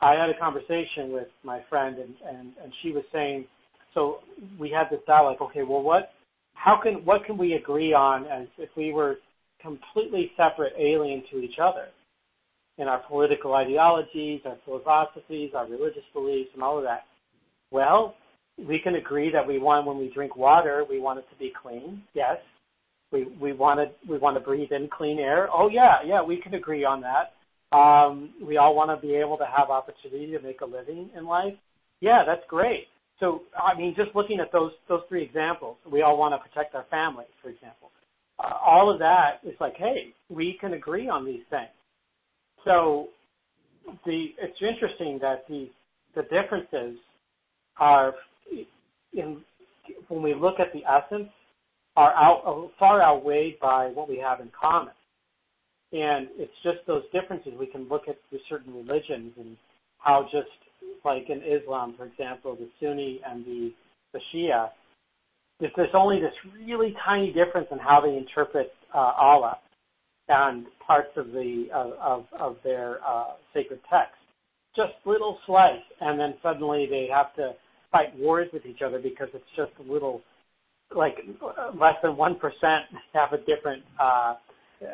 I 0.00 0.12
had 0.12 0.28
a 0.28 0.38
conversation 0.38 1.12
with 1.12 1.28
my 1.42 1.60
friend, 1.70 1.96
and, 1.98 2.14
and 2.28 2.52
and 2.62 2.72
she 2.82 2.92
was 2.92 3.04
saying, 3.12 3.46
so 3.94 4.18
we 4.60 4.70
had 4.70 4.90
this 4.90 5.00
dialogue. 5.06 5.38
Okay, 5.40 5.62
well, 5.62 5.82
what, 5.82 6.10
how 6.52 6.78
can, 6.82 7.04
what 7.06 7.24
can 7.24 7.38
we 7.38 7.54
agree 7.54 7.94
on 7.94 8.26
as 8.26 8.48
if 8.58 8.68
we 8.76 8.92
were 8.92 9.16
completely 9.62 10.30
separate, 10.36 10.74
alien 10.78 11.22
to 11.30 11.38
each 11.38 11.58
other? 11.62 11.86
in 12.78 12.88
our 12.88 13.02
political 13.08 13.54
ideologies, 13.54 14.40
our 14.44 14.56
philosophies, 14.64 15.50
our 15.54 15.66
religious 15.66 16.02
beliefs, 16.12 16.50
and 16.54 16.62
all 16.62 16.78
of 16.78 16.84
that. 16.84 17.04
Well, 17.70 18.14
we 18.58 18.80
can 18.82 18.94
agree 18.94 19.30
that 19.32 19.46
we 19.46 19.58
want 19.58 19.86
when 19.86 19.98
we 19.98 20.10
drink 20.12 20.36
water, 20.36 20.84
we 20.88 21.00
want 21.00 21.18
it 21.18 21.24
to 21.32 21.38
be 21.38 21.52
clean. 21.62 22.02
Yes. 22.14 22.36
We 23.12 23.28
we 23.40 23.52
want 23.52 23.80
to 23.80 24.10
we 24.10 24.18
want 24.18 24.36
to 24.36 24.40
breathe 24.40 24.72
in 24.72 24.88
clean 24.88 25.18
air. 25.18 25.48
Oh 25.52 25.68
yeah, 25.72 25.96
yeah, 26.04 26.22
we 26.22 26.40
can 26.40 26.54
agree 26.54 26.84
on 26.84 27.02
that. 27.02 27.32
Um, 27.76 28.34
we 28.44 28.56
all 28.56 28.74
want 28.74 28.90
to 28.90 29.06
be 29.06 29.14
able 29.14 29.36
to 29.38 29.46
have 29.46 29.70
opportunity 29.70 30.32
to 30.32 30.40
make 30.40 30.60
a 30.60 30.66
living 30.66 31.10
in 31.16 31.26
life. 31.26 31.54
Yeah, 32.00 32.22
that's 32.26 32.42
great. 32.48 32.86
So 33.20 33.42
I 33.56 33.76
mean, 33.76 33.94
just 33.96 34.14
looking 34.14 34.40
at 34.40 34.52
those 34.52 34.72
those 34.88 35.02
three 35.08 35.22
examples, 35.22 35.76
we 35.90 36.02
all 36.02 36.18
want 36.18 36.34
to 36.34 36.48
protect 36.48 36.74
our 36.74 36.84
families, 36.90 37.28
for 37.42 37.48
example. 37.50 37.90
Uh, 38.38 38.52
all 38.64 38.92
of 38.92 38.98
that 38.98 39.38
is 39.44 39.54
like, 39.60 39.74
hey, 39.76 40.12
we 40.28 40.58
can 40.60 40.74
agree 40.74 41.08
on 41.08 41.24
these 41.24 41.42
things. 41.48 41.70
So 42.64 43.08
the 44.04 44.26
it's 44.40 44.58
interesting 44.60 45.18
that 45.22 45.44
the 45.48 45.70
the 46.14 46.22
differences 46.22 46.98
are 47.78 48.14
in 49.12 49.42
when 50.08 50.22
we 50.22 50.34
look 50.34 50.56
at 50.58 50.72
the 50.72 50.82
essence 50.84 51.30
are 51.96 52.12
out 52.14 52.70
far 52.78 53.02
outweighed 53.02 53.58
by 53.60 53.86
what 53.88 54.08
we 54.08 54.18
have 54.18 54.40
in 54.40 54.50
common. 54.58 54.92
And 55.92 56.28
it's 56.36 56.52
just 56.62 56.78
those 56.86 57.04
differences 57.12 57.52
we 57.58 57.66
can 57.66 57.88
look 57.88 58.02
at 58.08 58.16
with 58.30 58.40
certain 58.48 58.74
religions 58.74 59.32
and 59.38 59.56
how 59.98 60.24
just 60.24 60.48
like 61.04 61.30
in 61.30 61.42
Islam, 61.42 61.94
for 61.96 62.06
example, 62.06 62.56
the 62.56 62.68
Sunni 62.80 63.20
and 63.26 63.44
the 63.44 63.72
the 64.12 64.20
Shia, 64.32 64.70
if 65.60 65.72
there's 65.76 65.94
only 65.94 66.20
this 66.20 66.32
really 66.66 66.94
tiny 67.04 67.32
difference 67.32 67.68
in 67.70 67.78
how 67.78 68.00
they 68.00 68.16
interpret 68.16 68.72
uh, 68.94 69.12
Allah 69.18 69.58
and 70.28 70.66
parts 70.84 71.10
of 71.16 71.28
the 71.28 71.66
of 71.72 72.24
of 72.38 72.56
their 72.64 72.98
uh, 73.06 73.34
sacred 73.54 73.80
text. 73.90 74.14
Just 74.74 74.92
little 75.06 75.38
slice, 75.46 75.72
and 76.00 76.20
then 76.20 76.34
suddenly 76.42 76.86
they 76.90 77.08
have 77.12 77.34
to 77.36 77.52
fight 77.90 78.16
wars 78.18 78.48
with 78.52 78.66
each 78.66 78.82
other 78.84 78.98
because 78.98 79.28
it's 79.32 79.44
just 79.56 79.70
a 79.80 79.90
little, 79.90 80.20
like 80.94 81.16
less 81.80 81.94
than 82.02 82.16
one 82.16 82.36
percent 82.36 82.84
have 83.12 83.32
a 83.32 83.38
different 83.38 83.82
uh, 84.00 84.34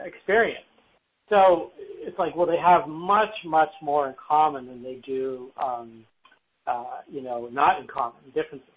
experience. 0.05 0.65
So 1.29 1.71
it's 2.01 2.19
like, 2.19 2.37
well, 2.37 2.47
they 2.47 2.59
have 2.59 2.89
much 2.89 3.35
much 3.45 3.71
more 3.81 4.09
in 4.09 4.15
common 4.29 4.67
than 4.67 4.83
they 4.83 5.01
do, 5.07 5.51
um, 5.63 6.05
uh, 6.67 6.99
you 7.11 7.23
know, 7.23 7.49
not 7.53 7.81
in 7.81 7.87
common 7.87 8.21
differences. 8.35 8.69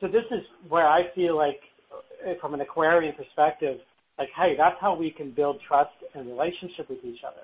So 0.00 0.06
this 0.06 0.24
is 0.30 0.40
where 0.68 0.86
I 0.86 1.12
feel 1.14 1.36
like, 1.36 1.60
from 2.40 2.54
an 2.54 2.60
Aquarian 2.60 3.14
perspective, 3.16 3.78
like, 4.16 4.28
hey, 4.36 4.54
that's 4.56 4.76
how 4.80 4.94
we 4.94 5.10
can 5.10 5.32
build 5.32 5.56
trust 5.66 5.90
and 6.14 6.26
relationship 6.26 6.88
with 6.88 6.98
each 7.04 7.20
other, 7.26 7.42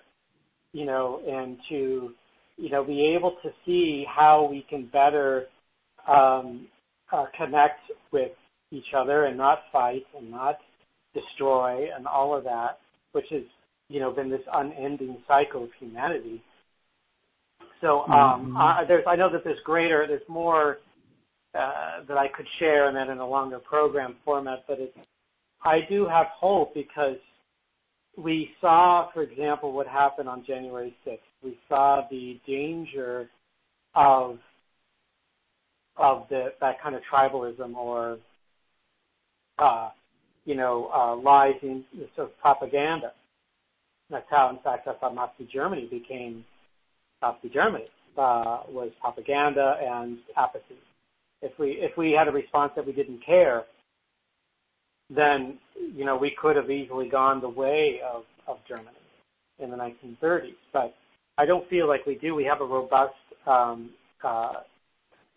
you 0.73 0.85
know, 0.85 1.21
and 1.27 1.57
to, 1.69 2.11
you 2.57 2.71
know, 2.71 2.85
be 2.85 3.15
able 3.17 3.37
to 3.43 3.51
see 3.65 4.05
how 4.09 4.47
we 4.49 4.65
can 4.69 4.89
better 4.93 5.47
um, 6.09 6.69
uh, 7.13 7.27
connect 7.37 7.81
with 8.13 8.33
each 8.75 8.95
other 8.97 9.25
and 9.25 9.37
not 9.37 9.61
fight 9.73 10.05
and 10.17 10.31
not 10.31 10.59
destroy 11.15 11.87
and 11.95 12.07
all 12.07 12.37
of 12.37 12.45
that, 12.45 12.79
which 13.13 13.27
has, 13.31 13.43
you 13.89 14.01
know, 14.01 14.11
been 14.11 14.31
this 14.31 14.41
unending 14.53 15.17
cycle 15.29 15.65
of 15.65 15.71
humanity. 15.79 16.43
So 17.81 18.01
um, 18.03 18.47
mm-hmm. 18.47 18.57
I, 18.57 18.85
there's, 18.87 19.05
I 19.07 19.17
know 19.17 19.31
that 19.33 19.45
there's 19.45 19.59
greater, 19.65 20.07
there's 20.09 20.23
more 20.29 20.79
uh, 21.55 22.05
that 22.09 22.17
I 22.17 22.27
could 22.29 22.47
share, 22.59 22.89
and 22.89 22.97
that 22.97 23.09
in 23.09 23.19
a 23.19 23.29
longer 23.29 23.59
program 23.59 24.17
format, 24.25 24.65
but 24.67 24.79
it's 24.81 24.97
I 25.65 25.79
do 25.89 26.07
have 26.07 26.27
hope 26.39 26.75
because 26.75 27.17
we 28.17 28.51
saw, 28.61 29.11
for 29.13 29.23
example, 29.23 29.73
what 29.73 29.87
happened 29.87 30.29
on 30.29 30.45
January 30.47 30.95
6th. 31.07 31.19
We 31.43 31.59
saw 31.69 32.03
the 32.11 32.41
danger 32.47 33.29
of 33.95 34.39
of 35.97 36.25
the 36.29 36.49
that 36.61 36.83
kind 36.83 36.97
of 36.97 37.03
tribalism 37.13 37.77
or 37.77 38.19
uh, 39.59 39.91
you 40.45 40.55
know 40.55 40.91
uh, 40.95 41.17
lies 41.17 41.55
in 41.63 41.85
sort 42.17 42.29
of 42.29 42.39
propaganda. 42.39 43.13
That's 44.11 44.27
how, 44.31 44.51
in 44.51 44.59
fact, 44.63 44.85
that's 44.85 44.99
how 45.01 45.11
Nazi 45.11 45.49
Germany 45.51 45.89
became 45.91 46.45
Nazi 47.23 47.49
Germany 47.49 47.87
uh, 48.19 48.61
was 48.69 48.91
propaganda 49.01 49.77
and 49.83 50.19
apathy. 50.37 50.79
If 51.43 51.59
we 51.59 51.71
if 51.81 51.97
we 51.97 52.13
had 52.13 52.29
a 52.29 52.33
response 52.33 52.73
that 52.77 52.87
we 52.87 52.93
didn't 52.93 53.25
care, 53.25 53.65
then 55.15 55.59
you 55.95 56.05
know 56.05 56.17
we 56.17 56.37
could 56.41 56.57
have 56.57 56.71
easily 56.71 57.09
gone 57.09 57.41
the 57.41 57.49
way 57.49 58.01
of, 58.07 58.23
of 58.47 58.59
Germany 58.69 58.97
in 59.59 59.71
the 59.71 59.77
1930s. 59.77 60.55
But 60.73 60.95
I 61.39 61.47
don't 61.47 61.69
feel 61.69 61.89
like 61.89 62.07
we 62.07 62.17
do. 62.17 62.35
We 62.35 62.45
have 62.45 62.61
a 62.61 62.65
robust, 62.65 63.15
um, 63.47 63.91
uh, 64.23 64.53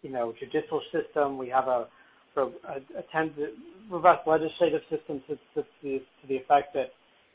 you 0.02 0.12
know, 0.12 0.34
judicial 0.40 0.82
system. 0.92 1.38
We 1.38 1.50
have 1.50 1.68
a, 1.68 1.88
a, 2.44 2.48
a 2.98 3.04
tend, 3.12 3.32
robust 3.90 4.28
legislative 4.28 4.82
system 4.90 5.22
to, 5.28 5.36
to, 5.56 5.68
to, 5.82 6.00
the 6.28 6.36
effect 6.36 6.74
that 6.74 6.92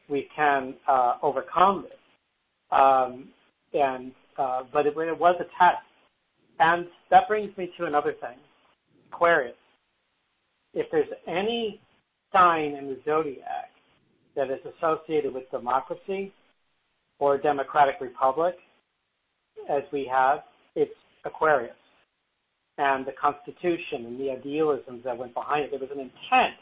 we 0.09 0.29
can 0.35 0.75
uh, 0.89 1.15
overcome 1.23 1.85
this. 1.89 1.99
Um, 2.71 3.29
and 3.75 4.13
uh, 4.39 4.63
but 4.73 4.87
it, 4.87 4.95
it 4.97 5.19
was 5.19 5.37
a 5.41 5.45
test, 5.63 5.85
and 6.59 6.87
that 7.11 7.29
brings 7.29 7.57
me 7.57 7.71
to 7.79 7.85
another 7.85 8.13
thing, 8.13 8.39
Aquarius. 9.13 9.55
If 10.75 10.87
there's 10.91 11.09
any 11.27 11.81
sign 12.33 12.75
in 12.75 12.87
the 12.87 12.99
zodiac 13.05 13.71
that 14.37 14.51
is 14.51 14.61
associated 14.79 15.35
with 15.35 15.51
democracy 15.51 16.33
or 17.19 17.35
a 17.35 17.43
democratic 17.43 17.97
republic, 18.01 18.55
as 19.69 19.83
we 19.93 20.11
have, 20.11 20.41
it's 20.75 20.93
Aquarius. 21.25 21.77
And 22.83 23.07
the 23.07 23.13
Constitution 23.13 24.07
and 24.07 24.19
the 24.19 24.31
idealisms 24.31 25.05
that 25.05 25.17
went 25.17 25.35
behind 25.35 25.65
it. 25.65 25.71
There 25.71 25.79
was 25.79 25.91
an 25.95 26.01
intent. 26.01 26.59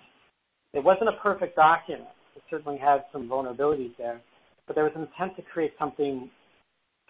It 0.75 0.85
wasn't 0.85 1.09
a 1.09 1.17
perfect 1.23 1.57
document. 1.57 2.11
It 2.37 2.43
certainly 2.51 2.79
had 2.79 3.05
some 3.11 3.27
vulnerabilities 3.27 3.97
there. 3.97 4.21
But 4.67 4.75
there 4.75 4.85
was 4.85 4.93
an 4.97 5.03
intent 5.03 5.37
to 5.37 5.43
create 5.51 5.73
something 5.79 6.31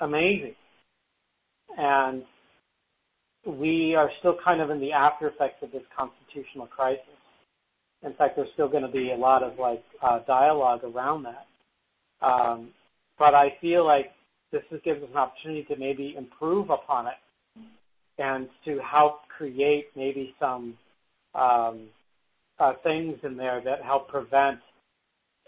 amazing. 0.01 0.55
And 1.77 2.23
we 3.47 3.97
are 3.97 4.11
still 4.21 4.37
kind 4.45 4.61
of 4.61 4.71
in 4.71 4.79
the 4.79 4.93
after 4.93 5.27
effects 5.29 5.61
of 5.63 5.73
this 5.73 5.83
constitutional 5.99 6.69
crisis 6.69 7.03
In 8.05 8.15
fact, 8.15 8.37
there's 8.37 8.49
still 8.55 8.69
going 8.69 8.85
to 8.85 8.93
be 8.93 9.11
a 9.13 9.19
lot 9.19 9.43
of 9.43 9.59
like 9.59 9.83
uh, 10.03 10.21
dialogue 10.27 10.85
around 10.85 11.25
that. 11.25 11.47
Um, 12.25 12.71
but 13.19 13.35
I 13.35 13.55
feel 13.61 13.85
like 13.85 14.13
this 14.53 14.63
gives 14.85 15.03
us 15.03 15.09
an 15.11 15.17
opportunity 15.17 15.65
to 15.65 15.77
maybe 15.77 16.15
improve 16.17 16.71
upon 16.71 17.09
it 17.09 17.15
and 18.21 18.49
to 18.67 18.79
help 18.79 19.21
create 19.37 19.87
maybe 19.97 20.35
some 20.39 20.77
um, 21.35 21.89
uh, 22.59 22.75
things 22.83 23.17
in 23.25 23.37
there 23.37 23.63
that 23.65 23.83
help 23.83 24.09
prevent, 24.09 24.59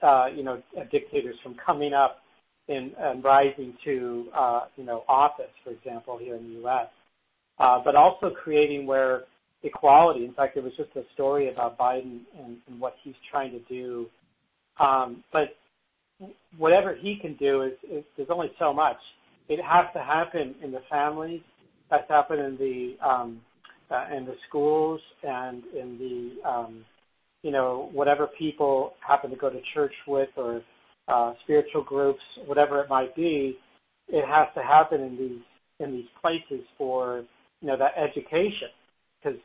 uh, 0.03 0.27
you 0.35 0.43
know, 0.43 0.61
dictators 0.91 1.37
from 1.43 1.55
coming 1.65 1.93
up 1.93 2.19
in, 2.69 2.93
and 2.99 3.23
rising 3.23 3.75
to, 3.85 4.27
uh, 4.35 4.61
you 4.77 4.85
know, 4.85 5.05
office, 5.09 5.51
for 5.63 5.71
example, 5.71 6.19
here 6.19 6.37
in 6.37 6.45
the 6.45 6.61
U.S. 6.61 6.89
Uh, 7.59 7.79
but 7.85 7.95
also 7.95 8.31
creating 8.43 8.87
where 8.87 9.25
equality. 9.63 10.25
In 10.25 10.33
fact, 10.33 10.55
there 10.55 10.65
was 10.65 10.73
just 10.77 10.91
a 10.97 11.03
story 11.15 11.53
about 11.53 11.79
Biden 11.79 12.21
and, 12.43 12.57
and 12.67 12.81
what 12.81 12.95
he's 13.05 13.15
trying 13.31 13.53
to 13.53 13.61
do. 13.69 14.07
Um, 14.81 15.23
but 15.33 15.57
whatever 16.57 16.97
he 16.99 17.19
can 17.21 17.37
do 17.37 17.63
is, 17.63 17.73
is 17.91 18.05
there's 18.17 18.31
only 18.31 18.51
so 18.59 18.73
much. 18.73 18.97
It 19.49 19.61
has 19.63 19.87
to 19.95 20.03
happen 20.03 20.55
in 20.63 20.73
the 20.73 20.81
families. 20.91 21.43
It 21.93 21.99
has 21.99 22.07
to 22.09 22.13
happen 22.15 22.39
in 22.39 22.57
the 22.57 23.07
um, 23.07 23.41
uh, 23.91 24.17
in 24.17 24.25
the 24.25 24.35
schools 24.49 25.01
and 25.23 25.63
in 25.79 25.99
the 25.99 26.49
um, 26.49 26.85
you 27.43 27.51
know 27.51 27.91
whatever 27.93 28.29
people 28.39 28.95
happen 29.07 29.31
to 29.31 29.37
go 29.37 29.51
to 29.51 29.61
church 29.75 29.93
with 30.07 30.31
or 30.37 30.63
uh, 31.09 31.35
spiritual 31.45 31.83
groups, 31.83 32.21
whatever 32.47 32.81
it 32.81 32.89
might 32.89 33.15
be. 33.15 33.59
It 34.09 34.25
has 34.27 34.49
to 34.55 34.63
happen 34.63 35.01
in 35.01 35.17
these 35.17 35.43
in 35.81 35.93
these 35.93 36.09
places 36.21 36.65
for 36.79 37.25
you 37.61 37.69
know 37.69 37.77
that 37.77 37.93
education 37.97 38.69
because 39.23 39.39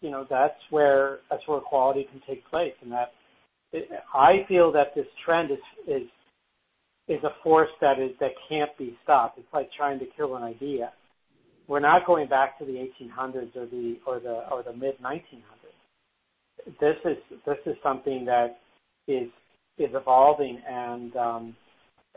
you 0.00 0.10
know 0.10 0.26
that's 0.28 0.58
where 0.70 1.18
that's 1.30 1.46
where 1.46 1.58
equality 1.58 2.06
can 2.10 2.20
take 2.26 2.44
place 2.50 2.74
and 2.82 2.90
that 2.92 3.12
I 4.14 4.44
feel 4.48 4.72
that 4.72 4.94
this 4.94 5.06
trend 5.24 5.50
is 5.50 5.58
is 5.86 6.08
is 7.08 7.22
a 7.24 7.30
force 7.42 7.70
that 7.80 7.98
is 7.98 8.10
that 8.20 8.30
can't 8.48 8.76
be 8.78 8.96
stopped. 9.02 9.38
It's 9.38 9.46
like 9.52 9.68
trying 9.76 9.98
to 10.00 10.06
kill 10.16 10.36
an 10.36 10.42
idea. 10.42 10.92
We're 11.72 11.80
not 11.80 12.06
going 12.06 12.28
back 12.28 12.58
to 12.58 12.66
the 12.66 12.72
1800s 12.72 13.56
or 13.56 13.64
the 13.64 13.96
or 14.06 14.20
the 14.20 14.44
or 14.50 14.62
the 14.62 14.74
mid 14.74 15.00
1900s. 15.00 16.76
This 16.78 16.96
is 17.06 17.16
this 17.46 17.56
is 17.64 17.76
something 17.82 18.26
that 18.26 18.58
is 19.08 19.30
is 19.78 19.88
evolving 19.94 20.60
and 20.68 21.16
um, 21.16 21.56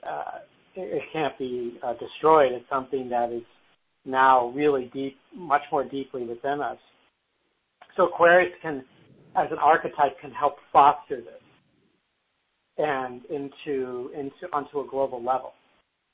uh, 0.05 0.39
it, 0.75 1.01
can't 1.13 1.39
be 1.39 1.79
uh, 1.81 1.93
destroyed. 1.93 2.51
It's 2.51 2.65
something 2.69 3.07
that 3.07 3.31
is 3.31 3.43
now 4.03 4.49
really 4.49 4.91
deep, 4.93 5.15
much 5.33 5.61
more 5.71 5.85
deeply 5.85 6.25
within 6.25 6.59
us. 6.59 6.77
So 7.95 8.07
Aquarius 8.07 8.51
can, 8.61 8.83
as 9.37 9.47
an 9.51 9.57
archetype, 9.63 10.19
can 10.19 10.31
help 10.31 10.55
foster 10.73 11.21
this 11.21 11.41
and 12.77 13.21
into 13.27 14.11
into 14.13 14.51
onto 14.51 14.81
a 14.81 14.87
global 14.91 15.23
level. 15.23 15.53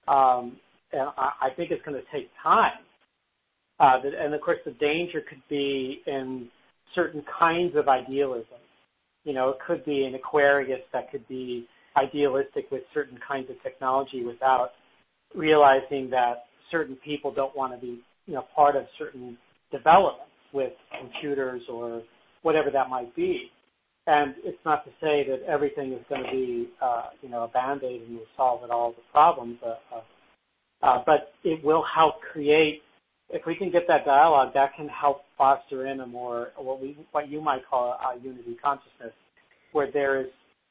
Um, 0.08 0.58
and 0.94 1.10
I, 1.18 1.32
I 1.42 1.50
think 1.58 1.72
it's 1.72 1.84
going 1.84 2.00
to 2.00 2.06
take 2.16 2.30
time. 2.44 2.86
Uh, 3.82 3.98
and 4.24 4.34
of 4.36 4.42
course, 4.42 4.60
the 4.64 4.72
danger 4.74 5.22
could 5.28 5.42
be 5.50 6.02
in 6.06 6.48
certain 6.94 7.24
kinds 7.40 7.76
of 7.76 7.88
idealism. 7.88 8.60
You 9.24 9.34
know, 9.34 9.50
it 9.50 9.58
could 9.66 9.84
be 9.86 10.04
an 10.04 10.14
Aquarius 10.14 10.82
that 10.94 11.10
could 11.12 11.28
be 11.28 11.66
idealistic 11.98 12.66
with 12.72 12.84
certain 12.94 13.18
kinds 13.28 13.50
of 13.50 13.56
technology 13.64 14.24
without 14.24 14.70
realizing 15.36 16.12
that 16.12 16.46
certain 16.70 16.96
people 17.04 17.34
don't 17.34 17.56
want 17.56 17.74
to 17.74 17.80
be, 17.80 18.00
you 18.28 18.34
know, 18.36 18.46
part 18.56 18.76
of 18.76 18.84
certain 19.00 19.38
developments 19.72 20.32
with 20.54 20.74
computers 21.00 21.62
or 21.68 22.04
whatever 22.44 22.70
that 22.72 22.88
might 22.90 23.16
be. 23.16 23.50
And 24.06 24.36
it's 24.44 24.58
not 24.66 24.84
to 24.86 24.92
say 25.02 25.26
that 25.30 25.42
everything 25.48 25.94
is 25.94 26.04
going 26.10 26.24
to 26.24 26.32
be, 26.32 26.70
uh, 26.82 27.06
you 27.22 27.30
know, 27.30 27.44
a 27.44 27.48
band-aid 27.48 28.02
and 28.02 28.18
will 28.18 28.26
solve 28.38 28.70
all 28.70 28.92
the 28.92 29.04
problems, 29.12 29.58
uh, 29.64 30.98
but 31.06 31.34
it 31.44 31.64
will 31.64 31.84
help 31.96 32.16
create. 32.32 32.82
If 33.34 33.46
we 33.46 33.56
can 33.56 33.72
get 33.72 33.84
that 33.88 34.06
dialogue, 34.06 34.54
that 34.54 34.76
can 34.76 34.90
help 34.90 35.22
foster 35.38 35.88
in 35.88 36.02
a 36.02 36.08
more 36.08 36.50
what 36.58 36.82
we 36.82 36.98
what 37.12 37.30
you 37.30 37.42
might 37.42 37.62
call 37.70 37.94
a, 37.94 38.22
unity 38.22 38.58
consciousness, 38.62 39.14
where 39.72 39.90
there 39.92 40.20
is 40.22 40.28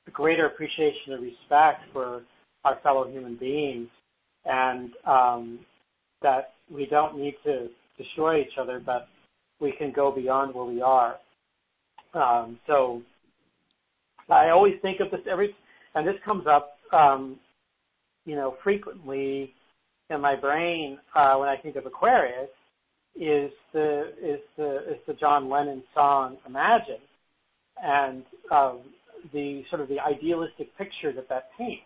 a 0.06 0.10
greater 0.10 0.46
appreciation 0.46 1.14
and 1.14 1.22
respect 1.22 1.80
for 1.92 2.22
our 2.64 2.78
fellow 2.82 3.10
human 3.10 3.36
beings, 3.36 3.88
and 4.44 4.90
um, 5.06 5.60
that 6.22 6.52
we 6.70 6.86
don't 6.86 7.18
need 7.18 7.34
to 7.44 7.68
destroy 7.96 8.40
each 8.40 8.58
other, 8.60 8.80
but 8.84 9.08
we 9.60 9.72
can 9.78 9.92
go 9.92 10.12
beyond 10.12 10.54
where 10.54 10.64
we 10.64 10.82
are. 10.82 11.16
Um, 12.14 12.58
so 12.66 13.02
I 14.28 14.50
always 14.50 14.74
think 14.82 15.00
of 15.00 15.10
this 15.10 15.20
every, 15.30 15.54
and 15.94 16.06
this 16.06 16.16
comes 16.24 16.46
up, 16.46 16.76
um, 16.92 17.38
you 18.24 18.36
know, 18.36 18.56
frequently 18.62 19.52
in 20.10 20.20
my 20.20 20.36
brain 20.36 20.98
uh, 21.14 21.36
when 21.36 21.48
I 21.48 21.56
think 21.56 21.76
of 21.76 21.86
Aquarius 21.86 22.48
is 23.16 23.50
the 23.72 24.12
is 24.22 24.40
the 24.56 24.76
is 24.90 24.98
the 25.06 25.14
John 25.14 25.48
Lennon 25.48 25.82
song 25.94 26.36
Imagine, 26.46 27.00
and 27.82 28.24
um, 28.50 28.80
the 29.32 29.62
sort 29.70 29.82
of 29.82 29.88
the 29.88 29.98
idealistic 30.00 30.76
picture 30.78 31.12
that 31.12 31.28
that 31.28 31.50
paints. 31.58 31.82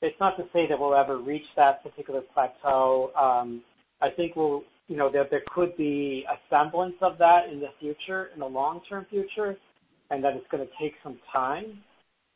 It's 0.00 0.18
not 0.18 0.36
to 0.36 0.44
say 0.52 0.66
that 0.68 0.78
we'll 0.78 0.94
ever 0.94 1.18
reach 1.18 1.46
that 1.56 1.82
particular 1.84 2.22
plateau. 2.34 3.12
Um, 3.14 3.62
I 4.00 4.10
think 4.10 4.34
we'll, 4.34 4.62
you 4.88 4.96
know, 4.96 5.10
that 5.12 5.30
there 5.30 5.42
could 5.54 5.76
be 5.76 6.24
a 6.28 6.34
semblance 6.50 6.96
of 7.00 7.18
that 7.18 7.42
in 7.52 7.60
the 7.60 7.68
future, 7.78 8.30
in 8.34 8.40
the 8.40 8.46
long-term 8.46 9.06
future 9.08 9.56
and 10.10 10.22
that 10.22 10.34
it's 10.34 10.46
going 10.50 10.66
to 10.66 10.72
take 10.80 10.92
some 11.02 11.18
time, 11.32 11.78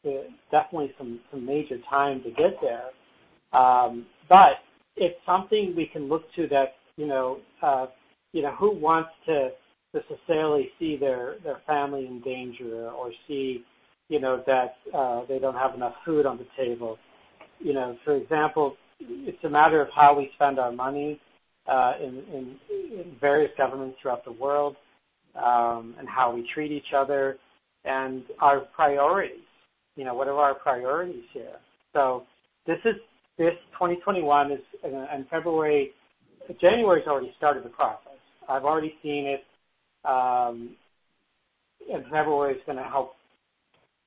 to, 0.05 0.23
definitely 0.51 0.93
some, 0.97 1.21
some 1.31 1.45
major 1.45 1.77
time 1.91 2.23
to 2.23 2.31
get 2.31 2.57
there. 2.63 3.61
Um, 3.61 4.07
but 4.29 4.63
it's 4.97 5.19
something 5.27 5.75
we 5.77 5.87
can 5.93 6.09
look 6.09 6.23
to 6.37 6.49
that, 6.49 6.75
you 6.97 7.07
know, 7.07 7.39
uh, 7.63 7.87
you 8.33 8.43
know, 8.43 8.55
who 8.59 8.79
wants 8.79 9.11
to 9.27 9.51
necessarily 9.95 10.69
see 10.79 10.97
their, 10.97 11.37
their 11.45 11.61
family 11.67 12.07
in 12.07 12.21
danger 12.21 12.91
or 12.91 13.11
see, 13.27 13.65
you 14.09 14.21
know, 14.21 14.43
that 14.47 14.77
uh, 14.97 15.23
they 15.29 15.39
don't 15.39 15.55
have 15.55 15.75
enough 15.75 15.95
food 16.05 16.27
on 16.27 16.39
the 16.39 16.47
table. 16.57 16.99
You 17.59 17.73
know, 17.73 17.97
for 18.05 18.17
example, 18.17 18.77
it's 19.01 19.43
a 19.45 19.49
matter 19.49 19.81
of 19.81 19.89
how 19.95 20.17
we 20.17 20.31
spend 20.35 20.59
our 20.59 20.73
money 20.73 21.21
uh, 21.67 21.93
in, 22.01 22.23
in, 22.33 22.57
in 22.71 23.17
various 23.21 23.51
governments 23.57 23.97
throughout 24.01 24.25
the 24.25 24.33
world 24.33 24.77
um, 25.35 25.95
and 25.99 26.09
how 26.09 26.33
we 26.35 26.49
treat 26.55 26.73
each 26.73 26.93
other 26.97 27.39
and 27.85 28.23
our 28.41 28.61
priorities. 28.75 29.41
You 29.97 30.05
know, 30.05 30.15
what 30.15 30.29
are 30.29 30.35
our 30.35 30.55
priorities 30.55 31.25
here? 31.33 31.57
So 31.93 32.25
this 32.67 32.79
is 32.85 32.95
this 33.39 33.55
2021 33.73 34.53
is 34.53 34.61
and 34.83 35.27
February, 35.29 35.91
January's 36.61 37.07
already 37.07 37.33
started 37.37 37.65
the 37.65 37.69
process. 37.71 38.13
I've 38.49 38.65
already 38.65 38.95
seen 39.03 39.27
it, 39.27 39.45
um, 40.09 40.77
and 41.93 42.05
February 42.05 42.55
is 42.55 42.61
going 42.67 42.79
to 42.79 42.85
help 42.85 43.13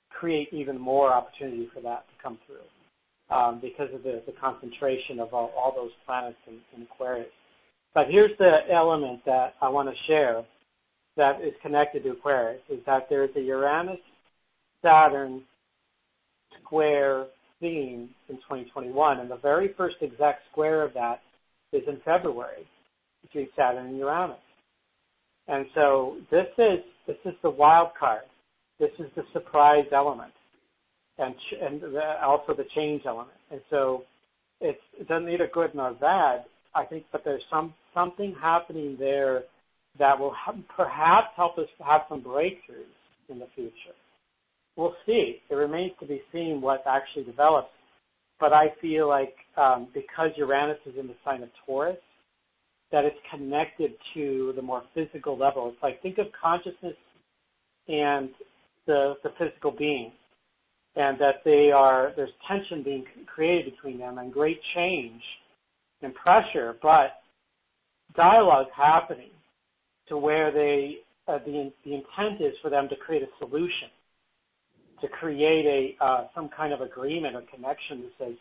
create 0.09 0.49
even 0.51 0.79
more 0.79 1.13
opportunity 1.13 1.69
for 1.73 1.81
that 1.81 2.05
to 2.07 2.23
come 2.23 2.37
through 2.45 3.35
um, 3.35 3.59
because 3.61 3.93
of 3.93 4.03
the, 4.03 4.21
the 4.25 4.33
concentration 4.39 5.19
of 5.19 5.33
all, 5.33 5.51
all 5.57 5.73
those 5.75 5.91
planets 6.05 6.37
in, 6.47 6.59
in 6.75 6.83
Aquarius. 6.83 7.27
But 7.93 8.07
here's 8.09 8.37
the 8.37 8.59
element 8.71 9.21
that 9.25 9.53
I 9.61 9.69
want 9.69 9.89
to 9.89 9.95
share 10.07 10.43
that 11.17 11.41
is 11.41 11.53
connected 11.61 12.03
to 12.03 12.11
Aquarius 12.11 12.61
is 12.69 12.79
that 12.85 13.07
there 13.09 13.23
is 13.23 13.31
a 13.35 13.41
Uranus 13.41 13.99
Saturn 14.83 15.43
square 16.63 17.25
theme 17.59 18.09
in 18.29 18.35
2021, 18.37 19.19
and 19.19 19.29
the 19.29 19.37
very 19.37 19.73
first 19.77 19.97
exact 20.01 20.41
square 20.51 20.83
of 20.83 20.93
that 20.93 21.21
is 21.71 21.83
in 21.87 21.99
February 22.05 22.67
between 23.21 23.47
Saturn 23.55 23.87
and 23.87 23.97
Uranus. 23.97 24.37
And 25.47 25.65
so 25.75 26.17
this 26.31 26.47
is 26.57 26.79
this 27.07 27.17
is 27.25 27.33
the 27.41 27.49
wild 27.49 27.89
card. 27.99 28.21
This 28.79 28.91
is 28.99 29.07
the 29.15 29.23
surprise 29.33 29.85
element, 29.91 30.31
and 31.17 31.33
ch- 31.35 31.61
and 31.61 31.81
the, 31.81 32.01
also 32.23 32.53
the 32.55 32.65
change 32.75 33.01
element. 33.05 33.37
And 33.51 33.61
so 33.69 34.03
it's, 34.61 34.79
it 34.99 35.07
doesn't 35.07 35.25
need 35.25 35.41
a 35.41 35.47
good 35.47 35.71
nor 35.73 35.93
bad. 35.93 36.45
I 36.75 36.85
think, 36.85 37.05
but 37.11 37.23
there's 37.25 37.41
some 37.49 37.73
something 37.95 38.35
happening 38.39 38.95
there 38.99 39.43
that 39.97 40.19
will 40.19 40.33
perhaps 40.75 41.27
help 41.35 41.57
us 41.57 41.65
have 41.83 42.01
some 42.09 42.21
breakthroughs 42.21 42.93
in 43.27 43.39
the 43.39 43.47
future. 43.55 43.95
We'll 44.79 44.95
see. 45.05 45.41
It 45.49 45.55
remains 45.55 45.91
to 45.99 46.05
be 46.05 46.21
seen 46.31 46.61
what 46.61 46.85
actually 46.87 47.25
develops. 47.25 47.67
But 48.39 48.53
I 48.53 48.67
feel 48.79 49.09
like 49.09 49.35
um, 49.57 49.89
because 49.93 50.29
Uranus 50.37 50.77
is 50.85 50.93
in 50.97 51.05
the 51.05 51.15
sign 51.25 51.43
of 51.43 51.49
Taurus, 51.65 51.97
that 52.89 53.03
it's 53.03 53.17
connected 53.29 53.91
to 54.13 54.53
the 54.55 54.61
more 54.61 54.83
physical 54.95 55.37
level. 55.37 55.67
It's 55.67 55.83
like 55.83 56.01
think 56.01 56.17
of 56.17 56.27
consciousness 56.41 56.95
and 57.89 58.29
the 58.87 59.15
the 59.21 59.31
physical 59.37 59.71
being, 59.77 60.13
and 60.95 61.19
that 61.19 61.43
they 61.43 61.71
are 61.75 62.13
there's 62.15 62.31
tension 62.47 62.81
being 62.81 63.03
created 63.27 63.73
between 63.73 63.99
them 63.99 64.17
and 64.17 64.31
great 64.31 64.61
change 64.73 65.21
and 66.01 66.15
pressure, 66.15 66.77
but 66.81 67.19
dialogue 68.15 68.67
happening 68.73 69.31
to 70.07 70.17
where 70.17 70.53
they 70.53 70.99
uh, 71.27 71.39
the 71.45 71.69
the 71.83 71.95
intent 71.95 72.39
is 72.39 72.53
for 72.61 72.69
them 72.69 72.87
to 72.87 72.95
create 72.95 73.23
a 73.23 73.45
solution 73.45 73.89
to 75.01 75.07
create 75.07 75.65
a 75.99 76.03
uh, 76.03 76.27
some 76.35 76.49
kind 76.55 76.73
of 76.73 76.81
agreement 76.81 77.35
or 77.35 77.43
connection 77.53 78.01
that 78.01 78.25
says, 78.25 78.35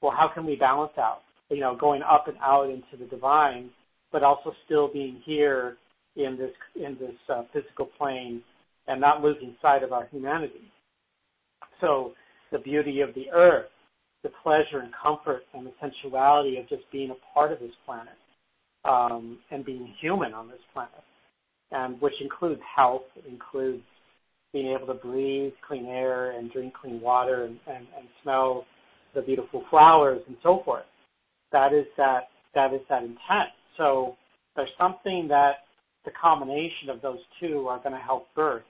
well, 0.00 0.12
how 0.12 0.30
can 0.32 0.44
we 0.46 0.56
balance 0.56 0.92
out? 0.98 1.20
You 1.50 1.60
know, 1.60 1.76
going 1.76 2.02
up 2.02 2.28
and 2.28 2.36
out 2.42 2.70
into 2.70 2.96
the 2.98 3.08
divine, 3.08 3.70
but 4.10 4.22
also 4.22 4.52
still 4.64 4.92
being 4.92 5.20
here 5.24 5.76
in 6.16 6.36
this 6.36 6.50
in 6.76 6.96
this 6.98 7.16
uh, 7.28 7.42
physical 7.52 7.86
plane 7.98 8.42
and 8.86 9.00
not 9.00 9.22
losing 9.22 9.54
sight 9.62 9.82
of 9.82 9.92
our 9.92 10.06
humanity. 10.06 10.72
So 11.80 12.12
the 12.50 12.58
beauty 12.58 13.00
of 13.00 13.14
the 13.14 13.30
earth, 13.32 13.70
the 14.22 14.30
pleasure 14.42 14.80
and 14.82 14.92
comfort 15.02 15.42
and 15.54 15.66
the 15.66 15.72
sensuality 15.80 16.58
of 16.58 16.68
just 16.68 16.82
being 16.92 17.10
a 17.10 17.34
part 17.34 17.52
of 17.52 17.60
this 17.60 17.72
planet 17.86 18.14
um, 18.84 19.38
and 19.50 19.64
being 19.64 19.94
human 20.00 20.32
on 20.34 20.48
this 20.48 20.60
planet, 20.72 20.92
and 21.70 22.00
which 22.00 22.14
includes 22.20 22.60
health, 22.76 23.02
includes 23.28 23.82
being 24.52 24.74
able 24.76 24.86
to 24.86 24.94
breathe 24.94 25.52
clean 25.66 25.86
air 25.86 26.32
and 26.32 26.52
drink 26.52 26.74
clean 26.80 27.00
water 27.00 27.44
and, 27.44 27.58
and, 27.66 27.86
and 27.98 28.08
smell 28.22 28.64
the 29.14 29.22
beautiful 29.22 29.64
flowers 29.70 30.20
and 30.26 30.36
so 30.42 30.62
forth. 30.64 30.84
That 31.52 31.72
is 31.72 31.86
that 31.96 32.28
that 32.54 32.72
is 32.72 32.80
that 32.88 33.02
intent. 33.02 33.52
So 33.76 34.16
there's 34.56 34.68
something 34.78 35.26
that 35.28 35.52
the 36.04 36.10
combination 36.20 36.90
of 36.90 37.00
those 37.00 37.18
two 37.40 37.66
are 37.68 37.78
going 37.78 37.92
to 37.92 38.00
help 38.00 38.26
birth. 38.34 38.62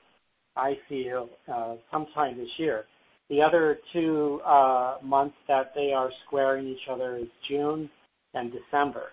I 0.57 0.75
feel 0.89 1.29
uh, 1.53 1.77
sometime 1.91 2.37
this 2.37 2.49
year. 2.59 2.85
The 3.31 3.41
other 3.41 3.79
two 3.93 4.41
uh, 4.45 4.99
months 5.03 5.37
that 5.49 5.73
they 5.75 5.93
are 5.97 6.11
squaring 6.27 6.67
each 6.67 6.89
other 6.91 7.17
is 7.17 7.29
June 7.49 7.89
and 8.35 8.53
December. 8.53 9.05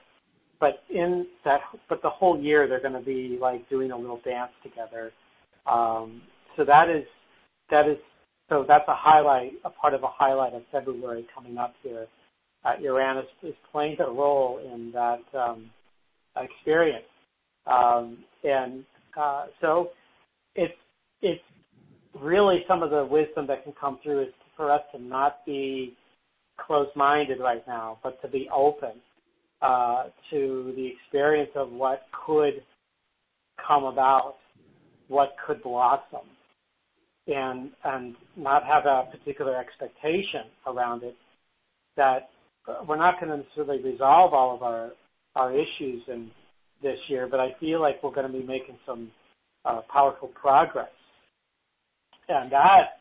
But 0.60 0.84
in 0.90 1.26
that, 1.46 1.62
but 1.88 2.02
the 2.02 2.10
whole 2.10 2.38
year 2.38 2.68
they're 2.68 2.82
going 2.82 3.00
to 3.00 3.06
be 3.06 3.38
like 3.40 3.70
doing 3.70 3.92
a 3.92 3.98
little 3.98 4.20
dance 4.26 4.52
together. 4.62 5.12
Um, 5.66 6.22
so 6.58 6.66
that 6.66 6.90
is 6.90 7.06
that 7.70 7.88
is 7.88 7.98
so 8.50 8.66
that's 8.68 8.88
a 8.88 8.96
highlight, 8.96 9.54
a 9.64 9.70
part 9.70 9.94
of 9.94 10.04
a 10.04 10.10
highlight 10.10 10.54
of 10.54 10.64
February 10.72 11.26
coming 11.34 11.58
up 11.58 11.74
here. 11.84 12.08
Uh, 12.66 12.74
Uranus 12.82 13.26
is 13.44 13.54
playing 13.72 13.96
a 14.00 14.12
role 14.12 14.60
in 14.74 14.92
that 14.92 15.22
um, 15.38 15.70
experience, 16.36 17.06
um, 17.68 18.18
and 18.44 18.84
uh, 19.20 19.46
so 19.62 19.90
it's 20.56 20.74
it's 21.22 21.42
really 22.20 22.64
some 22.68 22.82
of 22.84 22.90
the 22.90 23.06
wisdom 23.06 23.46
that 23.48 23.64
can 23.64 23.74
come 23.80 24.00
through 24.04 24.24
is 24.24 24.34
for 24.58 24.72
us 24.72 24.82
to 24.94 25.02
not 25.02 25.46
be 25.46 25.96
closed-minded 26.60 27.40
right 27.40 27.66
now, 27.68 27.98
but 28.04 28.22
to 28.22 28.28
be 28.28 28.50
open 28.54 28.94
uh, 29.62 30.06
to 30.30 30.74
the 30.76 30.88
experience 30.88 31.52
of 31.56 31.72
what 31.72 32.02
could 32.26 32.64
come 33.66 33.86
about, 33.86 34.36
what 35.08 35.36
could 35.46 35.62
blossom, 35.64 36.22
and 37.30 37.72
and 37.84 38.16
not 38.36 38.64
have 38.66 38.86
a 38.86 39.10
particular 39.12 39.58
expectation 39.58 40.46
around 40.68 41.04
it. 41.04 41.16
That 41.98 42.30
we're 42.88 42.98
not 42.98 43.20
going 43.20 43.32
to 43.32 43.38
necessarily 43.38 43.84
resolve 43.84 44.34
all 44.34 44.56
of 44.56 44.64
our 44.64 44.92
our 45.36 45.54
issues 45.54 46.02
in 46.08 46.32
this 46.82 46.98
year, 47.08 47.28
but 47.30 47.40
I 47.40 47.50
feel 47.60 47.82
like 47.82 48.02
we're 48.02 48.14
going 48.14 48.32
to 48.32 48.34
be 48.34 48.46
making 48.46 48.78
some 48.86 49.12
uh, 49.66 49.82
powerful 49.92 50.30
progress 50.30 50.90
and 52.30 52.52
that 52.52 53.00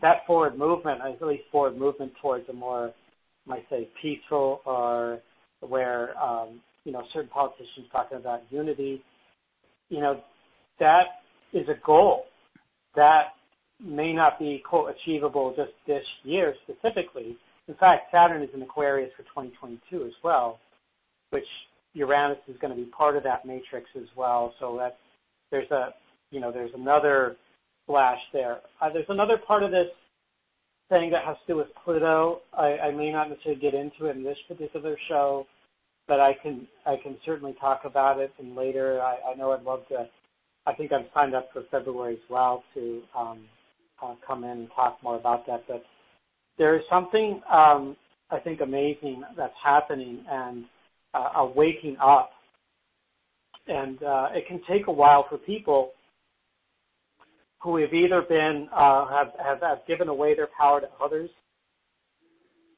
that 0.00 0.18
forward 0.26 0.56
movement, 0.56 1.00
at 1.00 1.26
least 1.26 1.44
forward 1.50 1.76
movement 1.76 2.12
towards 2.22 2.48
a 2.48 2.52
more, 2.52 2.92
might 3.46 3.64
say, 3.68 3.88
peaceful 4.00 4.60
or 4.64 5.18
where 5.60 6.16
um, 6.18 6.60
you 6.84 6.92
know 6.92 7.02
certain 7.12 7.28
politicians 7.30 7.86
talking 7.90 8.18
about 8.18 8.42
unity, 8.50 9.02
you 9.88 10.00
know, 10.00 10.20
that 10.78 11.04
is 11.52 11.66
a 11.68 11.84
goal 11.84 12.24
that 12.98 13.34
may 13.80 14.12
not 14.12 14.38
be 14.38 14.62
achievable 14.90 15.54
just 15.56 15.70
this 15.86 16.02
year 16.24 16.54
specifically. 16.64 17.36
In 17.68 17.74
fact, 17.74 18.10
Saturn 18.12 18.42
is 18.42 18.48
in 18.52 18.62
Aquarius 18.62 19.10
for 19.16 19.22
2022 19.22 20.04
as 20.04 20.12
well, 20.24 20.58
which 21.30 21.44
Uranus 21.94 22.38
is 22.48 22.56
going 22.60 22.76
to 22.76 22.82
be 22.82 22.90
part 22.90 23.16
of 23.16 23.22
that 23.22 23.46
matrix 23.46 23.86
as 23.96 24.08
well. 24.16 24.52
So 24.58 24.76
that 24.78 24.98
there's 25.50 25.70
a 25.70 25.94
you 26.30 26.40
know 26.40 26.50
there's 26.50 26.72
another 26.74 27.36
flash 27.86 28.18
there. 28.32 28.58
Uh, 28.80 28.90
there's 28.92 29.06
another 29.08 29.38
part 29.46 29.62
of 29.62 29.70
this 29.70 29.86
thing 30.88 31.10
that 31.10 31.24
has 31.24 31.36
to 31.46 31.52
do 31.52 31.56
with 31.56 31.68
Pluto. 31.84 32.40
I, 32.56 32.90
may 32.90 33.12
not 33.12 33.28
necessarily 33.28 33.60
get 33.60 33.74
into 33.74 34.06
it 34.06 34.16
in 34.16 34.24
this 34.24 34.38
particular 34.48 34.96
show, 35.08 35.46
but 36.08 36.18
I 36.18 36.32
can 36.42 36.66
I 36.84 36.96
can 37.02 37.16
certainly 37.24 37.54
talk 37.60 37.82
about 37.84 38.18
it 38.18 38.32
and 38.38 38.56
later. 38.56 39.00
I 39.00 39.34
know 39.36 39.52
I'd 39.52 39.62
love 39.62 39.86
to. 39.88 40.08
I 40.66 40.74
think 40.74 40.92
I'm 40.92 41.06
signed 41.14 41.34
up 41.34 41.48
for 41.52 41.62
February 41.70 42.14
as 42.14 42.30
well 42.30 42.62
to 42.74 43.02
um, 43.16 43.44
uh, 44.02 44.14
come 44.26 44.44
in 44.44 44.50
and 44.50 44.68
talk 44.74 44.98
more 45.02 45.16
about 45.16 45.46
that. 45.46 45.64
But 45.66 45.82
there 46.58 46.76
is 46.76 46.82
something 46.90 47.40
um, 47.50 47.96
I 48.30 48.38
think 48.38 48.60
amazing 48.60 49.22
that's 49.36 49.54
happening 49.62 50.24
and 50.30 50.64
uh, 51.14 51.30
a 51.36 51.46
waking 51.46 51.96
up, 52.02 52.30
and 53.66 54.02
uh, 54.02 54.28
it 54.32 54.46
can 54.46 54.60
take 54.68 54.86
a 54.88 54.92
while 54.92 55.24
for 55.28 55.38
people 55.38 55.92
who 57.62 57.76
have 57.76 57.92
either 57.92 58.22
been 58.28 58.68
uh, 58.74 59.06
have, 59.08 59.28
have 59.42 59.60
have 59.62 59.78
given 59.86 60.08
away 60.08 60.34
their 60.36 60.48
power 60.58 60.80
to 60.80 60.88
others, 61.02 61.30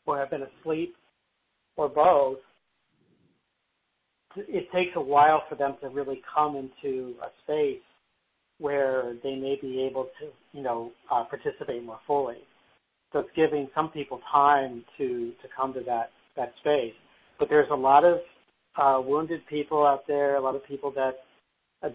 or 0.07 0.19
have 0.19 0.31
been 0.31 0.45
asleep, 0.61 0.95
or 1.77 1.89
both. 1.89 2.39
It 4.37 4.71
takes 4.73 4.93
a 4.97 5.01
while 5.01 5.43
for 5.49 5.55
them 5.57 5.77
to 5.83 5.89
really 5.89 6.23
come 6.35 6.57
into 6.57 7.15
a 7.23 7.29
space 7.43 7.83
where 8.59 9.15
they 9.23 9.35
may 9.35 9.59
be 9.61 9.87
able 9.91 10.05
to, 10.21 10.29
you 10.53 10.63
know, 10.63 10.93
uh, 11.11 11.25
participate 11.25 11.83
more 11.83 11.99
fully. 12.07 12.39
So 13.13 13.21
it's 13.21 13.31
giving 13.35 13.69
some 13.75 13.89
people 13.91 14.21
time 14.31 14.85
to 14.99 15.33
to 15.43 15.49
come 15.57 15.73
to 15.75 15.81
that 15.87 16.11
that 16.37 16.53
space. 16.61 16.95
But 17.39 17.49
there's 17.49 17.71
a 17.73 17.77
lot 17.77 18.05
of 18.05 18.19
uh, 18.77 19.01
wounded 19.05 19.41
people 19.47 19.85
out 19.85 20.07
there, 20.07 20.37
a 20.37 20.41
lot 20.41 20.55
of 20.55 20.65
people 20.67 20.93
that 20.93 21.15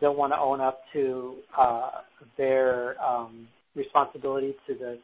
don't 0.02 0.18
want 0.18 0.34
to 0.34 0.38
own 0.38 0.60
up 0.60 0.82
to 0.94 1.36
uh, 1.58 1.90
their 2.38 3.02
um, 3.02 3.48
responsibility 3.76 4.56
to 4.68 4.74
the 4.74 5.00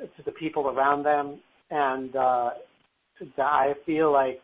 to 0.00 0.22
the 0.24 0.32
people 0.32 0.68
around 0.68 1.02
them, 1.02 1.40
and 1.70 2.16
uh, 2.16 2.50
I 3.38 3.74
feel 3.84 4.12
like 4.12 4.40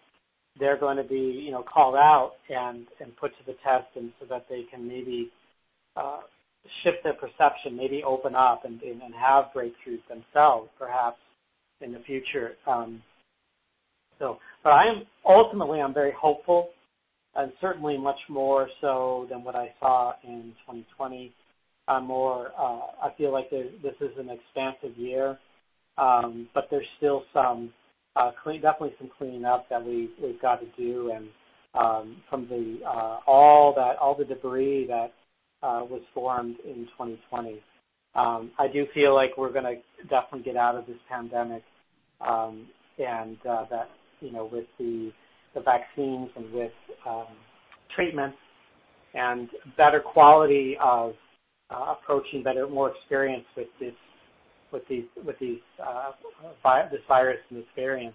they're 0.59 0.79
going 0.79 0.97
to 0.97 1.05
be 1.05 1.43
you 1.45 1.51
know 1.51 1.63
called 1.63 1.95
out 1.95 2.33
and 2.49 2.87
and 3.01 3.17
put 3.17 3.33
to 3.39 3.45
the 3.47 3.57
test, 3.65 3.89
and 3.97 4.13
so 4.21 4.27
that 4.29 4.47
they 4.49 4.65
can 4.71 4.87
maybe 4.87 5.31
uh, 5.97 6.21
shift 6.83 6.99
their 7.05 7.15
perception, 7.15 7.77
maybe 7.77 8.03
open 8.05 8.35
up 8.35 8.65
and 8.65 8.81
and, 8.83 9.03
and 9.03 9.15
have 9.15 9.47
breakthroughs 9.55 10.07
themselves, 10.09 10.69
perhaps 10.79 11.19
in 11.81 11.93
the 11.93 12.01
future. 12.01 12.53
Um, 12.67 13.03
so, 14.19 14.39
but 14.65 14.71
I 14.71 14.89
am 14.89 15.03
ultimately 15.25 15.81
I'm 15.81 15.95
very 15.95 16.13
hopeful 16.19 16.71
and 17.39 17.53
certainly 17.61 17.97
much 17.97 18.19
more 18.29 18.69
so 18.81 19.27
than 19.31 19.45
what 19.45 19.55
I 19.55 19.73
saw 19.81 20.13
in 20.25 20.53
2020. 20.67 21.33
I'm 21.87 22.05
more, 22.05 22.49
uh, 22.59 23.07
I 23.07 23.11
feel 23.17 23.33
like 23.33 23.49
this 23.51 23.95
is 24.01 24.11
an 24.19 24.29
expansive 24.29 24.99
year, 24.99 25.39
um, 25.97 26.49
but 26.53 26.65
there's 26.71 26.87
still 26.99 27.23
some, 27.33 27.73
uh, 28.17 28.31
definitely 28.45 28.95
some 28.99 29.11
cleaning 29.17 29.45
up 29.45 29.69
that 29.71 29.85
we 29.85 30.11
we've 30.23 30.41
got 30.41 30.61
to 30.61 30.67
do, 30.77 31.13
and 31.15 31.29
um, 31.75 32.17
from 32.29 32.49
the 32.49 32.81
uh, 32.87 33.19
all 33.27 33.75
that 33.75 33.97
all 34.01 34.17
the 34.17 34.25
debris 34.25 34.87
that 34.89 35.13
uh, 35.63 35.85
was 35.85 36.03
formed 36.15 36.57
in 36.65 36.87
2020. 36.99 37.61
Um, 38.15 38.51
I 38.59 38.67
do 38.73 38.87
feel 38.95 39.15
like 39.15 39.37
we're 39.37 39.53
going 39.53 39.65
to 39.65 40.03
definitely 40.09 40.43
get 40.43 40.57
out 40.57 40.75
of 40.75 40.87
this 40.87 40.97
pandemic, 41.09 41.63
um, 42.21 42.67
and 42.99 43.37
that 43.45 43.89
you 44.21 44.33
know 44.33 44.49
with 44.51 44.67
the 44.79 45.13
the 45.55 45.61
vaccines 45.61 46.31
and 46.37 46.53
with 46.53 46.73
treatments 47.95 48.37
and 49.15 49.49
better 49.77 50.01
quality 50.01 50.77
of 50.83 51.13
uh, 51.71 51.95
approaching, 51.95 52.43
better, 52.43 52.67
more 52.69 52.93
experience 52.95 53.45
with 53.57 53.69
this, 53.81 53.95
with 54.73 54.83
these, 54.89 55.05
with 55.25 55.37
these, 55.41 55.61
uh, 55.85 56.13
vi- 56.63 56.89
this 56.91 57.01
virus 57.09 57.39
and 57.51 57.59
this 57.59 57.67
variant, 57.75 58.15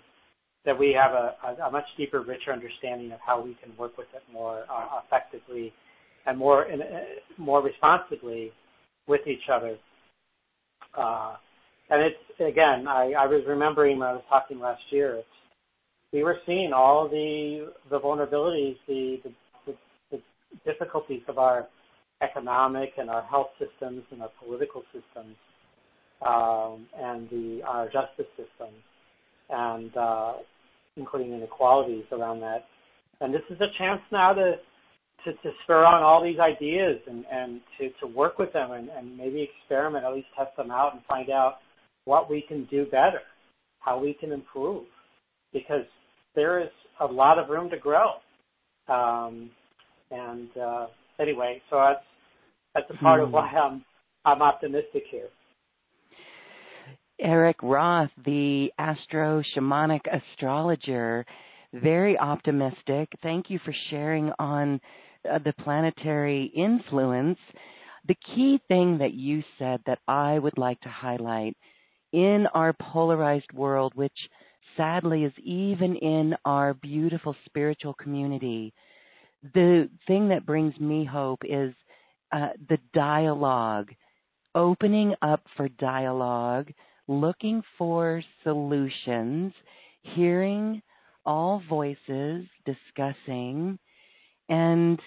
that 0.65 0.77
we 0.77 0.95
have 0.97 1.11
a, 1.11 1.35
a, 1.45 1.67
a, 1.67 1.71
much 1.71 1.85
deeper, 1.97 2.21
richer 2.21 2.53
understanding 2.53 3.11
of 3.11 3.19
how 3.25 3.41
we 3.41 3.57
can 3.61 3.75
work 3.77 3.97
with 3.97 4.07
it 4.15 4.21
more 4.31 4.63
uh, 4.71 4.99
effectively 5.05 5.73
and 6.25 6.37
more, 6.37 6.65
in, 6.65 6.81
uh, 6.81 6.85
more 7.37 7.61
responsibly 7.61 8.51
with 9.07 9.21
each 9.27 9.49
other. 9.51 9.77
Uh, 10.97 11.35
and 11.89 12.01
it's 12.01 12.39
again, 12.39 12.87
I, 12.87 13.13
I 13.17 13.25
was 13.27 13.43
remembering 13.47 13.99
when 13.99 14.07
I 14.07 14.13
was 14.13 14.23
talking 14.29 14.59
last 14.59 14.81
year. 14.89 15.21
We 16.11 16.23
were 16.23 16.37
seeing 16.45 16.71
all 16.73 17.09
the 17.09 17.71
the 17.89 17.99
vulnerabilities, 17.99 18.77
the, 18.87 19.17
the, 19.23 19.31
the, 19.65 19.73
the 20.11 20.21
difficulties 20.71 21.21
of 21.27 21.37
our 21.37 21.67
economic 22.21 22.91
and 22.97 23.09
our 23.09 23.23
health 23.23 23.49
systems 23.59 24.03
and 24.11 24.21
our 24.21 24.29
political 24.43 24.83
systems, 24.93 25.35
um, 26.25 26.87
and 26.97 27.29
the 27.29 27.61
our 27.67 27.85
justice 27.85 28.31
system, 28.37 28.73
and 29.49 29.95
uh, 29.97 30.33
including 30.97 31.33
inequalities 31.33 32.05
around 32.11 32.39
that. 32.41 32.65
And 33.21 33.33
this 33.33 33.41
is 33.49 33.57
a 33.61 33.77
chance 33.77 34.01
now 34.11 34.33
to 34.33 34.55
to, 35.25 35.31
to 35.31 35.51
spur 35.63 35.85
on 35.85 36.03
all 36.03 36.23
these 36.23 36.39
ideas 36.39 36.99
and, 37.07 37.25
and 37.31 37.61
to, 37.79 37.89
to 38.01 38.07
work 38.07 38.37
with 38.39 38.51
them 38.53 38.71
and, 38.71 38.89
and 38.89 39.17
maybe 39.17 39.47
experiment, 39.61 40.05
at 40.05 40.13
least 40.13 40.27
test 40.37 40.55
them 40.57 40.71
out 40.71 40.93
and 40.93 41.01
find 41.07 41.29
out 41.29 41.59
what 42.05 42.29
we 42.29 42.43
can 42.47 42.65
do 42.65 42.85
better, 42.85 43.21
how 43.79 43.97
we 43.99 44.13
can 44.19 44.31
improve, 44.31 44.83
because 45.53 45.85
there 46.35 46.61
is 46.61 46.69
a 46.99 47.05
lot 47.05 47.39
of 47.39 47.49
room 47.49 47.69
to 47.69 47.77
grow. 47.77 48.11
Um, 48.89 49.49
and 50.11 50.49
uh, 50.61 50.87
anyway, 51.19 51.61
so 51.69 51.77
that's 51.77 52.05
that's 52.75 52.99
a 52.99 53.03
part 53.03 53.21
of 53.21 53.29
hmm. 53.29 53.35
why 53.35 53.47
I'm 53.47 53.85
I'm 54.25 54.41
optimistic 54.41 55.03
here. 55.09 55.29
Erik 57.23 57.63
Roth, 57.63 58.11
the 58.25 58.69
astro 58.77 59.41
shamanic 59.55 60.01
astrologer, 60.11 61.25
very 61.73 62.17
optimistic. 62.19 63.09
Thank 63.23 63.49
you 63.49 63.59
for 63.63 63.73
sharing 63.89 64.31
on 64.39 64.79
uh, 65.31 65.39
the 65.39 65.53
planetary 65.63 66.51
influence. 66.55 67.39
The 68.07 68.17
key 68.35 68.59
thing 68.67 68.97
that 68.97 69.13
you 69.13 69.41
said 69.57 69.79
that 69.85 69.99
I 70.07 70.37
would 70.37 70.57
like 70.57 70.79
to 70.81 70.89
highlight 70.89 71.55
in 72.11 72.45
our 72.53 72.73
polarized 72.73 73.51
world, 73.53 73.93
which 73.95 74.11
sadly 74.75 75.23
is 75.23 75.33
even 75.41 75.95
in 75.95 76.35
our 76.43 76.73
beautiful 76.73 77.35
spiritual 77.45 77.93
community, 77.93 78.73
the 79.53 79.89
thing 80.07 80.27
that 80.29 80.45
brings 80.45 80.77
me 80.79 81.05
hope 81.05 81.39
is 81.43 81.73
uh, 82.33 82.49
the 82.69 82.77
dialogue, 82.93 83.91
opening 84.55 85.15
up 85.21 85.41
for 85.55 85.69
dialogue, 85.69 86.71
looking 87.07 87.61
for 87.77 88.23
solutions, 88.43 89.53
hearing 90.01 90.81
all 91.25 91.61
voices 91.69 92.45
discussing, 92.65 93.77
and 94.49 94.99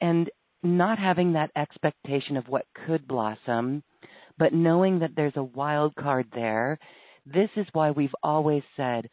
and 0.00 0.30
not 0.62 0.98
having 0.98 1.32
that 1.32 1.50
expectation 1.56 2.36
of 2.36 2.48
what 2.48 2.66
could 2.86 3.06
blossom, 3.06 3.82
but 4.38 4.52
knowing 4.52 4.98
that 4.98 5.12
there's 5.16 5.36
a 5.36 5.42
wild 5.42 5.94
card 5.94 6.26
there. 6.34 6.78
This 7.26 7.50
is 7.56 7.66
why 7.72 7.90
we've 7.90 8.14
always 8.22 8.62
said, 8.76 9.08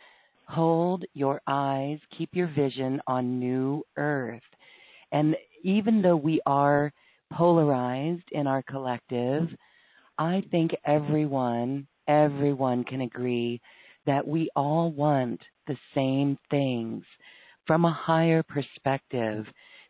hold 0.47 1.03
your 1.13 1.41
eyes, 1.47 1.99
keep 2.17 2.29
your 2.33 2.47
vision 2.47 3.01
on 3.07 3.39
new 3.39 3.83
earth. 3.97 4.41
And 5.11 5.35
even 5.63 6.01
though 6.01 6.15
we 6.15 6.39
are 6.45 6.91
polarized 7.33 8.29
in 8.31 8.47
our 8.47 8.63
collective, 8.63 9.49
I 10.17 10.43
think 10.51 10.71
everyone, 10.85 11.87
everyone 12.07 12.83
can 12.83 13.01
agree 13.01 13.61
that 14.05 14.27
we 14.27 14.49
all 14.55 14.91
want 14.91 15.41
the 15.67 15.77
same 15.93 16.37
things 16.49 17.03
from 17.65 17.85
a 17.85 17.91
higher 17.93 18.43
perspective. 18.43 19.45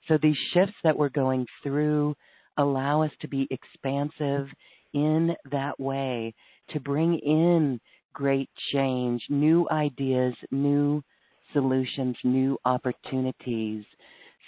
So 0.07 0.17
these 0.21 0.37
shifts 0.53 0.75
that 0.83 0.97
we're 0.97 1.09
going 1.09 1.45
through 1.63 2.15
allow 2.57 3.01
us 3.01 3.11
to 3.21 3.27
be 3.27 3.47
expansive 3.51 4.47
in 4.93 5.35
that 5.51 5.79
way, 5.79 6.33
to 6.69 6.79
bring 6.79 7.19
in 7.19 7.79
great 8.13 8.49
change, 8.71 9.21
new 9.29 9.67
ideas, 9.69 10.33
new 10.51 11.03
solutions, 11.51 12.15
new 12.23 12.57
opportunities. 12.65 13.83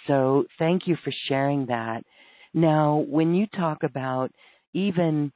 So 0.06 0.44
thank 0.58 0.86
you 0.86 0.96
for 1.04 1.12
sharing 1.28 1.66
that. 1.66 2.02
Now, 2.54 3.04
when 3.08 3.34
you 3.34 3.46
talk 3.48 3.82
about 3.82 4.32
even 4.72 5.32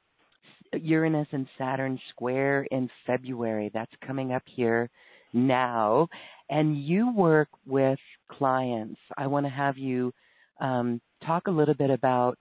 Uranus 0.81 1.27
and 1.31 1.47
Saturn 1.57 1.99
square 2.09 2.63
in 2.71 2.89
February, 3.05 3.71
that's 3.73 3.91
coming 4.05 4.33
up 4.33 4.43
here 4.45 4.89
now, 5.33 6.07
and 6.49 6.83
you 6.83 7.11
work 7.13 7.49
with 7.65 7.99
clients. 8.29 8.99
I 9.17 9.27
want 9.27 9.45
to 9.45 9.51
have 9.51 9.77
you 9.77 10.13
um, 10.59 11.01
talk 11.25 11.47
a 11.47 11.51
little 11.51 11.73
bit 11.73 11.89
about 11.89 12.37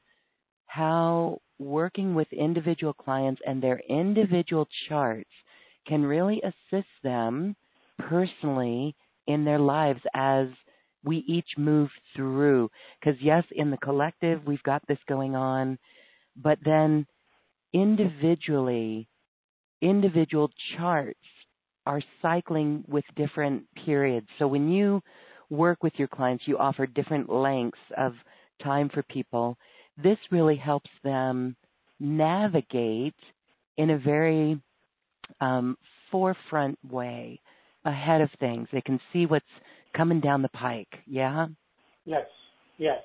how 0.66 1.40
working 1.58 2.14
with 2.14 2.32
individual 2.32 2.92
clients 2.92 3.40
and 3.46 3.62
their 3.62 3.80
individual 3.88 4.68
charts 4.88 5.30
can 5.86 6.02
really 6.02 6.42
assist 6.42 6.88
them 7.02 7.56
personally 7.98 8.94
in 9.26 9.44
their 9.44 9.58
lives 9.58 10.00
as 10.14 10.46
we 11.04 11.18
each 11.26 11.48
move 11.56 11.90
through. 12.14 12.70
Because, 13.00 13.20
yes, 13.20 13.44
in 13.52 13.70
the 13.70 13.76
collective, 13.78 14.46
we've 14.46 14.62
got 14.62 14.82
this 14.86 14.98
going 15.08 15.34
on, 15.34 15.78
but 16.36 16.58
then 16.64 17.06
individually, 17.72 19.08
individual 19.80 20.50
charts 20.76 21.18
are 21.86 22.02
cycling 22.20 22.84
with 22.88 23.04
different 23.16 23.64
periods. 23.84 24.28
So 24.38 24.46
when 24.46 24.70
you 24.70 25.02
work 25.50 25.82
with 25.82 25.92
your 25.96 26.08
clients, 26.08 26.44
you 26.46 26.58
offer 26.58 26.86
different 26.86 27.28
lengths 27.28 27.78
of 27.96 28.12
time 28.62 28.88
for 28.88 29.02
people. 29.04 29.56
This 30.02 30.18
really 30.30 30.56
helps 30.56 30.90
them 31.02 31.56
navigate 31.98 33.14
in 33.76 33.90
a 33.90 33.98
very 33.98 34.60
um, 35.40 35.76
forefront 36.10 36.78
way 36.88 37.40
ahead 37.84 38.20
of 38.20 38.30
things. 38.38 38.68
They 38.72 38.80
can 38.80 39.00
see 39.12 39.26
what's 39.26 39.44
coming 39.96 40.20
down 40.20 40.42
the 40.42 40.48
pike. 40.48 40.88
Yeah. 41.06 41.46
Yes. 42.04 42.26
Yes. 42.78 43.00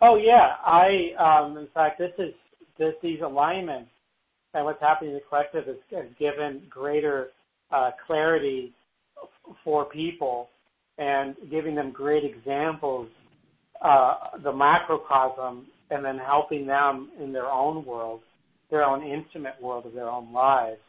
Oh 0.00 0.16
yeah. 0.16 0.56
I 0.64 1.44
um, 1.44 1.56
in 1.56 1.68
fact 1.72 1.98
this 1.98 2.12
is 2.18 2.34
this 2.78 2.94
these 3.02 3.20
alignments 3.24 3.90
and 4.54 4.64
what's 4.64 4.80
happening 4.80 5.10
in 5.10 5.16
the 5.16 5.22
collective 5.28 5.66
has, 5.66 5.76
has 5.90 6.06
given 6.18 6.62
greater 6.68 7.28
uh, 7.70 7.90
clarity 8.06 8.72
for 9.64 9.86
people 9.86 10.48
and 10.98 11.34
giving 11.50 11.74
them 11.74 11.90
great 11.90 12.22
examples, 12.24 13.08
uh, 13.82 14.14
the 14.42 14.52
macrocosm, 14.52 15.66
and 15.90 16.04
then 16.04 16.18
helping 16.18 16.66
them 16.66 17.10
in 17.22 17.32
their 17.32 17.46
own 17.46 17.84
world, 17.84 18.20
their 18.70 18.84
own 18.84 19.02
intimate 19.02 19.54
world 19.60 19.86
of 19.86 19.92
their 19.92 20.08
own 20.08 20.32
lives. 20.32 20.80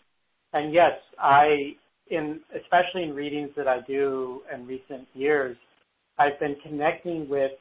And 0.53 0.73
yes, 0.73 0.91
I, 1.19 1.73
in 2.09 2.41
especially 2.55 3.03
in 3.03 3.13
readings 3.13 3.49
that 3.57 3.67
I 3.67 3.79
do 3.87 4.41
in 4.53 4.67
recent 4.67 5.07
years, 5.13 5.57
I've 6.19 6.39
been 6.39 6.55
connecting 6.63 7.27
with, 7.27 7.51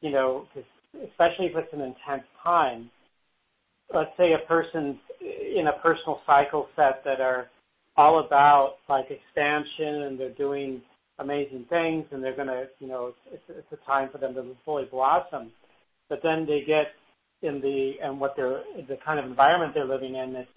you 0.00 0.10
know, 0.10 0.46
especially 0.94 1.46
if 1.46 1.56
it's 1.56 1.72
an 1.72 1.80
intense 1.80 2.26
time. 2.42 2.90
Let's 3.94 4.10
say 4.16 4.32
a 4.32 4.46
person's 4.46 4.96
in 5.20 5.66
a 5.66 5.80
personal 5.82 6.20
cycle 6.26 6.68
set 6.76 7.02
that 7.04 7.20
are 7.20 7.48
all 7.96 8.24
about 8.24 8.76
like 8.88 9.06
expansion 9.10 10.02
and 10.02 10.20
they're 10.20 10.34
doing 10.34 10.80
amazing 11.18 11.66
things 11.68 12.04
and 12.12 12.22
they're 12.22 12.36
to, 12.46 12.66
you 12.78 12.86
know, 12.86 13.12
it's, 13.32 13.42
it's 13.48 13.72
a 13.72 13.86
time 13.86 14.08
for 14.12 14.18
them 14.18 14.34
to 14.34 14.54
fully 14.64 14.84
blossom. 14.90 15.50
But 16.08 16.20
then 16.22 16.46
they 16.46 16.62
get 16.66 16.86
in 17.42 17.60
the, 17.60 17.92
and 18.02 18.20
what 18.20 18.34
they're, 18.36 18.62
the 18.88 18.96
kind 19.04 19.18
of 19.18 19.24
environment 19.26 19.72
they're 19.74 19.84
living 19.84 20.14
in, 20.14 20.36
it's, 20.36 20.48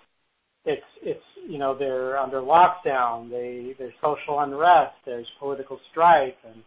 it's, 0.66 0.82
it's, 1.02 1.24
you 1.50 1.58
know, 1.58 1.76
they're 1.78 2.18
under 2.18 2.42
lockdown, 2.42 3.30
they, 3.30 3.74
there's 3.80 3.94
social 4.02 4.40
unrest, 4.40 4.94
there's 5.06 5.28
political 5.40 5.80
strife 5.92 6.34
and, 6.46 6.62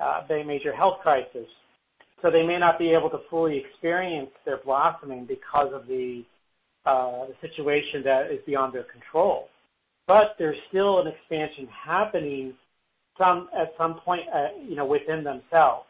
uh, 0.00 0.20
major 0.44 0.74
health 0.74 0.98
crisis. 1.02 1.46
So 2.22 2.30
they 2.30 2.46
may 2.46 2.58
not 2.58 2.78
be 2.78 2.94
able 2.94 3.10
to 3.10 3.18
fully 3.28 3.58
experience 3.58 4.30
their 4.44 4.58
blossoming 4.64 5.26
because 5.26 5.72
of 5.74 5.86
the, 5.86 6.22
uh, 6.86 7.26
the 7.26 7.34
situation 7.40 8.02
that 8.04 8.30
is 8.30 8.38
beyond 8.46 8.74
their 8.74 8.84
control 8.84 9.48
but 10.06 10.34
there's 10.38 10.56
still 10.68 11.00
an 11.00 11.06
expansion 11.06 11.68
happening 11.86 12.54
some 13.18 13.48
at 13.58 13.72
some 13.78 14.00
point, 14.04 14.22
uh, 14.34 14.48
you 14.66 14.74
know, 14.74 14.86
within 14.86 15.22
themselves. 15.22 15.86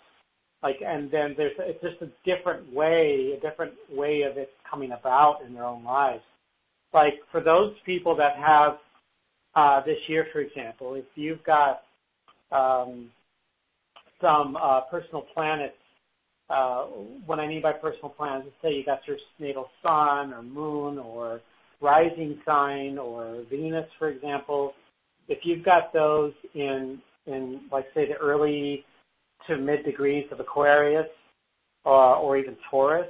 Like, 0.62 0.76
and 0.85 1.11
then 1.11 1.35
there's 1.37 1.53
it's 1.59 1.83
just 1.83 2.03
a 2.03 2.11
different 2.24 2.72
way, 2.72 3.37
a 3.37 3.41
different 3.41 3.72
way 3.91 4.22
of 4.22 4.37
it 4.37 4.51
coming 4.68 4.93
about 4.93 5.41
in 5.47 5.55
their 5.55 5.64
own 5.64 5.85
lives. 5.85 6.22
Like 6.93 7.14
for 7.30 7.43
those 7.43 7.72
people 7.85 8.16
that 8.16 8.37
have 8.37 8.78
uh, 9.55 9.85
this 9.85 9.99
year, 10.09 10.26
for 10.33 10.41
example, 10.41 10.95
if 10.95 11.05
you've 11.14 11.43
got 11.45 11.83
um, 12.53 13.11
some 14.20 14.57
uh, 14.57 14.83
personal 14.83 15.24
planets, 15.35 15.74
uh, 16.53 16.84
what 17.26 17.40
I 17.40 17.46
mean 17.46 17.62
by 17.62 17.72
personal 17.72 18.11
planets, 18.11 18.46
let's 18.46 18.57
say 18.62 18.76
you 18.76 18.84
got 18.84 19.00
your 19.07 19.16
natal 19.38 19.68
sun 19.82 20.32
or 20.32 20.42
moon 20.42 20.98
or 20.98 21.40
rising 21.80 22.38
sign 22.44 22.98
or 22.98 23.44
Venus, 23.50 23.86
for 23.98 24.09
example, 24.09 24.72
if 25.28 25.38
you've 25.44 25.64
got 25.64 25.92
those 25.92 26.32
in 26.55 27.00
in 27.26 27.62
like 27.70 27.86
say 27.94 28.07
the 28.07 28.14
early 28.14 28.84
to 29.46 29.57
mid 29.57 29.84
degrees 29.84 30.26
of 30.30 30.40
Aquarius 30.40 31.07
uh, 31.86 32.18
or 32.20 32.36
even 32.36 32.57
Taurus, 32.70 33.09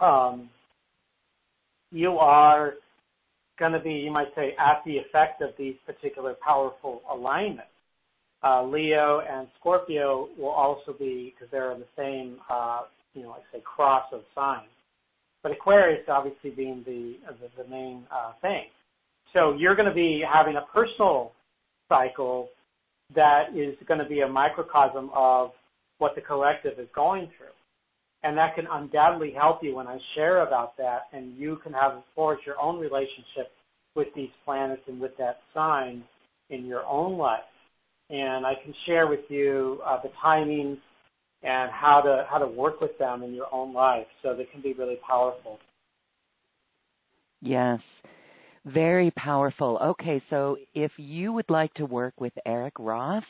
um, 0.00 0.48
you 1.90 2.12
are 2.12 2.74
going 3.58 3.72
to 3.72 3.80
be, 3.80 3.92
you 3.92 4.10
might 4.10 4.34
say, 4.34 4.54
at 4.58 4.82
the 4.84 4.96
effect 4.96 5.40
of 5.42 5.50
these 5.58 5.76
particular 5.86 6.34
powerful 6.44 7.02
alignments. 7.12 7.68
Uh, 8.44 8.62
Leo 8.64 9.22
and 9.28 9.48
Scorpio 9.58 10.28
will 10.38 10.50
also 10.50 10.92
be, 10.92 11.32
because 11.34 11.50
they're 11.50 11.72
in 11.72 11.80
the 11.80 11.86
same, 11.96 12.36
uh, 12.50 12.82
you 13.14 13.22
know, 13.22 13.30
like 13.30 13.42
say 13.52 13.62
cross 13.64 14.04
of 14.12 14.20
signs 14.34 14.68
but 15.44 15.52
Aquarius 15.52 16.00
obviously 16.08 16.50
being 16.50 16.82
the 16.84 17.16
the, 17.56 17.68
main 17.68 18.04
uh, 18.10 18.32
thing. 18.40 18.64
So 19.32 19.52
you're 19.52 19.76
going 19.76 19.88
to 19.88 19.94
be 19.94 20.24
having 20.26 20.56
a 20.56 20.64
personal 20.72 21.32
cycle 21.88 22.48
that 23.14 23.48
is 23.54 23.76
going 23.86 24.00
to 24.00 24.08
be 24.08 24.20
a 24.20 24.28
microcosm 24.28 25.10
of 25.14 25.50
what 25.98 26.14
the 26.16 26.22
collective 26.22 26.78
is 26.78 26.88
going 26.94 27.28
through. 27.36 27.54
And 28.22 28.38
that 28.38 28.54
can 28.54 28.64
undoubtedly 28.70 29.34
help 29.36 29.62
you 29.62 29.76
when 29.76 29.86
I 29.86 29.98
share 30.14 30.46
about 30.46 30.78
that, 30.78 31.02
and 31.12 31.36
you 31.36 31.58
can 31.62 31.74
have 31.74 32.02
forge 32.14 32.38
your 32.46 32.58
own 32.58 32.80
relationship 32.80 33.52
with 33.94 34.08
these 34.16 34.30
planets 34.46 34.80
and 34.88 34.98
with 34.98 35.12
that 35.18 35.40
sign 35.52 36.02
in 36.48 36.64
your 36.64 36.84
own 36.86 37.18
life. 37.18 37.40
And 38.10 38.44
I 38.44 38.54
can 38.62 38.74
share 38.86 39.06
with 39.06 39.20
you 39.28 39.80
uh, 39.86 39.98
the 40.02 40.10
timings 40.22 40.78
and 41.42 41.70
how 41.70 42.00
to 42.00 42.26
how 42.30 42.38
to 42.38 42.46
work 42.46 42.80
with 42.80 42.96
them 42.98 43.22
in 43.22 43.34
your 43.34 43.46
own 43.52 43.72
life, 43.72 44.06
so 44.22 44.34
they 44.34 44.44
can 44.44 44.62
be 44.62 44.72
really 44.72 44.98
powerful. 45.06 45.58
Yes. 47.40 47.80
Very 48.66 49.10
powerful. 49.10 49.78
Okay, 49.84 50.22
so 50.30 50.56
if 50.74 50.90
you 50.96 51.34
would 51.34 51.50
like 51.50 51.72
to 51.74 51.84
work 51.84 52.14
with 52.18 52.32
Erik 52.46 52.72
Roth 52.78 53.22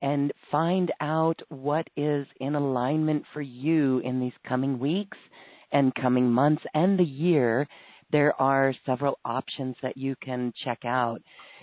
and 0.00 0.32
find 0.50 0.90
out 1.02 1.38
what 1.50 1.86
is 1.96 2.26
in 2.40 2.54
alignment 2.54 3.24
for 3.34 3.42
you 3.42 3.98
in 3.98 4.18
these 4.18 4.32
coming 4.48 4.78
weeks 4.78 5.18
and 5.72 5.94
coming 5.94 6.30
months 6.30 6.62
and 6.72 6.98
the 6.98 7.04
year, 7.04 7.68
there 8.10 8.40
are 8.40 8.74
several 8.86 9.18
options 9.26 9.76
that 9.82 9.98
you 9.98 10.16
can 10.22 10.52
check 10.64 10.78
out. 10.86 11.20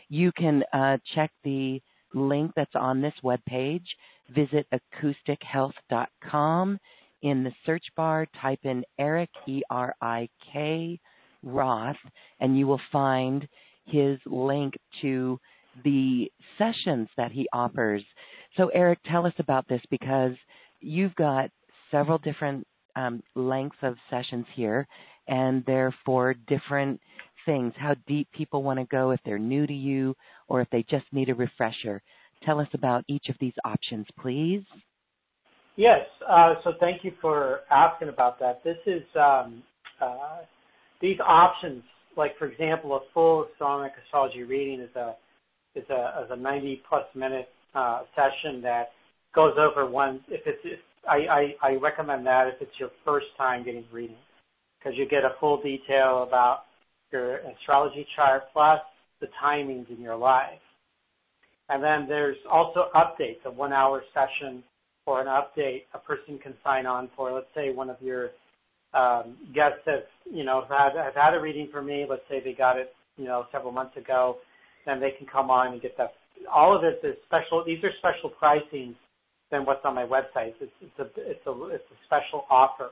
You 0.09 0.31
can 0.31 0.63
uh, 0.71 0.97
check 1.15 1.31
the 1.43 1.81
link 2.13 2.51
that's 2.55 2.75
on 2.75 3.01
this 3.01 3.13
web 3.23 3.39
page. 3.45 3.85
Visit 4.33 4.67
acoustichealth.com. 4.73 6.79
In 7.23 7.43
the 7.43 7.51
search 7.65 7.85
bar, 7.95 8.27
type 8.41 8.59
in 8.63 8.83
Erik, 8.99 9.31
E 9.47 9.63
R 9.71 9.95
I 10.01 10.29
K, 10.53 10.99
Roth, 11.41 11.95
and 12.39 12.57
you 12.57 12.67
will 12.67 12.81
find 12.91 13.47
his 13.85 14.19
link 14.25 14.75
to 15.01 15.39
the 15.83 16.31
sessions 16.57 17.07
that 17.17 17.31
he 17.31 17.47
offers. 17.53 18.03
So, 18.55 18.67
Erik, 18.67 18.99
tell 19.09 19.25
us 19.25 19.33
about 19.39 19.67
this 19.67 19.81
because 19.89 20.33
you've 20.79 21.15
got 21.15 21.49
several 21.91 22.19
different 22.19 22.67
um, 22.97 23.21
lengths 23.35 23.77
of 23.83 23.95
sessions 24.09 24.45
here, 24.55 24.87
and 25.27 25.63
they're 25.65 25.93
for 26.03 26.33
different 26.47 26.99
things, 27.45 27.73
how 27.77 27.95
deep 28.07 28.27
people 28.33 28.63
want 28.63 28.79
to 28.79 28.85
go 28.85 29.11
if 29.11 29.19
they're 29.23 29.39
new 29.39 29.67
to 29.67 29.73
you 29.73 30.15
or 30.47 30.61
if 30.61 30.69
they 30.71 30.83
just 30.89 31.05
need 31.11 31.29
a 31.29 31.35
refresher. 31.35 32.01
Tell 32.43 32.59
us 32.59 32.67
about 32.73 33.05
each 33.07 33.29
of 33.29 33.35
these 33.39 33.53
options, 33.63 34.05
please. 34.19 34.63
Yes, 35.75 36.01
uh, 36.27 36.55
so 36.63 36.73
thank 36.79 37.03
you 37.03 37.11
for 37.21 37.61
asking 37.69 38.09
about 38.09 38.39
that. 38.39 38.63
This 38.63 38.77
is 38.87 39.03
um, 39.15 39.61
uh, 40.01 40.39
these 40.99 41.17
options, 41.25 41.83
like 42.17 42.37
for 42.39 42.47
example, 42.47 42.95
a 42.95 42.99
full 43.13 43.47
sonic 43.59 43.91
astrology 44.03 44.43
reading 44.43 44.81
is 44.81 44.95
a 44.95 45.15
is 45.75 45.87
a, 45.91 46.23
is 46.23 46.31
a 46.31 46.35
90 46.35 46.81
plus 46.89 47.03
minute 47.13 47.49
uh, 47.75 48.01
session 48.15 48.61
that 48.63 48.89
goes 49.35 49.53
over 49.59 49.87
one. 49.87 50.21
If 50.29 50.41
it's, 50.47 50.59
if, 50.63 50.79
I, 51.09 51.75
recommend 51.81 52.25
that 52.25 52.47
if 52.47 52.61
it's 52.61 52.79
your 52.79 52.89
first 53.05 53.27
time 53.37 53.63
getting 53.63 53.85
readings, 53.91 54.17
because 54.79 54.97
you 54.97 55.07
get 55.07 55.23
a 55.23 55.35
full 55.39 55.61
detail 55.61 56.23
about 56.27 56.63
your 57.11 57.37
astrology 57.37 58.05
chart 58.15 58.43
plus 58.53 58.79
the 59.21 59.27
timings 59.43 59.89
in 59.89 60.01
your 60.01 60.15
life. 60.15 60.59
And 61.69 61.83
then 61.83 62.05
there's 62.07 62.37
also 62.51 62.85
updates, 62.95 63.43
a 63.45 63.51
one 63.51 63.73
hour 63.73 64.03
session 64.13 64.63
or 65.05 65.21
an 65.21 65.27
update 65.27 65.83
a 65.93 65.99
person 65.99 66.37
can 66.41 66.53
sign 66.63 66.85
on 66.85 67.09
for. 67.15 67.31
Let's 67.31 67.47
say 67.55 67.71
one 67.73 67.89
of 67.89 67.97
your 68.01 68.31
um, 68.93 69.37
guests 69.53 69.79
has, 69.85 70.03
you 70.31 70.43
know, 70.43 70.65
had, 70.69 70.95
have 70.95 71.15
had 71.15 71.33
a 71.33 71.39
reading 71.39 71.69
for 71.71 71.81
me. 71.81 72.05
Let's 72.09 72.21
say 72.29 72.41
they 72.43 72.53
got 72.53 72.77
it, 72.77 72.93
you 73.17 73.25
know, 73.25 73.45
several 73.51 73.71
months 73.71 73.97
ago. 73.97 74.37
Then 74.85 74.99
they 74.99 75.11
can 75.17 75.27
come 75.27 75.49
on 75.49 75.73
and 75.73 75.81
get 75.81 75.97
that. 75.97 76.11
All 76.53 76.75
of 76.75 76.81
this 76.81 76.95
is 77.03 77.17
special. 77.25 77.63
These 77.65 77.83
are 77.83 77.91
special 77.99 78.29
pricing 78.29 78.95
than 79.51 79.65
what's 79.65 79.81
on 79.85 79.95
my 79.95 80.03
website. 80.03 80.53
It's, 80.59 80.71
a 80.99 81.03
it's 81.17 81.47
a 81.47 81.65
it's 81.67 81.85
a 81.91 82.05
special 82.05 82.45
offer. 82.49 82.91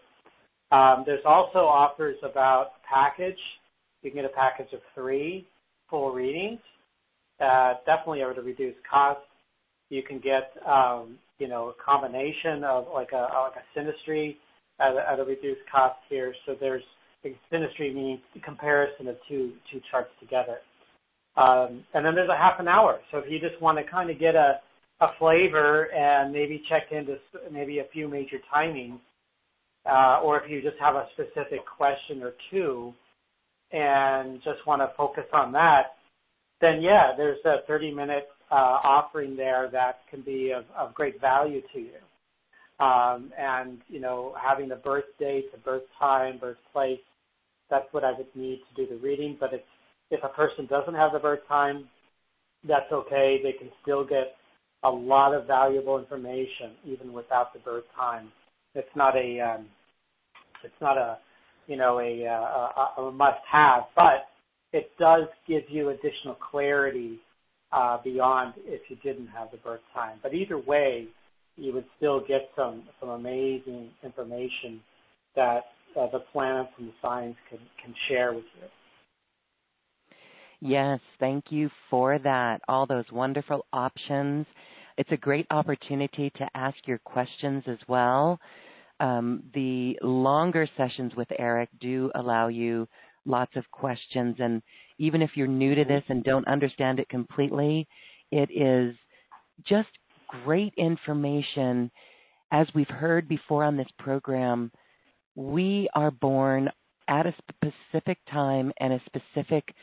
Um, 0.71 1.03
there's 1.05 1.23
also 1.25 1.59
offers 1.59 2.17
about 2.23 2.71
package. 2.89 3.37
You 4.01 4.11
can 4.11 4.21
get 4.21 4.25
a 4.25 4.35
package 4.35 4.73
of 4.73 4.79
three 4.93 5.47
full 5.89 6.11
readings, 6.11 6.59
uh, 7.39 7.75
definitely 7.85 8.21
at 8.21 8.37
a 8.37 8.41
reduced 8.41 8.79
cost. 8.89 9.21
You 9.89 10.03
can 10.03 10.19
get 10.19 10.51
um, 10.67 11.17
you 11.39 11.47
know 11.47 11.69
a 11.69 11.83
combination 11.83 12.63
of 12.63 12.85
like 12.93 13.11
a 13.11 13.27
like 13.43 13.53
a 13.57 13.79
synastry 13.79 14.37
at 14.79 14.93
a, 14.93 15.11
at 15.11 15.19
a 15.19 15.23
reduced 15.23 15.61
cost 15.71 15.97
here. 16.09 16.33
So 16.45 16.55
there's 16.59 16.83
synastry 17.51 17.93
means 17.93 18.19
comparison 18.43 19.07
of 19.07 19.15
two 19.27 19.53
two 19.71 19.81
charts 19.91 20.11
together. 20.19 20.57
Um, 21.37 21.83
and 21.93 22.05
then 22.05 22.15
there's 22.15 22.29
a 22.29 22.37
half 22.37 22.59
an 22.59 22.67
hour. 22.67 22.99
So 23.11 23.17
if 23.17 23.25
you 23.29 23.39
just 23.39 23.61
want 23.61 23.77
to 23.77 23.83
kind 23.89 24.09
of 24.09 24.19
get 24.19 24.35
a 24.35 24.59
a 25.01 25.07
flavor 25.19 25.91
and 25.93 26.31
maybe 26.31 26.63
check 26.69 26.83
into 26.91 27.17
maybe 27.51 27.79
a 27.79 27.85
few 27.91 28.07
major 28.07 28.37
timings, 28.53 28.99
uh, 29.85 30.21
or 30.23 30.41
if 30.41 30.49
you 30.49 30.61
just 30.61 30.77
have 30.79 30.95
a 30.95 31.07
specific 31.13 31.59
question 31.77 32.23
or 32.23 32.33
two 32.49 32.93
and 33.71 34.37
just 34.43 34.65
want 34.65 34.81
to 34.81 34.91
focus 34.97 35.25
on 35.33 35.51
that, 35.51 35.95
then 36.61 36.81
yeah, 36.81 37.11
there's 37.17 37.43
a 37.45 37.57
30 37.67 37.93
minute 37.93 38.27
uh, 38.51 38.55
offering 38.83 39.35
there 39.35 39.69
that 39.71 39.99
can 40.09 40.21
be 40.21 40.51
of, 40.51 40.63
of 40.77 40.93
great 40.93 41.19
value 41.19 41.61
to 41.73 41.79
you. 41.79 42.85
Um, 42.85 43.31
and 43.37 43.79
you 43.87 43.99
know, 43.99 44.35
having 44.41 44.69
the 44.69 44.75
birth 44.75 45.05
date, 45.19 45.51
the 45.51 45.57
birth 45.59 45.83
time, 45.99 46.37
birthplace, 46.39 46.99
that's 47.69 47.85
what 47.91 48.03
I 48.03 48.11
would 48.17 48.27
need 48.35 48.61
to 48.69 48.85
do 48.85 48.93
the 48.93 49.01
reading. 49.01 49.37
But 49.39 49.53
if 49.53 49.61
if 50.11 50.23
a 50.23 50.29
person 50.29 50.67
doesn't 50.67 50.93
have 50.93 51.13
the 51.13 51.19
birth 51.19 51.39
time, 51.47 51.87
that's 52.67 52.91
okay. 52.91 53.39
They 53.41 53.53
can 53.53 53.69
still 53.81 54.05
get 54.05 54.35
a 54.84 54.89
lot 54.89 55.34
of 55.34 55.47
valuable 55.47 55.99
information 55.99 56.76
even 56.86 57.13
without 57.13 57.53
the 57.53 57.59
birth 57.59 57.86
time. 57.95 58.32
It's 58.76 58.88
not 58.95 59.15
a 59.15 59.39
um, 59.39 59.67
it's 60.63 60.73
not 60.82 60.97
a 60.97 61.17
you 61.67 61.78
know 61.78 61.99
a, 61.99 62.23
a, 62.23 63.01
a 63.01 63.11
must 63.11 63.39
have, 63.51 63.84
but 63.95 64.28
it 64.73 64.91
does 64.99 65.23
give 65.47 65.63
you 65.69 65.89
additional 65.89 66.36
clarity 66.51 67.19
uh, 67.71 67.97
beyond 68.03 68.53
if 68.65 68.82
you 68.89 68.97
didn't 69.03 69.28
have 69.28 69.49
the 69.51 69.57
birth 69.57 69.82
time. 69.93 70.19
But 70.21 70.34
either 70.34 70.57
way, 70.57 71.07
you 71.57 71.73
would 71.73 71.86
still 71.97 72.19
get 72.19 72.49
some 72.55 72.84
some 72.99 73.09
amazing 73.09 73.89
information 74.03 74.82
that 75.36 75.61
uh, 75.99 76.07
the 76.11 76.19
planets 76.32 76.69
and 76.78 76.89
the 76.89 76.93
signs 77.01 77.36
can 77.49 77.59
can 77.84 77.93
share 78.09 78.34
with 78.34 78.45
you. 78.61 78.67
Yes, 80.61 80.99
thank 81.19 81.45
you 81.49 81.69
for 81.89 82.17
that. 82.19 82.61
All 82.67 82.85
those 82.85 83.05
wonderful 83.11 83.65
options. 83.73 84.45
It's 84.97 85.11
a 85.11 85.17
great 85.17 85.45
opportunity 85.51 86.31
to 86.37 86.47
ask 86.55 86.77
your 86.85 86.99
questions 86.99 87.63
as 87.67 87.77
well. 87.87 88.39
Um, 88.99 89.43
the 89.53 89.97
longer 90.01 90.67
sessions 90.77 91.13
with 91.15 91.27
Erik 91.37 91.69
do 91.81 92.11
allow 92.15 92.47
you 92.47 92.87
lots 93.25 93.55
of 93.55 93.69
questions, 93.71 94.37
and 94.39 94.61
even 94.97 95.21
if 95.21 95.31
you're 95.35 95.47
new 95.47 95.75
to 95.75 95.83
this 95.83 96.03
and 96.07 96.23
don't 96.23 96.47
understand 96.47 96.99
it 96.99 97.09
completely, 97.09 97.87
it 98.31 98.49
is 98.51 98.95
just 99.67 99.89
great 100.43 100.73
information. 100.77 101.91
As 102.51 102.67
we've 102.73 102.87
heard 102.87 103.27
before 103.27 103.63
on 103.65 103.75
this 103.75 103.87
program, 103.99 104.71
we 105.35 105.89
are 105.93 106.11
born 106.11 106.69
at 107.07 107.25
a 107.25 107.35
specific 107.49 108.17
time 108.31 108.71
and 108.79 108.93
a 108.93 109.01
specific 109.05 109.75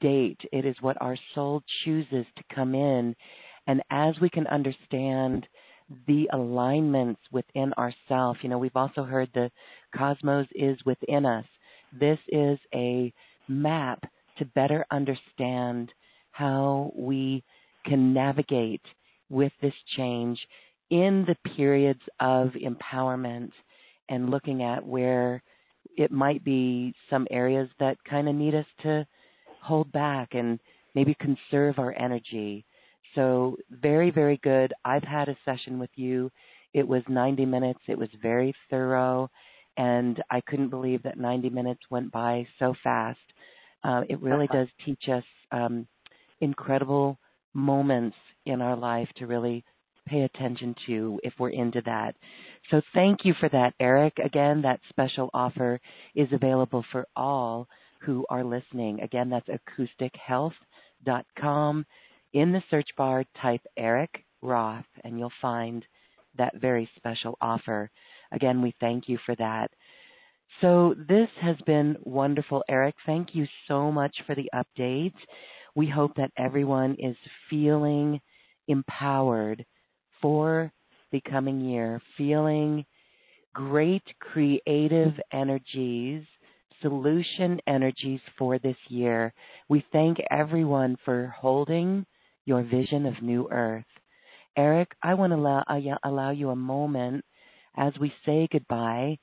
date. 0.00 0.40
It 0.52 0.64
is 0.64 0.76
what 0.80 1.00
our 1.00 1.16
soul 1.34 1.62
chooses 1.84 2.26
to 2.36 2.54
come 2.54 2.74
in. 2.74 3.14
And 3.66 3.82
as 3.90 4.14
we 4.20 4.28
can 4.30 4.46
understand 4.46 5.46
the 6.06 6.28
alignments 6.32 7.20
within 7.30 7.72
ourself, 7.74 8.38
you 8.42 8.48
know, 8.48 8.58
we've 8.58 8.76
also 8.76 9.04
heard 9.04 9.30
the 9.34 9.50
cosmos 9.96 10.46
is 10.54 10.78
within 10.84 11.26
us. 11.26 11.44
This 11.98 12.18
is 12.28 12.58
a 12.74 13.12
map 13.48 14.02
to 14.38 14.44
better 14.46 14.84
understand 14.90 15.92
how 16.32 16.92
we 16.96 17.44
can 17.86 18.12
navigate 18.12 18.82
with 19.28 19.52
this 19.62 19.74
change 19.96 20.38
in 20.90 21.24
the 21.26 21.50
periods 21.56 22.00
of 22.20 22.50
empowerment 22.52 23.50
and 24.08 24.30
looking 24.30 24.62
at 24.62 24.84
where 24.84 25.42
it 25.96 26.10
might 26.10 26.44
be 26.44 26.94
some 27.08 27.26
areas 27.30 27.68
that 27.78 27.96
kind 28.08 28.28
of 28.28 28.34
need 28.34 28.54
us 28.54 28.66
to 28.82 29.06
hold 29.64 29.90
back 29.92 30.34
and 30.34 30.60
maybe 30.94 31.16
conserve 31.18 31.78
our 31.78 31.94
energy. 31.98 32.64
So, 33.14 33.56
very, 33.70 34.10
very 34.10 34.38
good. 34.42 34.72
I've 34.84 35.02
had 35.04 35.28
a 35.28 35.36
session 35.44 35.78
with 35.78 35.90
you. 35.96 36.30
It 36.72 36.86
was 36.86 37.02
90 37.08 37.46
minutes, 37.46 37.80
it 37.86 37.96
was 37.96 38.08
very 38.20 38.52
thorough, 38.68 39.30
and 39.76 40.22
I 40.30 40.40
couldn't 40.40 40.70
believe 40.70 41.02
that 41.04 41.18
90 41.18 41.50
minutes 41.50 41.80
went 41.90 42.10
by 42.10 42.46
so 42.58 42.74
fast. 42.82 43.20
Uh, 43.84 44.02
it 44.08 44.20
really 44.20 44.48
does 44.48 44.66
teach 44.84 45.08
us 45.08 45.24
um, 45.52 45.86
incredible 46.40 47.18
moments 47.54 48.16
in 48.46 48.60
our 48.60 48.76
life 48.76 49.08
to 49.16 49.26
really 49.26 49.64
pay 50.06 50.22
attention 50.22 50.74
to 50.86 51.20
if 51.22 51.32
we're 51.38 51.50
into 51.50 51.80
that. 51.86 52.14
So 52.70 52.80
thank 52.92 53.24
you 53.24 53.34
for 53.38 53.48
that, 53.50 53.74
Erik. 53.80 54.18
Again, 54.22 54.62
that 54.62 54.80
special 54.88 55.30
offer 55.32 55.80
is 56.14 56.28
available 56.32 56.84
for 56.92 57.06
all 57.14 57.68
who 58.04 58.24
are 58.30 58.44
listening. 58.44 59.00
Again, 59.00 59.28
that's 59.30 59.48
acoustichealth.com. 59.48 61.86
In 62.32 62.52
the 62.52 62.62
search 62.70 62.88
bar, 62.96 63.24
type 63.40 63.62
Erik 63.76 64.24
Roth, 64.42 64.84
and 65.04 65.18
you'll 65.18 65.32
find 65.40 65.84
that 66.36 66.60
very 66.60 66.90
special 66.96 67.38
offer. 67.40 67.88
Again, 68.32 68.60
we 68.60 68.74
thank 68.80 69.08
you 69.08 69.18
for 69.24 69.36
that. 69.36 69.70
So 70.60 70.94
this 71.08 71.28
has 71.40 71.56
been 71.66 71.96
wonderful, 72.02 72.62
Erik. 72.68 72.94
Thank 73.06 73.34
you 73.34 73.46
so 73.66 73.90
much 73.90 74.14
for 74.26 74.34
the 74.34 74.50
updates. 74.54 75.14
We 75.74 75.88
hope 75.88 76.14
that 76.16 76.30
everyone 76.36 76.96
is 76.98 77.16
feeling 77.50 78.20
empowered 78.68 79.64
for 80.20 80.70
the 81.12 81.22
coming 81.28 81.60
year, 81.60 82.00
feeling 82.16 82.84
great 83.52 84.04
creative 84.20 85.14
energies, 85.32 86.22
solution 86.84 87.58
energies 87.66 88.20
for 88.38 88.58
this 88.58 88.76
year. 88.88 89.32
We 89.70 89.84
thank 89.90 90.18
everyone 90.30 90.98
for 91.04 91.34
holding 91.40 92.04
your 92.44 92.62
vision 92.62 93.06
of 93.06 93.22
New 93.22 93.48
Earth. 93.50 93.86
Erik, 94.54 94.92
I 95.02 95.14
want 95.14 95.32
to 95.32 95.36
allow, 95.36 95.64
allow 96.04 96.30
you 96.30 96.50
a 96.50 96.56
moment 96.56 97.24
as 97.76 97.94
we 97.98 98.12
say 98.26 98.46
goodbye 98.52 99.18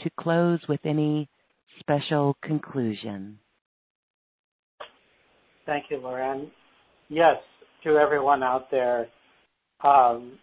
to 0.00 0.10
close 0.20 0.60
with 0.68 0.80
any 0.84 1.28
special 1.80 2.36
conclusion. 2.42 3.38
Thank 5.64 5.86
you, 5.90 5.96
Lauren. 5.96 6.50
Yes, 7.08 7.36
to 7.84 7.96
everyone 7.96 8.42
out 8.42 8.70
there, 8.70 9.08
um, 9.82 10.38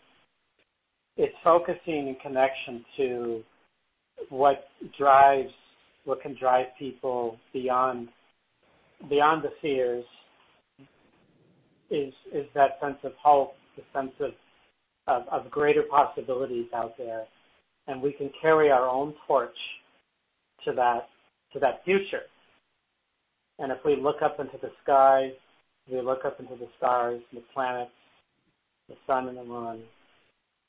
it's 1.17 1.35
focusing 1.43 2.07
in 2.07 2.17
connection 2.21 2.83
to 2.97 3.43
what 4.29 4.65
drives, 4.97 5.51
what 6.05 6.21
can 6.21 6.35
drive 6.39 6.67
people 6.77 7.37
beyond 7.51 8.09
beyond 9.09 9.43
the 9.43 9.51
fears. 9.61 10.05
Is 11.89 12.13
is 12.33 12.45
that 12.55 12.79
sense 12.81 12.97
of 13.03 13.11
hope, 13.21 13.53
the 13.75 13.83
sense 13.93 14.13
of 14.19 14.31
of, 15.07 15.27
of 15.29 15.51
greater 15.51 15.83
possibilities 15.83 16.67
out 16.73 16.97
there, 16.97 17.25
and 17.87 18.01
we 18.01 18.13
can 18.13 18.31
carry 18.41 18.71
our 18.71 18.87
own 18.87 19.13
torch 19.27 19.55
to 20.65 20.73
that 20.73 21.09
to 21.53 21.59
that 21.59 21.83
future. 21.85 22.23
And 23.59 23.71
if 23.71 23.77
we 23.85 23.95
look 23.95 24.21
up 24.23 24.39
into 24.39 24.57
the 24.61 24.71
sky, 24.83 25.31
we 25.91 26.01
look 26.01 26.25
up 26.25 26.39
into 26.39 26.55
the 26.55 26.67
stars, 26.77 27.21
the 27.33 27.43
planets, 27.53 27.91
the 28.89 28.95
sun 29.05 29.27
and 29.27 29.37
the 29.37 29.43
moon. 29.43 29.81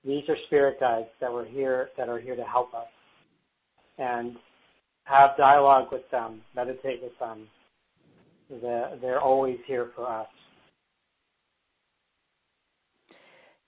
These 0.04 0.28
are 0.28 0.36
spirit 0.46 0.78
guides 0.80 1.08
that 1.20 1.32
were 1.32 1.46
here 1.46 1.88
that 1.96 2.08
are 2.08 2.20
here 2.20 2.36
to 2.36 2.44
help 2.44 2.74
us. 2.74 2.88
And 3.96 4.36
have 5.04 5.36
dialogue 5.36 5.88
with 5.92 6.08
them, 6.10 6.40
meditate 6.54 7.02
with 7.02 7.18
them. 7.18 7.46
They're, 8.62 8.98
they're 9.00 9.20
always 9.20 9.58
here 9.66 9.90
for 9.94 10.10
us. 10.10 10.26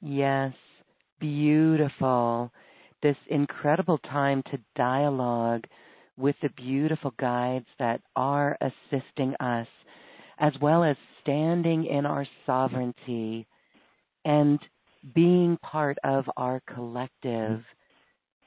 Yes, 0.00 0.52
beautiful. 1.20 2.50
This 3.02 3.16
incredible 3.28 3.98
time 3.98 4.42
to 4.50 4.58
dialogue 4.74 5.64
with 6.16 6.36
the 6.42 6.48
beautiful 6.56 7.12
guides 7.18 7.66
that 7.78 8.00
are 8.14 8.56
assisting 8.60 9.34
us, 9.40 9.66
as 10.38 10.52
well 10.60 10.82
as 10.84 10.96
standing 11.22 11.86
in 11.86 12.06
our 12.06 12.26
sovereignty 12.46 13.46
and 14.24 14.58
being 15.14 15.58
part 15.62 15.98
of 16.04 16.24
our 16.36 16.60
collective 16.72 17.62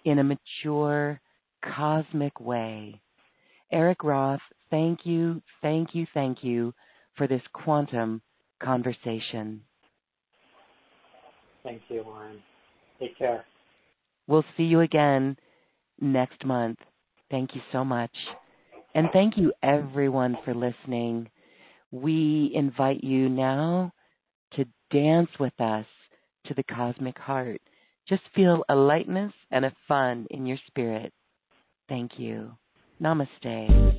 in 0.06 0.20
a 0.20 0.24
mature, 0.24 1.20
cosmic 1.64 2.40
way. 2.40 3.02
Erik 3.72 4.04
Roth, 4.04 4.40
thank 4.70 5.06
you, 5.06 5.42
thank 5.62 5.94
you, 5.94 6.06
thank 6.14 6.44
you 6.44 6.74
for 7.16 7.28
this 7.28 7.42
quantum 7.54 8.22
conversation. 8.62 9.62
Thank 11.64 11.82
you, 11.90 12.04
Lauren. 12.04 12.40
Take 13.00 13.18
care. 13.18 13.46
We'll 14.28 14.46
see 14.58 14.64
you 14.64 14.82
again 14.82 15.38
next 16.00 16.46
month. 16.46 16.80
Thank 17.30 17.56
you 17.56 17.62
so 17.72 17.84
much. 17.84 18.12
And 18.96 19.08
thank 19.14 19.38
you, 19.38 19.54
everyone, 19.62 20.38
for 20.44 20.54
listening. 20.54 21.30
We 21.92 22.52
invite 22.56 23.04
you 23.04 23.30
now 23.30 23.92
to 24.54 24.66
dance 24.92 25.30
with 25.40 25.60
us 25.60 25.86
to 26.46 26.54
the 26.54 26.64
cosmic 26.64 27.18
heart. 27.18 27.62
Just 28.08 28.24
feel 28.34 28.64
a 28.70 28.76
lightness 28.76 29.34
and 29.52 29.66
a 29.66 29.76
fun 29.88 30.26
in 30.32 30.46
your 30.46 30.58
spirit. 30.68 31.14
Thank 31.90 32.20
you. 32.20 32.56
Namaste. 33.02 33.99